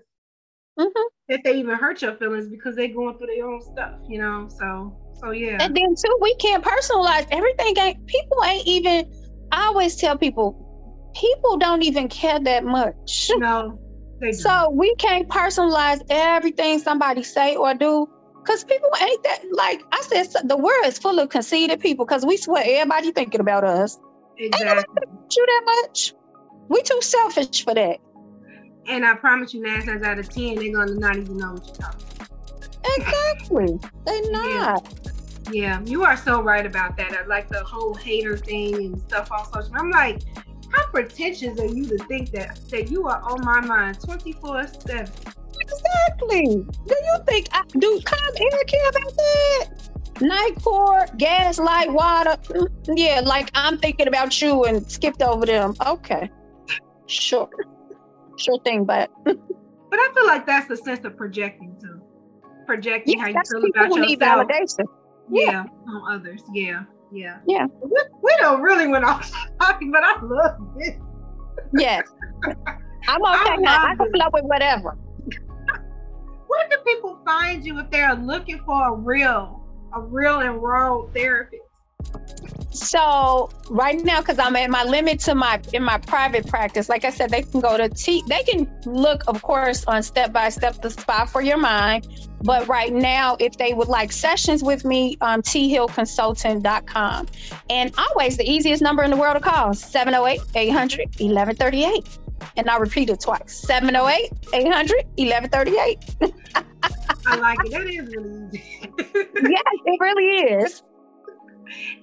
mm-hmm. 0.80 1.02
that 1.30 1.42
they 1.44 1.58
even 1.58 1.76
hurt 1.76 2.02
your 2.02 2.16
feelings 2.16 2.50
because 2.50 2.76
they're 2.76 2.94
going 2.94 3.18
through 3.18 3.28
their 3.28 3.48
own 3.48 3.62
stuff, 3.62 4.00
you 4.08 4.20
know. 4.20 4.48
So 4.50 4.98
so 5.20 5.32
yeah. 5.32 5.58
And 5.62 5.76
then 5.76 5.96
too, 5.96 6.18
we 6.22 6.36
can't 6.36 6.64
personalize 6.64 7.28
everything 7.32 7.78
ain't 7.78 8.06
people 8.08 8.44
ain't 8.46 8.68
even 8.68 9.12
I 9.52 9.66
always 9.66 9.96
tell 9.96 10.18
people 10.18 10.66
people 11.16 11.58
don't 11.58 11.84
even 11.84 12.08
care 12.08 12.40
that 12.40 12.64
much. 12.64 13.32
No. 13.36 13.80
So 14.34 14.70
we 14.72 14.96
can't 14.96 15.28
personalize 15.28 16.02
everything 16.10 16.80
somebody 16.80 17.24
say 17.24 17.56
or 17.56 17.74
do. 17.74 18.08
Cause 18.46 18.64
people 18.64 18.90
ain't 19.02 19.24
that 19.24 19.44
like 19.52 19.82
I 19.92 20.02
said. 20.02 20.48
The 20.48 20.58
world 20.58 20.86
is 20.86 20.98
full 20.98 21.20
of 21.20 21.30
conceited 21.30 21.80
people. 21.80 22.06
Cause 22.06 22.26
we 22.26 22.38
swear 22.38 22.64
everybody 22.66 23.12
thinking 23.12 23.42
about 23.42 23.64
us. 23.64 23.98
Exactly. 24.38 24.74
Ain't 24.78 25.36
you 25.36 25.46
that 25.46 25.62
much. 25.66 26.14
We 26.70 26.82
too 26.82 27.00
selfish 27.02 27.64
for 27.64 27.74
that. 27.74 27.98
And 28.88 29.06
I 29.06 29.16
promise 29.16 29.54
you, 29.54 29.62
nine 29.62 29.86
times 29.86 30.04
out 30.04 30.20
of 30.20 30.30
ten, 30.30 30.56
they're 30.56 30.74
gonna 30.74 30.96
not 30.96 31.18
even 31.18 31.38
know 31.38 31.54
what 31.54 31.66
you're 31.68 31.76
talking 31.76 32.06
about. 32.16 32.30
Exactly. 32.98 33.80
They're 34.06 34.32
not. 34.32 34.96
Yeah. 35.46 35.52
yeah, 35.52 35.82
you 35.86 36.04
are 36.04 36.18
so 36.18 36.42
right 36.42 36.66
about 36.66 36.98
that. 36.98 37.14
I 37.14 37.26
like 37.26 37.50
the 37.50 37.64
whole 37.64 37.94
hater 37.94 38.38
thing 38.38 38.76
and 38.76 39.02
stuff 39.02 39.32
on 39.32 39.46
social. 39.52 39.76
I'm 39.76 39.92
like, 39.92 40.22
how 40.72 40.86
pretentious 40.92 41.60
are 41.60 41.66
you 41.66 41.86
to 41.86 41.98
think 42.06 42.32
that 42.32 42.60
that 42.70 42.90
you 42.92 43.08
are 43.08 43.22
on 43.22 43.44
my 43.44 43.62
mind 43.62 44.00
24 44.02 44.68
7? 44.68 45.12
Exactly. 45.62 46.46
Do 46.46 46.96
you 47.08 47.16
think 47.28 47.48
I 47.52 47.64
do 47.78 48.02
come 48.06 48.34
Eric 48.40 48.68
care 48.68 48.90
about 48.90 49.16
that? 49.16 49.68
Night 50.22 50.56
court, 50.64 51.18
gaslight, 51.18 51.92
water. 51.92 52.36
Mm, 52.50 52.68
Yeah, 52.96 53.22
like 53.24 53.50
I'm 53.54 53.78
thinking 53.78 54.08
about 54.08 54.42
you 54.42 54.64
and 54.66 54.90
skipped 54.92 55.22
over 55.22 55.46
them. 55.46 55.76
Okay. 55.86 56.30
Sure. 57.08 57.50
Sure 58.38 58.60
thing, 58.64 58.86
but 58.86 59.10
But 59.26 60.00
I 60.00 60.12
feel 60.14 60.28
like 60.28 60.46
that's 60.46 60.68
the 60.68 60.78
sense 60.78 61.04
of 61.06 61.18
projecting 61.18 61.76
too. 61.82 62.02
Projecting 62.68 63.18
yeah, 63.18 63.24
how 63.24 63.28
you 63.30 63.42
feel 63.52 63.70
about 63.70 64.10
yourself. 64.10 64.48
validation. 64.48 64.86
Yeah. 65.32 65.64
on 65.88 66.14
others. 66.20 66.44
Yeah. 66.54 66.84
Yeah. 67.12 67.40
Yeah. 67.48 67.66
We, 67.82 68.02
we 68.22 68.36
don't 68.40 68.62
really 68.62 68.88
went 68.88 69.06
off 69.06 69.32
topic, 69.62 69.88
but 69.92 70.04
I 70.04 70.22
love 70.22 70.58
it. 70.78 70.98
Yes. 71.78 72.08
I'm 72.46 72.56
okay. 73.26 73.52
I 73.52 73.56
now. 73.58 73.86
I 73.86 73.96
can 73.96 74.12
flow 74.12 74.30
with 74.34 74.46
whatever. 74.46 74.98
Where 76.48 76.70
do 76.70 76.78
people 76.86 77.20
find 77.26 77.66
you 77.66 77.80
if 77.80 77.90
they're 77.92 78.16
looking 78.16 78.60
for 78.66 78.90
a 78.90 78.96
real, 78.96 79.68
a 79.94 80.02
real 80.02 80.40
and 80.40 80.62
raw 80.62 81.06
therapist? 81.14 81.62
So 82.72 83.50
right 83.70 84.00
now, 84.04 84.20
because 84.20 84.38
I'm 84.40 84.56
at 84.56 84.70
my 84.70 84.84
limit 84.84 85.20
to 85.22 85.36
my 85.36 85.60
in 85.74 85.84
my 85.84 85.98
private 85.98 86.48
practice, 86.48 86.88
like 86.88 87.04
I 87.04 87.10
said, 87.10 87.30
they 87.30 87.42
can 87.42 87.60
go 87.62 87.78
to 87.78 87.90
T. 87.90 88.24
They 88.28 88.44
can 88.44 88.72
look, 88.86 89.24
of 89.28 89.42
course, 89.42 89.86
on 89.86 90.04
step 90.04 90.32
by 90.32 90.50
step 90.50 90.82
the 90.82 90.90
spa 90.90 91.26
for 91.26 91.42
your 91.42 91.58
mind. 91.58 92.08
But 92.42 92.68
right 92.68 92.94
now, 92.94 93.36
if 93.40 93.58
they 93.58 93.74
would 93.74 93.88
like 93.88 94.12
sessions 94.12 94.64
with 94.64 94.86
me, 94.86 95.18
um, 95.22 95.42
thillconsultant.com. 95.42 97.28
And 97.70 97.94
always 97.98 98.38
the 98.38 98.50
easiest 98.50 98.82
number 98.82 99.04
in 99.04 99.12
the 99.12 99.18
world 99.18 99.36
to 99.36 99.42
call 99.42 99.74
708 99.74 100.42
800 100.56 101.00
1138. 101.20 102.20
And 102.56 102.70
I'll 102.70 102.80
repeat 102.80 103.10
it 103.10 103.20
twice 103.20 103.54
708 103.68 104.32
800 104.54 105.06
1138. 105.18 106.06
I 107.26 107.36
like 107.36 107.60
it. 107.66 107.72
That 107.72 107.88
is 107.88 108.16
really 108.16 108.54
easy. 108.54 108.64
Yes, 109.50 109.64
it 109.86 110.00
really 110.00 110.26
is. 110.54 110.84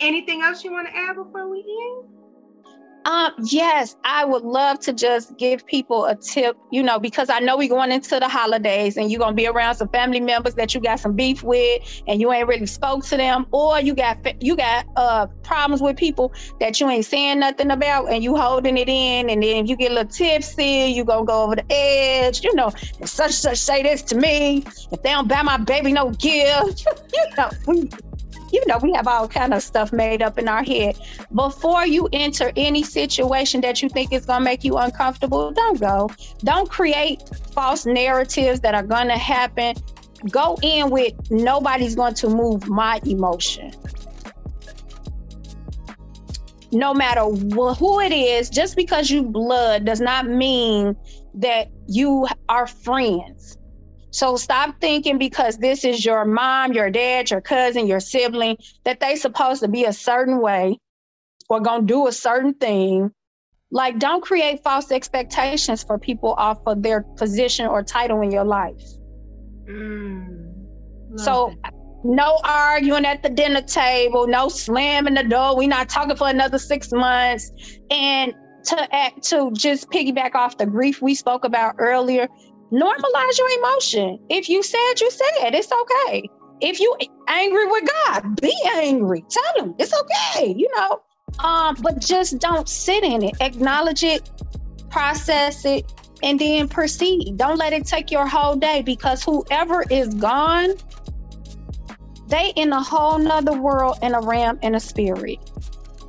Anything 0.00 0.42
else 0.42 0.64
you 0.64 0.72
want 0.72 0.88
to 0.88 0.96
add 0.96 1.16
before 1.16 1.48
we 1.48 1.58
end? 1.58 2.16
Um, 3.06 3.32
yes, 3.38 3.94
I 4.02 4.24
would 4.24 4.42
love 4.42 4.80
to 4.80 4.92
just 4.92 5.36
give 5.38 5.64
people 5.64 6.06
a 6.06 6.16
tip, 6.16 6.56
you 6.72 6.82
know, 6.82 6.98
because 6.98 7.30
I 7.30 7.38
know 7.38 7.56
we're 7.56 7.68
going 7.68 7.92
into 7.92 8.18
the 8.18 8.28
holidays 8.28 8.96
and 8.96 9.12
you're 9.12 9.20
gonna 9.20 9.32
be 9.32 9.46
around 9.46 9.76
some 9.76 9.88
family 9.90 10.18
members 10.18 10.54
that 10.54 10.74
you 10.74 10.80
got 10.80 10.98
some 10.98 11.14
beef 11.14 11.44
with 11.44 12.02
and 12.08 12.20
you 12.20 12.32
ain't 12.32 12.48
really 12.48 12.66
spoke 12.66 13.04
to 13.06 13.16
them, 13.16 13.46
or 13.52 13.80
you 13.80 13.94
got 13.94 14.18
you 14.42 14.56
got 14.56 14.86
uh 14.96 15.28
problems 15.44 15.80
with 15.80 15.96
people 15.96 16.32
that 16.58 16.80
you 16.80 16.90
ain't 16.90 17.04
saying 17.04 17.38
nothing 17.38 17.70
about 17.70 18.10
and 18.10 18.24
you 18.24 18.34
holding 18.36 18.76
it 18.76 18.88
in, 18.88 19.30
and 19.30 19.40
then 19.40 19.66
you 19.68 19.76
get 19.76 19.92
a 19.92 19.94
little 19.94 20.10
tipsy, 20.10 20.86
you 20.86 21.04
gonna 21.04 21.24
go 21.24 21.44
over 21.44 21.54
the 21.54 21.66
edge, 21.70 22.42
you 22.42 22.52
know, 22.56 22.72
such 23.04 23.30
such 23.30 23.58
say 23.58 23.84
this 23.84 24.02
to 24.02 24.16
me. 24.16 24.64
If 24.90 25.02
they 25.02 25.10
don't 25.10 25.28
buy 25.28 25.42
my 25.42 25.58
baby 25.58 25.92
no 25.92 26.10
gift, 26.10 26.84
you 27.14 27.24
know, 27.38 27.50
you 28.56 28.64
know, 28.66 28.78
we 28.78 28.92
have 28.92 29.06
all 29.06 29.28
kind 29.28 29.52
of 29.52 29.62
stuff 29.62 29.92
made 29.92 30.22
up 30.22 30.38
in 30.38 30.48
our 30.48 30.64
head. 30.64 30.98
Before 31.34 31.86
you 31.86 32.08
enter 32.12 32.52
any 32.56 32.82
situation 32.82 33.60
that 33.60 33.82
you 33.82 33.90
think 33.90 34.14
is 34.14 34.24
going 34.24 34.40
to 34.40 34.44
make 34.44 34.64
you 34.64 34.76
uncomfortable, 34.78 35.52
don't 35.52 35.78
go. 35.78 36.08
Don't 36.38 36.70
create 36.70 37.22
false 37.52 37.84
narratives 37.84 38.60
that 38.60 38.74
are 38.74 38.82
going 38.82 39.08
to 39.08 39.18
happen. 39.18 39.76
Go 40.30 40.56
in 40.62 40.88
with 40.88 41.12
nobody's 41.30 41.94
going 41.94 42.14
to 42.14 42.30
move 42.30 42.66
my 42.66 42.98
emotion. 43.04 43.72
No 46.72 46.94
matter 46.94 47.20
wh- 47.20 47.76
who 47.76 48.00
it 48.00 48.12
is, 48.12 48.48
just 48.48 48.74
because 48.74 49.10
you 49.10 49.22
blood 49.22 49.84
does 49.84 50.00
not 50.00 50.26
mean 50.26 50.96
that 51.34 51.68
you 51.88 52.26
are 52.48 52.66
friends. 52.66 53.55
So 54.16 54.36
stop 54.36 54.80
thinking 54.80 55.18
because 55.18 55.58
this 55.58 55.84
is 55.84 56.02
your 56.02 56.24
mom, 56.24 56.72
your 56.72 56.88
dad, 56.88 57.30
your 57.30 57.42
cousin, 57.42 57.86
your 57.86 58.00
sibling, 58.00 58.56
that 58.86 58.98
they 58.98 59.14
supposed 59.14 59.60
to 59.60 59.68
be 59.68 59.84
a 59.84 59.92
certain 59.92 60.40
way 60.40 60.80
or 61.50 61.60
gonna 61.60 61.84
do 61.84 62.06
a 62.06 62.12
certain 62.12 62.54
thing. 62.54 63.12
Like 63.70 63.98
don't 63.98 64.22
create 64.22 64.62
false 64.64 64.90
expectations 64.90 65.82
for 65.82 65.98
people 65.98 66.32
off 66.38 66.56
of 66.64 66.82
their 66.82 67.02
position 67.18 67.66
or 67.66 67.82
title 67.82 68.22
in 68.22 68.30
your 68.30 68.44
life. 68.44 68.80
Mm, 69.68 70.64
So 71.16 71.50
it. 71.50 71.74
no 72.02 72.38
arguing 72.42 73.04
at 73.04 73.22
the 73.22 73.28
dinner 73.28 73.60
table, 73.60 74.26
no 74.26 74.48
slamming 74.48 75.12
the 75.12 75.24
door. 75.24 75.58
We're 75.58 75.68
not 75.68 75.90
talking 75.90 76.16
for 76.16 76.28
another 76.28 76.58
six 76.58 76.90
months. 76.90 77.52
And 77.90 78.32
to 78.64 78.94
act 78.94 79.24
to 79.24 79.50
just 79.52 79.90
piggyback 79.90 80.34
off 80.34 80.56
the 80.56 80.64
grief 80.64 81.02
we 81.02 81.14
spoke 81.14 81.44
about 81.44 81.74
earlier, 81.78 82.28
normalize 82.72 83.38
your 83.38 83.58
emotion. 83.58 84.18
If 84.28 84.48
you 84.48 84.62
said, 84.62 85.00
you 85.00 85.10
said, 85.10 85.54
it's 85.54 85.70
okay. 85.72 86.28
If 86.60 86.80
you 86.80 86.96
angry 87.28 87.66
with 87.66 87.88
God, 88.04 88.40
be 88.40 88.54
angry. 88.74 89.24
Tell 89.28 89.64
him 89.64 89.74
it's 89.78 89.92
okay, 90.00 90.54
you 90.56 90.68
know. 90.76 91.02
Um, 91.38 91.76
but 91.80 92.00
just 92.00 92.38
don't 92.38 92.68
sit 92.68 93.04
in 93.04 93.22
it. 93.22 93.34
Acknowledge 93.40 94.02
it, 94.02 94.30
process 94.88 95.64
it, 95.64 95.92
and 96.22 96.38
then 96.38 96.68
proceed. 96.68 97.36
Don't 97.36 97.58
let 97.58 97.72
it 97.72 97.86
take 97.86 98.10
your 98.10 98.26
whole 98.26 98.56
day 98.56 98.82
because 98.82 99.22
whoever 99.22 99.84
is 99.90 100.14
gone, 100.14 100.70
they 102.28 102.52
in 102.56 102.72
a 102.72 102.82
whole 102.82 103.18
nother 103.18 103.60
world 103.60 103.98
in 104.02 104.14
a 104.14 104.20
realm 104.20 104.58
in 104.62 104.74
a 104.74 104.80
spirit. 104.80 105.38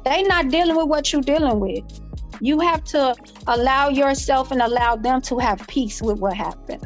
They 0.05 0.24
not 0.24 0.49
dealing 0.49 0.78
with 0.78 0.88
what 0.88 1.12
you're 1.12 1.22
dealing 1.22 1.60
with. 1.60 1.84
You 2.39 2.59
have 2.59 2.83
to 2.85 3.15
allow 3.47 3.89
yourself 3.89 4.51
and 4.51 4.61
allow 4.61 4.95
them 4.95 5.21
to 5.23 5.38
have 5.39 5.65
peace 5.67 6.01
with 6.01 6.19
what 6.19 6.35
happened. 6.35 6.83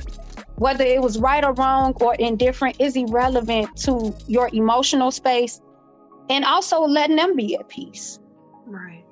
Whether 0.55 0.85
it 0.85 1.01
was 1.01 1.17
right 1.17 1.43
or 1.43 1.53
wrong 1.53 1.93
or 2.01 2.15
indifferent 2.15 2.77
is 2.79 2.95
irrelevant 2.95 3.75
to 3.77 4.15
your 4.27 4.49
emotional 4.53 5.11
space 5.11 5.59
and 6.29 6.45
also 6.45 6.81
letting 6.81 7.15
them 7.15 7.35
be 7.35 7.55
at 7.55 7.67
peace. 7.67 8.19
Right. 8.65 9.03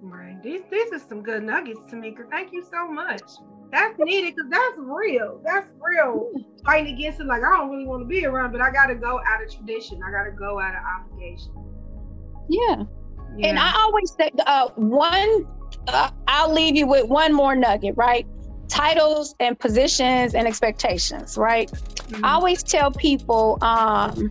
Right. 0.00 0.42
These 0.42 0.62
these 0.70 0.92
are 0.92 0.98
some 0.98 1.22
good 1.22 1.42
nuggets, 1.42 1.80
Tamika. 1.88 2.28
Thank 2.30 2.52
you 2.52 2.64
so 2.70 2.86
much. 2.86 3.22
That's 3.72 3.98
needed 3.98 4.34
because 4.36 4.50
that's 4.50 4.76
real. 4.76 5.40
That's 5.44 5.66
real. 5.80 6.30
Fighting 6.64 6.94
against 6.94 7.20
it, 7.20 7.26
like 7.26 7.42
I 7.42 7.56
don't 7.56 7.70
really 7.70 7.86
want 7.86 8.02
to 8.02 8.06
be 8.06 8.26
around, 8.26 8.52
but 8.52 8.60
I 8.60 8.70
gotta 8.70 8.94
go 8.94 9.20
out 9.26 9.42
of 9.42 9.54
tradition. 9.54 10.00
I 10.06 10.10
gotta 10.10 10.32
go 10.32 10.60
out 10.60 10.74
of 10.74 10.82
obligation. 11.00 11.52
Yeah. 12.50 12.84
Yeah. 13.38 13.48
And 13.48 13.58
I 13.58 13.72
always 13.76 14.12
say, 14.18 14.30
uh, 14.46 14.68
one, 14.76 15.46
uh, 15.88 16.10
I'll 16.28 16.52
leave 16.52 16.76
you 16.76 16.86
with 16.86 17.06
one 17.06 17.32
more 17.32 17.54
nugget, 17.54 17.94
right? 17.96 18.26
Titles 18.68 19.34
and 19.40 19.58
positions 19.58 20.34
and 20.34 20.46
expectations, 20.46 21.36
right? 21.36 21.70
Mhm. 21.70 22.24
I 22.24 22.34
always 22.34 22.62
tell 22.62 22.90
people, 22.90 23.58
um, 23.62 24.30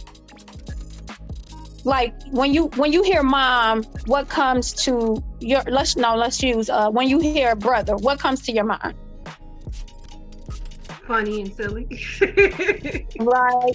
like 1.84 2.14
when 2.30 2.54
you 2.54 2.66
when 2.76 2.92
you 2.94 3.04
hear 3.04 3.24
mom, 3.24 3.84
what 4.06 4.30
comes 4.30 4.74
to 4.86 5.22
your 5.40 5.62
let's 5.68 5.96
no 5.96 6.16
let's 6.16 6.42
use 6.44 6.70
uh, 6.70 6.90
when 6.90 7.08
you 7.08 7.20
hear 7.20 7.56
brother, 7.56 7.96
what 7.98 8.20
comes 8.20 8.42
to 8.44 8.52
your 8.52 8.66
mind, 8.66 8.96
funny 11.08 11.42
and 11.42 11.54
silly. 11.56 11.88
right? 13.20 13.74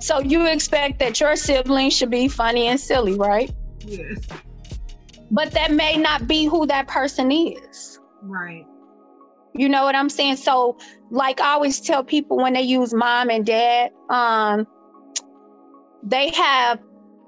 So 0.00 0.20
you 0.20 0.46
expect 0.46 0.98
that 0.98 1.20
your 1.20 1.36
siblings 1.36 1.96
should 1.96 2.10
be 2.10 2.28
funny 2.28 2.66
and 2.66 2.78
silly, 2.78 3.14
right? 3.14 3.50
Yes. 3.86 4.18
But 5.30 5.52
that 5.52 5.72
may 5.72 5.96
not 5.96 6.28
be 6.28 6.46
who 6.46 6.66
that 6.66 6.86
person 6.86 7.32
is. 7.32 7.98
Right. 8.22 8.66
You 9.54 9.68
know 9.68 9.84
what 9.84 9.94
I'm 9.94 10.10
saying? 10.10 10.36
So, 10.36 10.78
like 11.10 11.40
I 11.40 11.52
always 11.54 11.80
tell 11.80 12.04
people 12.04 12.36
when 12.36 12.52
they 12.52 12.62
use 12.62 12.92
mom 12.92 13.30
and 13.30 13.44
dad, 13.44 13.90
um, 14.10 14.66
they 16.02 16.30
have 16.30 16.78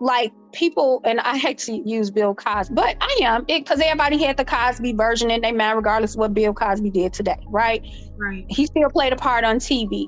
like 0.00 0.32
people, 0.52 1.00
and 1.04 1.20
I 1.20 1.36
hate 1.36 1.58
to 1.58 1.72
use 1.72 2.10
Bill 2.10 2.34
Cosby, 2.34 2.74
but 2.74 2.96
I 3.00 3.18
am 3.22 3.44
it 3.48 3.64
because 3.64 3.80
everybody 3.80 4.22
had 4.22 4.36
the 4.36 4.44
Cosby 4.44 4.92
version 4.92 5.30
in 5.30 5.40
their 5.40 5.54
mind, 5.54 5.76
regardless 5.76 6.14
of 6.14 6.20
what 6.20 6.34
Bill 6.34 6.54
Cosby 6.54 6.90
did 6.90 7.12
today, 7.12 7.38
right? 7.48 7.82
Right. 8.16 8.44
He 8.48 8.66
still 8.66 8.90
played 8.90 9.12
a 9.12 9.16
part 9.16 9.44
on 9.44 9.56
TV, 9.56 10.06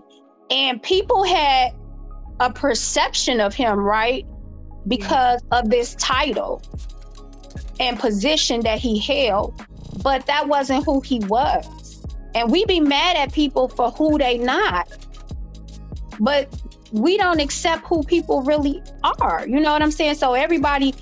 and 0.51 0.83
people 0.83 1.25
had 1.25 1.73
a 2.39 2.53
perception 2.53 3.41
of 3.41 3.55
him, 3.55 3.79
right? 3.79 4.25
Because 4.89 5.43
of 5.51 5.71
this 5.71 5.95
title 5.97 6.63
and 7.79 7.99
position 7.99 8.61
that 8.63 8.79
he 8.79 8.99
held, 8.99 9.61
but 10.03 10.27
that 10.27 10.49
wasn't 10.49 10.85
who 10.85 11.01
he 11.01 11.21
was. 11.21 11.67
And 12.35 12.51
we 12.51 12.65
be 12.65 12.81
mad 12.81 13.17
at 13.17 13.33
people 13.33 13.69
for 13.69 13.91
who 13.91 14.19
they 14.19 14.39
not. 14.39 14.89
But 16.19 16.55
we 16.93 17.17
don't 17.17 17.41
accept 17.41 17.87
who 17.87 18.03
people 18.03 18.43
really 18.43 18.83
are. 19.21 19.47
You 19.47 19.61
know 19.61 19.73
what 19.73 19.83
I'm 19.83 19.91
saying? 19.91 20.15
So 20.17 20.35
everybody, 20.35 20.95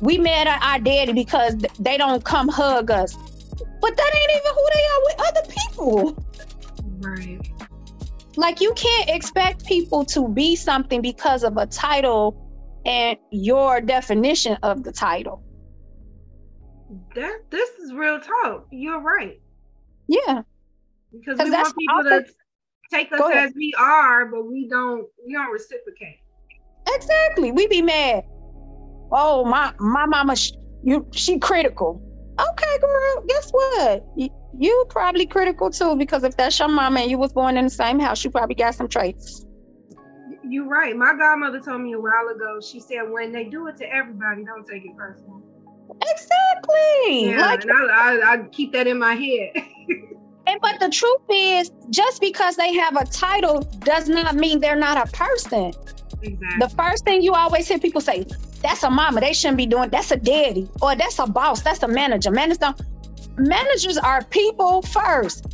we 0.00 0.18
mad 0.18 0.46
at 0.46 0.62
our 0.62 0.78
daddy 0.78 1.12
because 1.12 1.56
they 1.78 1.96
don't 1.96 2.24
come 2.24 2.48
hug 2.48 2.90
us. 2.90 3.16
but 3.82 3.96
that 3.96 4.12
ain't 4.14 4.30
even 4.30 4.52
who 4.54 4.68
they 4.74 4.84
are 4.86 5.02
with 5.04 5.16
other 5.28 5.42
people. 5.48 6.26
Right. 7.00 7.40
Like 8.36 8.60
you 8.60 8.72
can't 8.74 9.10
expect 9.10 9.66
people 9.66 10.04
to 10.06 10.28
be 10.28 10.56
something 10.56 11.02
because 11.02 11.42
of 11.44 11.56
a 11.56 11.66
title 11.66 12.38
and 12.84 13.18
your 13.30 13.80
definition 13.80 14.58
of 14.62 14.82
the 14.82 14.92
title. 14.92 15.42
That 17.14 17.50
this 17.50 17.70
is 17.78 17.92
real 17.92 18.20
talk. 18.20 18.66
You're 18.70 19.00
right. 19.00 19.40
Yeah. 20.08 20.42
Because 21.12 21.38
we 21.38 21.50
want 21.50 21.76
people 21.76 22.04
to 22.04 22.26
take 22.90 23.12
us 23.12 23.20
as 23.34 23.52
we 23.54 23.72
are, 23.78 24.26
but 24.26 24.44
we 24.44 24.68
don't 24.68 25.06
we 25.26 25.32
don't 25.32 25.52
reciprocate. 25.52 26.18
Exactly. 26.88 27.52
We 27.52 27.66
be 27.66 27.82
mad. 27.82 28.24
Oh, 29.10 29.44
my 29.44 29.72
my 29.78 30.06
mama 30.06 30.36
you 30.82 31.06
she 31.12 31.38
critical. 31.38 32.02
Okay, 32.38 32.78
girl, 32.80 33.24
guess 33.28 33.50
what? 33.50 34.04
You, 34.16 34.28
you 34.58 34.84
probably 34.88 35.26
critical 35.26 35.70
too, 35.70 35.96
because 35.96 36.24
if 36.24 36.36
that's 36.36 36.58
your 36.58 36.68
mama 36.68 37.00
and 37.00 37.10
you 37.10 37.18
was 37.18 37.32
born 37.32 37.56
in 37.56 37.64
the 37.64 37.70
same 37.70 37.98
house, 37.98 38.24
you 38.24 38.30
probably 38.30 38.54
got 38.54 38.74
some 38.74 38.88
traits. 38.88 39.44
You're 40.52 40.68
right. 40.68 40.94
My 40.94 41.14
godmother 41.18 41.60
told 41.60 41.80
me 41.80 41.94
a 41.94 41.98
while 41.98 42.28
ago, 42.28 42.60
she 42.60 42.78
said 42.78 43.10
when 43.10 43.32
they 43.32 43.44
do 43.44 43.68
it 43.68 43.78
to 43.78 43.90
everybody, 43.90 44.44
don't 44.44 44.66
take 44.66 44.84
it 44.84 44.94
personal. 44.94 45.42
Exactly. 46.02 47.30
Yeah, 47.30 47.40
like, 47.40 47.62
and 47.62 47.72
I, 47.72 48.18
I, 48.18 48.32
I 48.34 48.38
keep 48.48 48.70
that 48.74 48.86
in 48.86 48.98
my 48.98 49.14
head. 49.14 49.52
and 50.46 50.60
but 50.60 50.78
the 50.78 50.90
truth 50.90 51.22
is, 51.30 51.70
just 51.88 52.20
because 52.20 52.56
they 52.56 52.74
have 52.74 52.96
a 52.96 53.06
title 53.06 53.62
does 53.78 54.10
not 54.10 54.34
mean 54.34 54.60
they're 54.60 54.76
not 54.76 54.98
a 54.98 55.10
person. 55.12 55.72
Exactly. 56.20 56.58
The 56.60 56.68
first 56.76 57.06
thing 57.06 57.22
you 57.22 57.32
always 57.32 57.66
hear 57.66 57.78
people 57.78 58.02
say, 58.02 58.26
that's 58.60 58.82
a 58.82 58.90
mama. 58.90 59.22
They 59.22 59.32
shouldn't 59.32 59.56
be 59.56 59.64
doing. 59.64 59.88
That's 59.88 60.10
a 60.10 60.18
daddy, 60.18 60.68
or 60.82 60.94
that's 60.96 61.18
a 61.18 61.26
boss. 61.26 61.62
That's 61.62 61.82
a 61.82 61.88
manager. 61.88 62.30
Managers, 62.30 62.74
managers 63.38 63.96
are 63.96 64.22
people 64.24 64.82
first. 64.82 65.46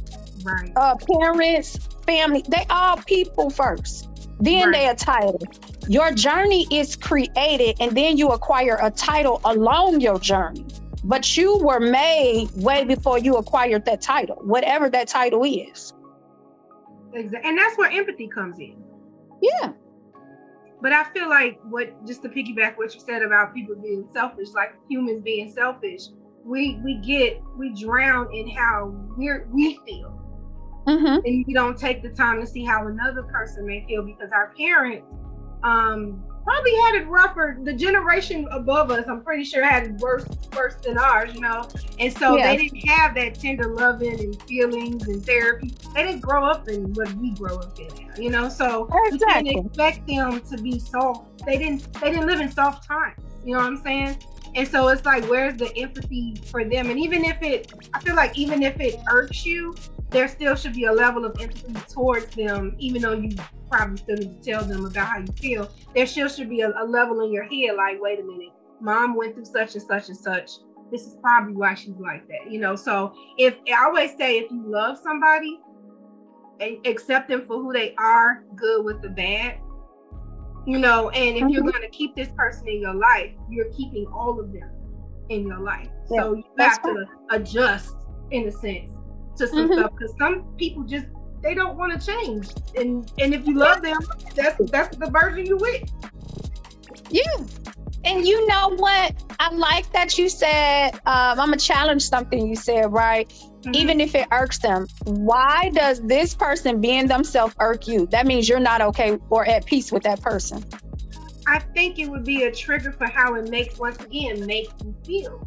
Right. 0.42 0.72
Uh, 0.74 0.96
parents, 0.96 1.78
family. 2.04 2.44
They 2.48 2.66
all 2.68 2.96
people 2.96 3.48
first. 3.50 4.07
Then 4.40 4.70
they 4.70 4.86
are 4.86 4.94
title. 4.94 5.40
Your 5.88 6.12
journey 6.12 6.66
is 6.70 6.94
created, 6.94 7.76
and 7.80 7.96
then 7.96 8.16
you 8.16 8.28
acquire 8.28 8.78
a 8.80 8.90
title 8.90 9.40
along 9.44 10.00
your 10.00 10.18
journey. 10.20 10.64
But 11.04 11.36
you 11.36 11.58
were 11.58 11.80
made 11.80 12.48
way 12.54 12.84
before 12.84 13.18
you 13.18 13.36
acquired 13.36 13.84
that 13.86 14.00
title, 14.00 14.36
whatever 14.42 14.90
that 14.90 15.08
title 15.08 15.44
is. 15.44 15.92
Exactly. 17.14 17.48
And 17.48 17.58
that's 17.58 17.76
where 17.78 17.90
empathy 17.90 18.28
comes 18.28 18.58
in. 18.58 18.76
Yeah. 19.40 19.72
But 20.80 20.92
I 20.92 21.04
feel 21.12 21.28
like 21.28 21.58
what 21.64 22.06
just 22.06 22.22
to 22.22 22.28
piggyback 22.28 22.76
what 22.76 22.94
you 22.94 23.00
said 23.00 23.22
about 23.22 23.54
people 23.54 23.74
being 23.76 24.08
selfish, 24.12 24.48
like 24.54 24.74
humans 24.88 25.22
being 25.24 25.50
selfish, 25.50 26.02
we 26.44 26.80
we 26.84 26.96
get 26.96 27.42
we 27.56 27.74
drown 27.74 28.32
in 28.34 28.48
how 28.48 28.94
we're 29.16 29.48
we 29.52 29.78
feel. 29.86 30.17
Mm-hmm. 30.88 31.26
And 31.26 31.44
you 31.46 31.54
don't 31.54 31.78
take 31.78 32.02
the 32.02 32.08
time 32.08 32.40
to 32.40 32.46
see 32.46 32.64
how 32.64 32.86
another 32.86 33.22
person 33.22 33.66
may 33.66 33.84
feel 33.86 34.02
because 34.02 34.30
our 34.32 34.54
parents 34.56 35.06
um 35.64 36.22
probably 36.48 36.74
had 36.76 36.94
it 36.94 37.06
rougher. 37.08 37.58
The 37.62 37.74
generation 37.74 38.48
above 38.50 38.90
us, 38.90 39.04
I'm 39.06 39.22
pretty 39.22 39.44
sure, 39.44 39.62
had 39.62 39.84
it 39.84 39.92
worse 39.96 40.24
worse 40.56 40.76
than 40.76 40.96
ours, 40.96 41.34
you 41.34 41.40
know. 41.40 41.68
And 41.98 42.16
so 42.16 42.36
yeah. 42.36 42.46
they 42.46 42.68
didn't 42.68 42.88
have 42.88 43.14
that 43.16 43.38
tender 43.38 43.74
loving 43.74 44.18
and 44.18 44.42
feelings 44.44 45.06
and 45.08 45.24
therapy. 45.24 45.74
They 45.94 46.04
didn't 46.04 46.20
grow 46.20 46.44
up 46.46 46.68
in 46.68 46.94
what 46.94 47.12
we 47.14 47.32
grow 47.32 47.58
up 47.58 47.78
in, 47.78 47.90
you 48.22 48.30
know. 48.30 48.48
So 48.48 48.88
exactly. 49.06 49.42
we 49.42 49.50
didn't 49.50 49.66
expect 49.66 50.06
them 50.06 50.40
to 50.40 50.62
be 50.62 50.78
soft. 50.78 51.44
They 51.44 51.58
didn't. 51.58 51.92
They 52.00 52.12
didn't 52.12 52.26
live 52.26 52.40
in 52.40 52.50
soft 52.50 52.86
times. 52.86 53.22
You 53.44 53.52
know 53.52 53.58
what 53.58 53.66
I'm 53.66 53.82
saying? 53.82 54.18
And 54.54 54.66
so 54.66 54.88
it's 54.88 55.04
like, 55.04 55.24
where's 55.28 55.58
the 55.58 55.76
empathy 55.76 56.34
for 56.50 56.64
them? 56.64 56.90
And 56.90 56.98
even 56.98 57.24
if 57.24 57.42
it, 57.42 57.72
I 57.92 58.00
feel 58.00 58.14
like 58.16 58.36
even 58.38 58.62
if 58.62 58.80
it 58.80 58.98
irks 59.10 59.44
you, 59.44 59.74
there 60.10 60.28
still 60.28 60.54
should 60.54 60.72
be 60.72 60.84
a 60.84 60.92
level 60.92 61.24
of 61.24 61.38
empathy 61.40 61.74
towards 61.92 62.34
them, 62.34 62.74
even 62.78 63.02
though 63.02 63.12
you 63.12 63.30
probably 63.70 63.98
still 63.98 64.16
need 64.16 64.42
to 64.42 64.50
tell 64.50 64.64
them 64.64 64.86
about 64.86 65.06
how 65.06 65.18
you 65.18 65.32
feel. 65.32 65.70
There 65.94 66.06
still 66.06 66.28
should 66.28 66.48
be 66.48 66.62
a, 66.62 66.70
a 66.70 66.84
level 66.84 67.20
in 67.24 67.32
your 67.32 67.44
head 67.44 67.76
like, 67.76 68.00
wait 68.00 68.18
a 68.20 68.22
minute, 68.22 68.52
mom 68.80 69.14
went 69.14 69.34
through 69.34 69.44
such 69.44 69.74
and 69.74 69.82
such 69.82 70.08
and 70.08 70.16
such. 70.16 70.50
This 70.90 71.02
is 71.02 71.16
probably 71.20 71.54
why 71.54 71.74
she's 71.74 71.96
like 71.98 72.26
that, 72.28 72.50
you 72.50 72.58
know. 72.58 72.74
So 72.74 73.12
if 73.36 73.56
I 73.68 73.84
always 73.84 74.16
say, 74.16 74.38
if 74.38 74.50
you 74.50 74.62
love 74.66 74.98
somebody, 74.98 75.60
and 76.60 76.84
accept 76.86 77.28
them 77.28 77.46
for 77.46 77.58
who 77.58 77.72
they 77.72 77.94
are, 77.98 78.44
good 78.56 78.84
with 78.84 79.00
the 79.02 79.08
bad, 79.08 79.58
you 80.66 80.78
know. 80.78 81.10
And 81.10 81.36
if 81.36 81.42
mm-hmm. 81.42 81.50
you're 81.50 81.62
going 81.62 81.82
to 81.82 81.90
keep 81.90 82.16
this 82.16 82.28
person 82.36 82.66
in 82.68 82.80
your 82.80 82.94
life, 82.94 83.32
you're 83.48 83.70
keeping 83.72 84.06
all 84.06 84.40
of 84.40 84.52
them 84.52 84.70
in 85.28 85.46
your 85.46 85.60
life. 85.60 85.88
Yeah, 86.10 86.22
so 86.22 86.34
you 86.34 86.44
have 86.58 86.82
to 86.82 87.06
adjust 87.30 87.94
in 88.30 88.48
a 88.48 88.52
sense 88.52 88.97
to 89.38 89.48
some 89.48 89.68
mm-hmm. 89.68 89.78
stuff 89.78 89.92
because 89.96 90.14
some 90.18 90.44
people 90.56 90.82
just 90.84 91.06
they 91.42 91.54
don't 91.54 91.76
want 91.76 91.98
to 91.98 92.06
change. 92.06 92.48
And 92.76 93.10
and 93.18 93.34
if 93.34 93.46
you 93.46 93.54
love 93.54 93.82
them, 93.82 93.98
that's 94.34 94.70
that's 94.70 94.96
the 94.96 95.10
version 95.10 95.46
you 95.46 95.56
with. 95.56 95.90
Yeah. 97.10 97.22
And 98.04 98.26
you 98.26 98.46
know 98.46 98.74
what? 98.76 99.14
I 99.40 99.52
like 99.52 99.90
that 99.92 100.18
you 100.18 100.28
said, 100.28 100.94
um, 101.06 101.40
I'm 101.40 101.48
gonna 101.48 101.56
challenge 101.56 102.02
something 102.02 102.46
you 102.46 102.56
said, 102.56 102.92
right? 102.92 103.28
Mm-hmm. 103.28 103.74
Even 103.74 104.00
if 104.00 104.14
it 104.14 104.28
irks 104.30 104.58
them, 104.58 104.86
why 105.04 105.70
does 105.74 106.00
this 106.02 106.34
person 106.34 106.80
being 106.80 107.06
themselves 107.06 107.54
irk 107.60 107.86
you? 107.88 108.06
That 108.06 108.26
means 108.26 108.48
you're 108.48 108.60
not 108.60 108.80
okay 108.80 109.18
or 109.30 109.46
at 109.46 109.66
peace 109.66 109.90
with 109.90 110.04
that 110.04 110.20
person. 110.20 110.64
I 111.46 111.60
think 111.60 111.98
it 111.98 112.08
would 112.08 112.24
be 112.24 112.44
a 112.44 112.52
trigger 112.52 112.92
for 112.92 113.06
how 113.06 113.34
it 113.34 113.48
makes, 113.48 113.78
once 113.78 114.02
again, 114.04 114.44
make 114.44 114.68
you 114.84 114.94
feel. 115.04 115.44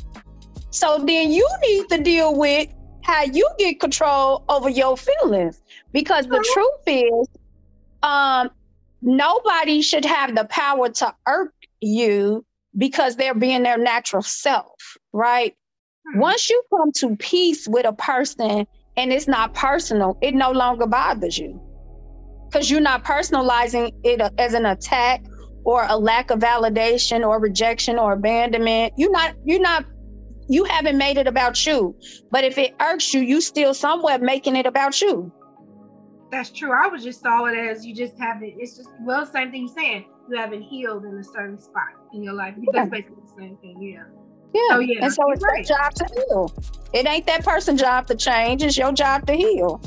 So 0.72 0.98
then 0.98 1.32
you 1.32 1.48
need 1.62 1.90
to 1.90 2.02
deal 2.02 2.36
with 2.36 2.70
how 3.04 3.24
you 3.24 3.48
get 3.58 3.80
control 3.80 4.44
over 4.50 4.70
your 4.70 4.98
feelings. 4.98 5.62
Because 5.92 6.28
the 6.28 6.38
uh-huh. 6.38 6.54
truth 6.54 7.06
is, 7.06 7.28
um, 8.04 8.50
nobody 9.02 9.82
should 9.82 10.06
have 10.06 10.36
the 10.36 10.46
power 10.46 10.90
to 10.90 11.14
irk 11.26 11.54
you 11.82 12.46
because 12.78 13.16
they're 13.16 13.36
being 13.36 13.64
their 13.64 13.78
natural 13.78 14.22
self, 14.22 14.98
right? 15.14 15.56
Hmm. 16.14 16.20
Once 16.20 16.50
you 16.50 16.62
come 16.70 16.92
to 16.94 17.16
peace 17.18 17.68
with 17.68 17.86
a 17.86 17.94
person 17.94 18.66
and 18.98 19.14
it's 19.14 19.28
not 19.28 19.54
personal, 19.54 20.18
it 20.22 20.34
no 20.34 20.52
longer 20.52 20.88
bothers 20.88 21.38
you 21.38 21.60
because 22.52 22.70
you're 22.70 22.82
not 22.82 23.04
personalizing 23.04 23.94
it 24.04 24.22
as 24.38 24.54
an 24.54 24.66
attack 24.66 25.24
or 25.64 25.86
a 25.88 25.98
lack 25.98 26.32
of 26.32 26.40
validation 26.40 27.26
or 27.26 27.40
rejection 27.40 27.98
or 27.98 28.14
abandonment. 28.14 28.94
You're 28.98 29.12
not 29.12 29.36
you're 29.46 29.62
not 29.62 29.86
you 30.52 30.66
haven't 30.66 30.98
made 30.98 31.18
it 31.18 31.28
about 31.28 31.66
you. 31.66 31.96
But 32.30 32.44
if 32.44 32.58
it 32.58 32.76
irks 32.82 33.14
you, 33.14 33.22
you 33.22 33.40
still 33.40 33.74
somewhat 33.74 34.22
making 34.22 34.58
it 34.58 34.66
about 34.66 35.00
you. 35.02 35.32
That's 36.30 36.50
true. 36.52 36.72
I 36.74 36.88
was 36.88 37.04
just 37.04 37.22
saw 37.22 37.46
it 37.46 37.58
as 37.58 37.86
you 37.86 37.96
just 37.96 38.20
haven't, 38.20 38.56
it's 38.58 38.76
just, 38.76 38.90
well, 39.02 39.26
same 39.26 39.52
thing 39.52 39.68
you're 39.68 39.76
saying. 39.76 40.06
You 40.30 40.38
haven't 40.38 40.64
healed 40.64 41.06
in 41.06 41.18
a 41.18 41.24
certain 41.24 41.58
spot 41.58 41.94
in 42.14 42.22
your 42.22 42.34
life. 42.34 42.56
Yeah. 42.58 42.72
That's 42.74 42.90
basically 42.90 43.24
the 43.24 43.42
same 43.42 43.58
thing. 43.58 43.82
Yeah. 43.82 44.04
Yeah. 44.54 44.76
So, 44.76 44.80
yeah. 44.80 45.06
And 45.06 45.14
so 45.14 45.32
it's 45.32 45.42
right. 45.42 45.68
your 45.68 45.78
job 45.78 45.94
to 45.94 46.06
heal. 46.14 46.54
It 46.94 47.08
ain't 47.08 47.26
that 47.28 47.46
person's 47.46 47.80
job 47.80 48.08
to 48.08 48.16
change, 48.16 48.62
it's 48.62 48.78
your 48.78 48.92
job 48.92 49.26
to 49.28 49.34
heal. 49.34 49.82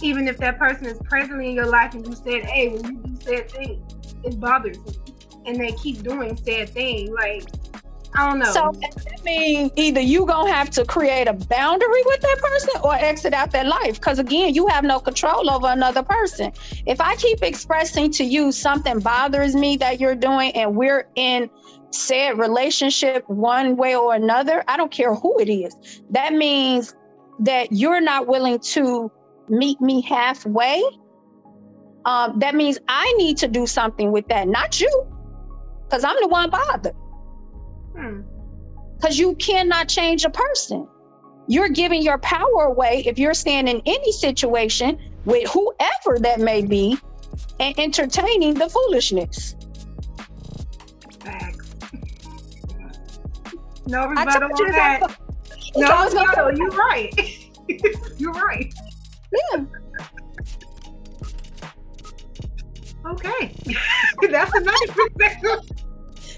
Even 0.00 0.28
if 0.28 0.38
that 0.38 0.58
person 0.58 0.86
is 0.86 1.00
presently 1.04 1.48
in 1.48 1.54
your 1.56 1.66
life 1.66 1.94
and 1.94 2.06
you 2.06 2.14
said, 2.14 2.44
hey, 2.44 2.68
when 2.68 2.84
you 2.84 2.96
do 3.02 3.20
sad 3.20 3.50
things, 3.50 3.82
it 4.22 4.38
bothers 4.38 4.78
me. 4.78 4.92
And 5.46 5.58
they 5.58 5.72
keep 5.72 6.02
doing 6.04 6.36
sad 6.36 6.68
things, 6.70 7.10
like 7.10 7.44
I 8.14 8.28
don't 8.28 8.38
know. 8.38 8.52
So 8.52 8.72
that 8.80 9.24
means 9.24 9.72
either 9.76 10.00
you 10.00 10.26
gonna 10.26 10.52
have 10.52 10.70
to 10.70 10.84
create 10.84 11.28
a 11.28 11.32
boundary 11.32 12.02
with 12.04 12.20
that 12.20 12.38
person 12.38 12.80
or 12.84 12.94
exit 12.94 13.32
out 13.32 13.50
that 13.52 13.66
life. 13.66 13.94
Because 13.94 14.18
again, 14.18 14.54
you 14.54 14.66
have 14.66 14.84
no 14.84 15.00
control 15.00 15.50
over 15.50 15.68
another 15.68 16.02
person. 16.02 16.52
If 16.86 17.00
I 17.00 17.16
keep 17.16 17.42
expressing 17.42 18.10
to 18.12 18.24
you 18.24 18.52
something 18.52 18.98
bothers 19.00 19.54
me 19.54 19.76
that 19.78 19.98
you're 19.98 20.14
doing, 20.14 20.52
and 20.52 20.76
we're 20.76 21.08
in 21.14 21.48
said 21.90 22.38
relationship 22.38 23.24
one 23.28 23.76
way 23.76 23.96
or 23.96 24.14
another, 24.14 24.62
I 24.68 24.76
don't 24.76 24.92
care 24.92 25.14
who 25.14 25.38
it 25.38 25.50
is. 25.50 26.02
That 26.10 26.34
means 26.34 26.94
that 27.40 27.72
you're 27.72 28.00
not 28.00 28.26
willing 28.26 28.58
to 28.58 29.10
meet 29.48 29.80
me 29.80 30.02
halfway. 30.02 30.82
Um, 32.04 32.38
that 32.40 32.54
means 32.54 32.78
I 32.88 33.12
need 33.16 33.36
to 33.38 33.48
do 33.48 33.66
something 33.66 34.12
with 34.12 34.28
that, 34.28 34.48
not 34.48 34.80
you, 34.80 35.06
because 35.84 36.04
I'm 36.04 36.16
the 36.20 36.28
one 36.28 36.50
bothered. 36.50 36.94
Hmm. 37.96 38.22
Because 38.96 39.18
you 39.18 39.34
cannot 39.36 39.88
change 39.88 40.24
a 40.24 40.30
person. 40.30 40.86
You're 41.48 41.68
giving 41.68 42.02
your 42.02 42.18
power 42.18 42.64
away 42.64 43.02
if 43.06 43.18
you're 43.18 43.34
standing 43.34 43.76
in 43.76 43.82
any 43.84 44.12
situation 44.12 44.98
with 45.24 45.48
whoever 45.50 46.18
that 46.20 46.40
may 46.40 46.62
be 46.62 46.96
and 47.58 47.78
entertaining 47.78 48.54
the 48.54 48.68
foolishness. 48.68 49.56
Facts. 51.20 51.74
No 53.86 54.06
rebuttal 54.06 54.44
on 54.44 54.70
that. 54.70 55.16
No 55.76 56.04
rebuttal. 56.08 56.56
You're 56.56 56.70
right. 56.70 57.50
you're 58.18 58.32
right. 58.32 58.72
Yeah. 59.32 59.64
Okay. 63.06 63.54
That's 64.30 64.54
another 64.54 64.86
perspective. 64.88 65.71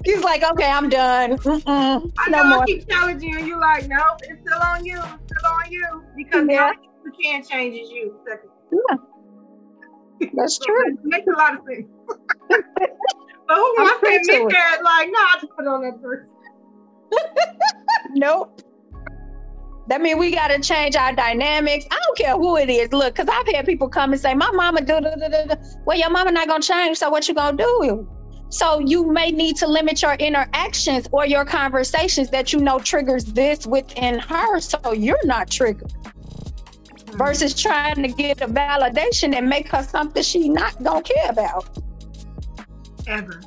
He's 0.05 0.23
like, 0.23 0.43
okay, 0.43 0.67
I'm 0.67 0.91
done. 0.91 1.39
Mm-mm, 1.39 2.13
I 2.19 2.31
know 2.31 2.43
no 2.43 2.61
I 2.61 2.67
keep 2.67 2.89
challenging 2.89 3.31
you, 3.31 3.39
and 3.39 3.47
you're 3.49 3.59
like, 3.59 3.89
no, 3.89 4.03
it's 4.21 4.41
still 4.47 4.63
on 4.63 4.85
you. 4.85 4.99
It's 4.99 5.39
still 5.39 5.51
on 5.51 5.73
you. 5.73 6.05
Because 6.17 6.47
yeah. 6.49 6.73
you 7.05 7.13
can't 7.23 7.47
change 7.49 7.75
is 7.75 7.91
you. 7.91 8.15
Yeah. 8.71 8.97
That's 10.35 10.57
so 10.57 10.65
true. 10.67 10.93
It 10.93 10.99
makes 11.05 11.27
a 11.27 11.39
lot 11.39 11.55
of 11.55 11.61
sense. 11.67 11.87
but 12.49 12.61
who 13.49 13.75
wants 13.79 14.01
to 14.01 14.35
admit 14.35 14.53
that? 14.53 14.81
Like, 14.85 15.09
no, 15.11 15.19
I 15.19 15.39
just 15.41 15.53
put 15.57 15.67
on 15.67 15.83
that 15.83 16.03
person. 16.03 16.29
nope. 18.15 18.61
That 19.87 20.01
means 20.01 20.19
we 20.19 20.31
got 20.31 20.49
to 20.49 20.61
change 20.61 20.97
our 20.97 21.15
dynamics. 21.15 21.87
I 21.91 21.99
don't 22.07 22.19
care 22.19 22.37
who 22.37 22.57
it 22.57 22.71
is. 22.71 22.93
Look, 22.93 23.17
because 23.17 23.29
I've 23.29 23.47
had 23.55 23.67
people 23.67 23.89
come 23.89 24.13
and 24.13 24.21
say, 24.21 24.35
"My 24.35 24.51
mama 24.53 24.81
do 24.81 24.99
do 24.99 25.11
do 25.11 25.29
do." 25.29 25.55
Well, 25.85 25.99
your 25.99 26.09
mama 26.09 26.33
not 26.33 26.49
gonna 26.49 26.63
change. 26.63 26.97
So 26.97 27.11
what 27.11 27.29
you 27.29 27.35
gonna 27.35 27.57
do? 27.59 28.09
So 28.55 28.79
you 28.79 29.11
may 29.11 29.33
need 29.33 29.57
to 29.57 29.67
limit 29.67 30.01
your 30.01 30.15
interactions 30.15 31.09
or 31.11 31.27
your 31.27 31.45
conversations 31.45 32.31
that 32.31 32.53
you 32.53 32.61
know 32.61 32.79
triggers 32.79 33.25
this 33.25 33.67
within 33.67 34.21
her, 34.21 34.61
so 34.61 34.93
you're 34.93 35.27
not 35.27 35.51
triggered. 35.51 35.89
Mm-hmm. 35.91 37.19
Versus 37.19 37.61
trying 37.61 38.01
to 38.01 38.07
get 38.07 38.41
a 38.43 38.47
validation 38.47 39.35
and 39.35 39.49
make 39.49 39.67
her 39.71 39.83
something 39.83 40.23
she 40.23 40.49
not 40.49 40.81
gonna 40.85 41.03
care 41.03 41.29
about. 41.31 41.67
Ever. 43.09 43.41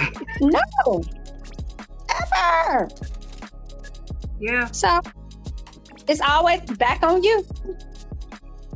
no. 0.40 1.02
Ever. 2.32 2.88
Yeah. 4.40 4.70
So 4.70 5.00
it's 6.08 6.22
always 6.22 6.62
back 6.78 7.02
on 7.02 7.22
you. 7.22 7.44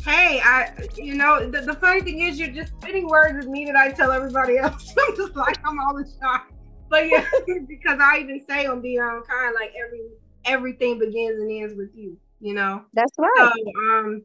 Hey, 0.04 0.40
I, 0.42 0.72
you 0.96 1.14
know, 1.14 1.48
the, 1.48 1.60
the 1.60 1.74
funny 1.74 2.00
thing 2.00 2.20
is, 2.20 2.38
you're 2.38 2.50
just 2.50 2.72
spitting 2.80 3.06
words 3.06 3.36
with 3.36 3.46
me 3.46 3.64
that 3.66 3.76
I 3.76 3.92
tell 3.92 4.10
everybody 4.10 4.58
else. 4.58 4.92
I'm 4.98 5.16
just 5.16 5.36
like, 5.36 5.58
I'm 5.64 5.78
all 5.78 5.96
in 5.96 6.06
shock. 6.20 6.50
But 6.88 7.08
yeah, 7.08 7.24
because 7.68 7.98
I 8.00 8.18
even 8.18 8.44
say 8.48 8.66
on 8.66 8.80
Beyond 8.80 9.26
Kind, 9.26 9.54
like 9.58 9.72
every 9.82 10.02
everything 10.44 10.98
begins 10.98 11.40
and 11.40 11.50
ends 11.50 11.74
with 11.76 11.90
you. 11.94 12.16
You 12.40 12.54
know. 12.54 12.84
That's 12.92 13.12
right. 13.18 13.52
So, 13.54 13.94
um, 13.94 14.22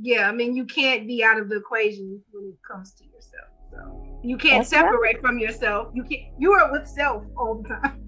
yeah, 0.00 0.28
I 0.28 0.32
mean, 0.32 0.54
you 0.56 0.64
can't 0.64 1.06
be 1.06 1.24
out 1.24 1.38
of 1.38 1.48
the 1.48 1.56
equation 1.56 2.22
when 2.30 2.44
it 2.46 2.58
comes 2.66 2.92
to 2.94 3.04
yourself. 3.04 3.48
So 3.72 4.20
you 4.22 4.36
can't 4.38 4.60
That's 4.60 4.70
separate 4.70 5.00
right. 5.00 5.20
from 5.20 5.38
yourself. 5.38 5.88
You 5.92 6.04
can't. 6.04 6.22
You 6.38 6.52
are 6.52 6.70
with 6.70 6.86
self 6.86 7.24
all 7.36 7.62
the 7.62 7.68
time. 7.68 8.00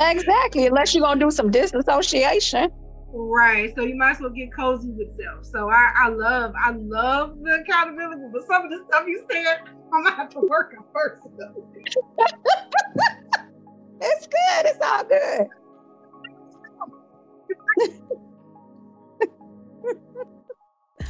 exactly, 0.00 0.66
unless 0.66 0.94
you're 0.94 1.02
gonna 1.02 1.18
do 1.18 1.30
some 1.30 1.50
disassociation. 1.50 2.70
Right. 3.16 3.72
So 3.76 3.82
you 3.82 3.94
might 3.94 4.16
as 4.16 4.20
well 4.20 4.30
get 4.30 4.52
cozy 4.52 4.90
with 4.90 5.08
self. 5.20 5.46
So 5.46 5.70
I, 5.70 5.92
I 5.96 6.08
love, 6.08 6.52
I 6.60 6.72
love 6.72 7.36
the 7.40 7.62
accountability, 7.62 8.22
but 8.32 8.44
some 8.44 8.64
of 8.64 8.70
the 8.70 8.84
stuff 8.88 9.04
you 9.06 9.24
said, 9.30 9.60
I'm 9.92 10.02
gonna 10.02 10.16
have 10.16 10.30
to 10.30 10.40
work 10.40 10.74
on 10.76 10.84
first. 10.92 11.22
it's 14.00 14.26
good. 14.26 14.66
It's 14.66 14.78
all 14.82 15.04
good. 15.04 15.46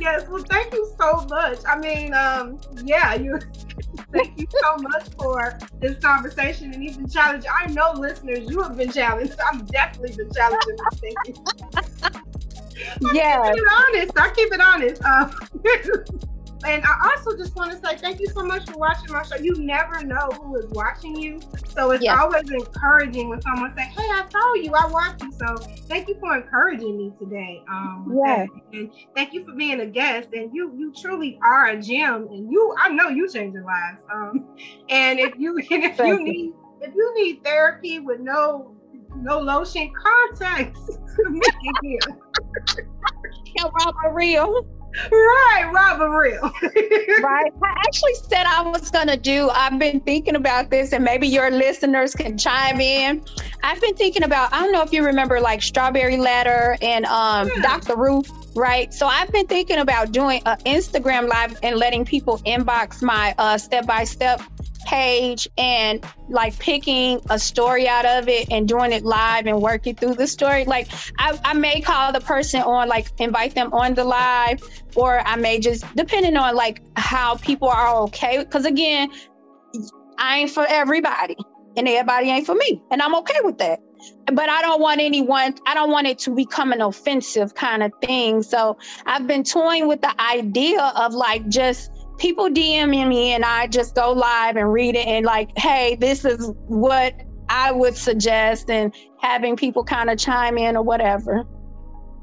yes. 0.01 0.29
Well, 0.29 0.43
thank 0.49 0.73
you 0.73 0.93
so 0.99 1.27
much. 1.29 1.59
I 1.67 1.79
mean, 1.79 2.15
um, 2.15 2.61
yeah, 2.85 3.15
you 3.15 3.39
thank 4.13 4.39
you 4.39 4.47
so 4.63 4.77
much 4.79 5.09
for 5.19 5.59
this 5.81 5.99
conversation 5.99 6.73
and 6.73 6.83
even 6.83 7.09
challenge. 7.09 7.45
I 7.53 7.67
know 7.69 7.93
listeners, 7.93 8.51
you 8.51 8.61
have 8.63 8.77
been 8.77 8.93
challenged. 8.93 9.35
I've 9.53 9.67
definitely 9.69 10.17
been 10.17 10.33
challenged 10.33 10.67
Thank 10.95 11.17
you. 11.27 11.35
yeah. 13.13 13.53
keep 13.53 13.63
it 13.63 13.69
honest. 13.73 14.13
I 14.19 14.31
keep 14.35 14.53
it 14.53 14.61
honest. 14.61 15.03
Uh, 15.05 15.31
and 16.65 16.83
I 16.85 17.11
also 17.11 17.37
just 17.37 17.55
want 17.57 17.73
to 17.73 17.79
say 17.79 17.97
thank 17.97 18.21
you 18.21 18.27
so 18.29 18.43
much 18.43 18.71
for 18.71 18.79
watching 18.79 19.12
my 19.12 19.23
show. 19.23 19.37
You 19.37 19.55
never 19.59 20.03
know 20.03 20.31
who 20.41 20.57
is 20.57 20.67
watching 20.71 21.15
you. 21.17 21.41
So 21.69 21.91
it's 21.91 22.03
yes. 22.03 22.19
always 22.19 22.51
encouraging 22.51 23.29
when 23.29 23.41
someone 23.43 23.75
say, 23.77 23.83
Hey, 23.83 24.03
I 24.03 24.27
saw 24.31 24.55
you, 24.55 24.73
I 24.75 24.87
watched 24.87 25.23
you. 25.23 25.33
So 25.33 25.57
thank 25.89 26.09
you 26.09 26.17
for 26.19 26.37
encouraging 26.37 26.97
me 26.97 27.12
today. 27.19 27.62
Um 27.69 28.19
yeah. 28.25 28.47
and 28.73 28.91
thank 29.15 29.35
you 29.35 29.45
for 29.45 29.55
being 29.55 29.81
a 29.81 29.87
guest. 29.87 30.31
And 30.33 30.55
you 30.55 30.75
you 30.77 30.93
truly 30.95 31.39
are 31.43 31.67
a 31.69 31.81
gem 31.81 32.29
and 32.31 32.51
you 32.51 32.75
I 32.79 32.89
know 32.91 33.09
you 33.09 33.31
change 33.31 33.55
your 33.55 33.65
lives. 33.65 33.99
Um 34.12 34.57
and 34.89 35.21
if 35.21 35.35
you 35.39 35.59
and 35.71 35.85
if 35.85 35.99
you 35.99 36.23
need 36.23 36.53
if 36.81 36.95
you 36.95 37.15
need 37.15 37.45
therapy 37.45 37.99
with 37.99 38.21
no 38.21 38.75
no 39.17 39.39
lotion, 39.39 39.93
contact 40.03 40.77
me 41.29 41.41
again. 41.83 42.19
Help 43.59 43.73
out 43.81 43.95
for 44.03 44.15
real 44.15 44.67
right, 45.11 45.71
Raw 45.73 45.99
But 45.99 46.09
Real. 46.09 46.41
right. 47.23 47.53
I 47.63 47.75
actually 47.87 48.15
said 48.15 48.45
I 48.47 48.63
was 48.63 48.91
gonna 48.91 49.17
do. 49.17 49.51
I've 49.51 49.79
been 49.79 50.01
thinking 50.01 50.37
about 50.37 50.71
this, 50.71 50.93
and 50.93 51.05
maybe 51.05 51.27
your 51.27 51.51
listeners 51.51 52.15
can 52.15 52.39
chime 52.39 52.81
in. 52.81 53.25
I've 53.63 53.81
been 53.81 53.95
thinking 53.95 54.25
about. 54.25 54.53
I 54.53 54.61
don't 54.61 54.73
know 54.73 54.83
if 54.83 54.93
you 54.93 55.05
remember, 55.05 55.41
like 55.41 55.63
Strawberry 55.63 56.17
Letter 56.17 56.77
and 56.83 57.05
um, 57.07 57.49
yeah. 57.55 57.63
Dr. 57.63 57.97
Ruth. 57.97 58.31
Right. 58.57 58.95
So 58.95 59.07
I've 59.07 59.33
been 59.33 59.47
thinking 59.47 59.79
about 59.79 60.13
doing 60.13 60.41
an 60.47 60.59
Instagram 60.59 61.29
live 61.29 61.59
and 61.63 61.77
letting 61.77 62.05
people 62.05 62.39
inbox 62.47 63.03
my 63.03 63.35
step 63.57 63.87
by 63.87 64.05
step 64.05 64.41
page 64.85 65.49
and 65.59 66.05
like 66.28 66.59
picking 66.59 67.20
a 67.30 67.39
story 67.39 67.89
out 67.89 68.05
of 68.05 68.28
it 68.28 68.51
and 68.51 68.68
doing 68.68 68.93
it 68.93 69.05
live 69.05 69.47
and 69.47 69.61
working 69.61 69.95
through 69.95 70.14
the 70.14 70.26
story. 70.26 70.64
Like 70.64 70.89
I, 71.18 71.39
I 71.45 71.55
may 71.55 71.80
call 71.80 72.12
the 72.12 72.20
person 72.20 72.62
on, 72.62 72.89
like 72.89 73.09
invite 73.18 73.55
them 73.55 73.72
on 73.72 73.95
the 73.95 74.05
live, 74.05 74.62
or 74.95 75.20
I 75.20 75.37
may 75.37 75.59
just 75.59 75.85
depending 75.97 76.37
on 76.37 76.55
like 76.55 76.82
how 76.97 77.37
people 77.37 77.68
are 77.68 77.95
okay. 78.05 78.39
Because 78.39 78.64
again, 78.64 79.11
I 80.18 80.39
ain't 80.39 80.51
for 80.51 80.66
everybody, 80.66 81.37
and 81.76 81.89
everybody 81.89 82.30
ain't 82.30 82.47
for 82.47 82.55
me, 82.55 82.80
and 82.91 83.03
I'm 83.03 83.14
okay 83.16 83.39
with 83.43 83.59
that. 83.59 83.80
But 84.26 84.49
I 84.49 84.62
don't 84.62 84.80
want 84.80 85.01
anyone, 85.01 85.55
I 85.66 85.74
don't 85.74 85.91
want 85.91 86.07
it 86.07 86.18
to 86.20 86.35
become 86.35 86.72
an 86.72 86.82
offensive 86.82 87.55
kind 87.55 87.82
of 87.82 87.93
thing. 88.03 88.43
So 88.43 88.76
I've 89.07 89.26
been 89.26 89.45
toying 89.45 89.89
with 89.89 90.03
the 90.03 90.20
idea 90.20 90.93
of 90.97 91.14
like 91.14 91.49
just 91.49 91.91
people 92.19 92.49
DMing 92.49 93.09
me 93.09 93.33
and 93.33 93.45
I 93.45 93.67
just 93.67 93.95
go 93.95 94.12
live 94.12 94.57
and 94.57 94.73
read 94.73 94.95
it 94.95 95.07
and 95.07 95.25
like, 95.27 95.51
hey, 95.57 95.97
this 95.97 96.25
is 96.25 96.53
what 96.67 97.15
I 97.49 97.73
would 97.73 97.97
suggest 97.97 98.71
and 98.71 98.95
having 99.21 99.57
people 99.57 99.85
kind 99.85 100.11
of 100.11 100.19
chime 100.19 100.59
in 100.59 100.77
or 100.77 100.83
whatever. 100.83 101.45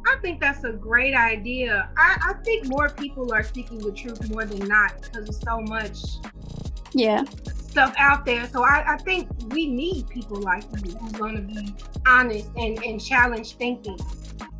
I 0.08 0.16
think 0.22 0.42
that's 0.42 0.64
a 0.64 0.72
great 0.72 1.14
idea. 1.14 1.89
I, 1.96 2.18
I 2.30 2.34
think 2.44 2.68
more 2.68 2.89
people 2.89 3.32
are 3.34 3.44
seeking 3.44 3.78
the 3.78 3.92
truth 3.92 4.30
more 4.32 4.46
than 4.46 4.68
not 4.68 5.00
because 5.02 5.30
of 5.30 5.36
so 5.36 5.60
much 5.62 6.00
yeah 6.94 7.24
stuff 7.72 7.94
out 7.98 8.26
there. 8.26 8.48
So 8.48 8.64
I, 8.64 8.94
I 8.94 8.98
think 8.98 9.30
we 9.50 9.68
need 9.68 10.08
people 10.10 10.42
like 10.42 10.64
you 10.86 10.94
who's 10.94 11.12
gonna 11.14 11.42
be 11.42 11.74
honest 12.06 12.50
and, 12.58 12.84
and 12.84 13.04
challenge 13.04 13.56
thinking. 13.56 13.98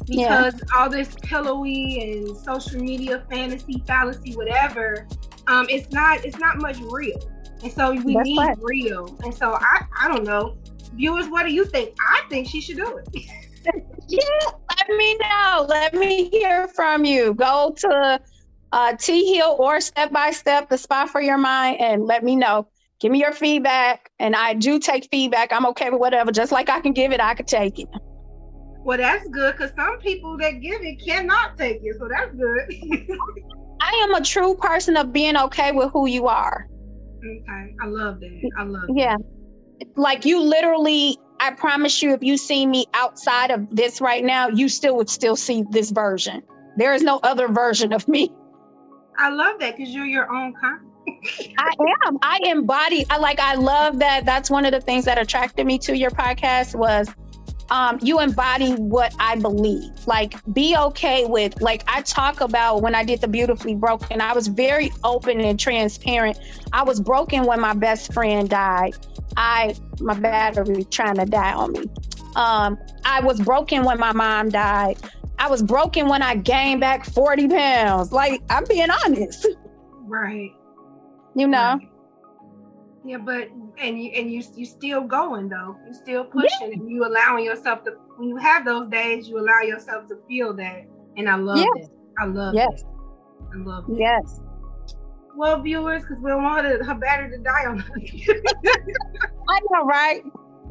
Because 0.07 0.55
yeah. 0.55 0.76
all 0.76 0.89
this 0.89 1.16
pillowy 1.22 2.01
and 2.01 2.36
social 2.38 2.82
media 2.82 3.24
fantasy, 3.30 3.84
fallacy, 3.86 4.36
whatever, 4.36 5.07
um, 5.47 5.68
it's 5.70 5.91
not 5.91 6.26
it's 6.26 6.39
not 6.39 6.57
much 6.57 6.78
real. 6.80 7.20
And 7.64 7.72
so 7.72 7.91
we 7.91 8.16
That's 8.16 8.28
need 8.28 8.39
right. 8.39 8.57
real. 8.62 9.16
And 9.24 9.34
so 9.34 9.53
I 9.53 9.86
I 9.99 10.07
don't 10.07 10.24
know. 10.24 10.57
Viewers, 10.93 11.30
what 11.30 11.45
do 11.45 11.53
you 11.53 11.66
think? 11.66 11.95
I 12.09 12.24
think 12.30 12.47
she 12.47 12.59
should 12.59 12.78
do 12.78 12.97
it. 12.97 13.26
yeah, 14.07 14.20
let 14.78 14.97
me 14.97 15.18
know. 15.18 15.66
Let 15.70 15.93
me 15.93 16.30
hear 16.30 16.68
from 16.68 17.05
you. 17.05 17.34
Go 17.34 17.74
to 17.78 18.20
uh, 18.72 18.95
T 18.97 19.36
Hill 19.36 19.55
or 19.59 19.80
Step 19.82 20.12
by 20.12 20.32
Step, 20.32 20.70
the 20.70 20.78
spot 20.78 21.09
for 21.09 21.22
your 21.22 21.38
mind, 21.38 21.80
and 21.80 22.05
let 22.05 22.24
me 22.24 22.36
know. 22.36 22.68
Give 23.01 23.11
me 23.11 23.19
your 23.19 23.33
feedback. 23.33 24.11
And 24.19 24.35
I 24.35 24.53
do 24.53 24.79
take 24.79 25.07
feedback. 25.09 25.51
I'm 25.51 25.65
okay 25.67 25.89
with 25.89 25.99
whatever. 25.99 26.31
Just 26.31 26.51
like 26.51 26.69
I 26.69 26.79
can 26.79 26.93
give 26.93 27.11
it, 27.11 27.19
I 27.19 27.33
can 27.33 27.47
take 27.47 27.79
it. 27.79 27.89
Well, 28.83 28.97
that's 28.97 29.27
good 29.29 29.57
because 29.57 29.71
some 29.75 29.99
people 29.99 30.37
that 30.37 30.61
give 30.61 30.81
it 30.81 31.03
cannot 31.03 31.57
take 31.57 31.79
it. 31.83 31.95
So 31.99 32.07
that's 32.07 32.31
good. 32.35 33.17
I 33.81 34.07
am 34.07 34.13
a 34.13 34.23
true 34.23 34.55
person 34.55 34.95
of 34.97 35.11
being 35.11 35.35
okay 35.35 35.71
with 35.71 35.91
who 35.91 36.07
you 36.07 36.27
are. 36.27 36.67
Okay. 37.17 37.75
I 37.81 37.87
love 37.87 38.19
that. 38.19 38.51
I 38.57 38.63
love 38.63 38.83
it. 38.89 38.97
Yeah. 38.97 39.17
That. 39.17 39.87
Like 39.97 40.23
you 40.25 40.39
literally, 40.39 41.17
I 41.39 41.51
promise 41.51 42.03
you, 42.03 42.13
if 42.13 42.21
you 42.21 42.37
see 42.37 42.67
me 42.67 42.85
outside 42.93 43.49
of 43.49 43.67
this 43.75 43.99
right 43.99 44.23
now, 44.23 44.47
you 44.47 44.69
still 44.69 44.95
would 44.97 45.09
still 45.09 45.35
see 45.35 45.63
this 45.71 45.89
version. 45.89 46.43
There 46.77 46.93
is 46.93 47.01
no 47.01 47.19
other 47.23 47.47
version 47.47 47.93
of 47.93 48.07
me. 48.07 48.31
I 49.17 49.29
love 49.29 49.59
that 49.59 49.75
because 49.75 49.93
you're 49.93 50.05
your 50.05 50.31
own 50.31 50.53
kind. 50.61 50.90
I 51.57 51.73
am. 52.05 52.17
I 52.21 52.39
embody. 52.45 53.05
I 53.09 53.17
like. 53.17 53.39
I 53.39 53.55
love 53.55 53.99
that. 53.99 54.25
That's 54.25 54.49
one 54.49 54.65
of 54.65 54.71
the 54.71 54.81
things 54.81 55.05
that 55.05 55.17
attracted 55.17 55.65
me 55.65 55.77
to 55.79 55.95
your 55.95 56.11
podcast 56.11 56.75
was 56.75 57.07
um, 57.71 57.97
you 58.01 58.19
embody 58.19 58.73
what 58.73 59.15
I 59.17 59.37
believe. 59.37 59.91
Like, 60.05 60.35
be 60.53 60.75
okay 60.77 61.25
with, 61.25 61.61
like, 61.61 61.83
I 61.87 62.01
talk 62.01 62.41
about 62.41 62.81
when 62.81 62.93
I 62.93 63.03
did 63.03 63.21
the 63.21 63.29
Beautifully 63.29 63.75
Broken, 63.75 64.19
I 64.19 64.33
was 64.33 64.47
very 64.47 64.91
open 65.05 65.39
and 65.39 65.57
transparent. 65.57 66.37
I 66.73 66.83
was 66.83 66.99
broken 66.99 67.45
when 67.45 67.61
my 67.61 67.73
best 67.73 68.13
friend 68.13 68.49
died. 68.49 68.93
I, 69.37 69.75
my 70.01 70.19
battery 70.19 70.83
trying 70.83 71.15
to 71.15 71.25
die 71.25 71.53
on 71.53 71.71
me. 71.71 71.85
Um, 72.35 72.77
I 73.05 73.21
was 73.21 73.39
broken 73.39 73.85
when 73.85 73.97
my 73.97 74.11
mom 74.11 74.49
died. 74.49 74.97
I 75.39 75.47
was 75.49 75.63
broken 75.63 76.09
when 76.09 76.21
I 76.21 76.35
gained 76.35 76.81
back 76.81 77.05
40 77.05 77.47
pounds. 77.47 78.11
Like, 78.11 78.41
I'm 78.49 78.65
being 78.65 78.89
honest. 79.05 79.47
Right. 80.03 80.51
You 81.36 81.47
know? 81.47 81.79
Yeah, 83.03 83.17
but 83.17 83.49
and 83.79 84.01
you 84.01 84.11
and 84.11 84.32
you 84.32 84.43
you 84.55 84.65
still 84.65 85.01
going 85.01 85.49
though. 85.49 85.75
You 85.88 85.93
still 85.93 86.23
pushing 86.23 86.69
yeah. 86.69 86.73
and 86.73 86.89
you 86.89 87.05
allowing 87.05 87.45
yourself 87.45 87.84
to 87.86 87.93
when 88.17 88.29
you 88.29 88.38
have 88.38 88.65
those 88.65 88.89
days, 88.89 89.27
you 89.27 89.39
allow 89.39 89.61
yourself 89.61 90.07
to 90.09 90.17
feel 90.27 90.53
that. 90.55 90.86
And 91.17 91.27
I 91.27 91.36
love 91.36 91.57
yes. 91.57 91.88
it. 91.88 91.91
I 92.19 92.25
love 92.25 92.53
yes. 92.53 92.82
it. 92.82 92.86
I 93.53 93.57
love 93.57 93.86
it. 93.89 93.97
Yes. 93.97 94.39
Well, 95.36 95.61
viewers, 95.61 96.03
because 96.03 96.17
we 96.21 96.29
don't 96.29 96.43
want 96.43 96.65
her, 96.65 96.84
her 96.84 96.95
battery 96.95 97.32
to 97.32 97.38
die 97.39 97.65
on 97.65 97.79
us. 97.79 97.88
I 99.49 99.59
know, 99.71 99.86
right? 99.86 100.21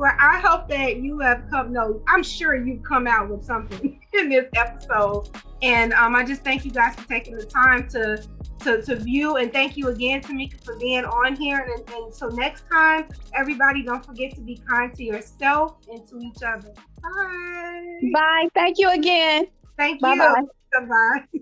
Well, 0.01 0.15
I 0.19 0.41
hope 0.41 0.67
that 0.69 0.97
you 1.03 1.19
have 1.19 1.45
come. 1.51 1.75
No, 1.75 2.03
I'm 2.09 2.23
sure 2.23 2.57
you've 2.57 2.83
come 2.83 3.07
out 3.07 3.29
with 3.29 3.45
something 3.45 4.01
in 4.15 4.31
this 4.31 4.47
episode, 4.57 5.29
and 5.61 5.93
um, 5.93 6.17
I 6.17 6.25
just 6.25 6.43
thank 6.43 6.65
you 6.65 6.71
guys 6.71 6.95
for 6.95 7.07
taking 7.07 7.37
the 7.37 7.45
time 7.45 7.87
to 7.91 8.27
to, 8.61 8.81
to 8.81 8.97
view. 8.97 9.37
And 9.37 9.53
thank 9.53 9.77
you 9.77 9.89
again, 9.89 10.23
Tamika, 10.23 10.65
for 10.65 10.79
being 10.79 11.05
on 11.05 11.37
here. 11.37 11.69
And, 11.77 11.87
and 11.91 12.15
so 12.15 12.29
next 12.29 12.65
time, 12.73 13.09
everybody, 13.35 13.83
don't 13.83 14.03
forget 14.03 14.35
to 14.37 14.41
be 14.41 14.63
kind 14.67 14.95
to 14.95 15.05
yourself 15.05 15.77
and 15.93 16.09
to 16.09 16.19
each 16.19 16.43
other. 16.43 16.73
Bye. 17.03 18.01
Bye. 18.15 18.49
Thank 18.55 18.79
you 18.79 18.89
again. 18.89 19.49
Thank 19.77 20.01
Bye-bye. 20.01 20.45
you. 20.73 20.81
Bye 20.81 20.87
bye. 21.35 21.41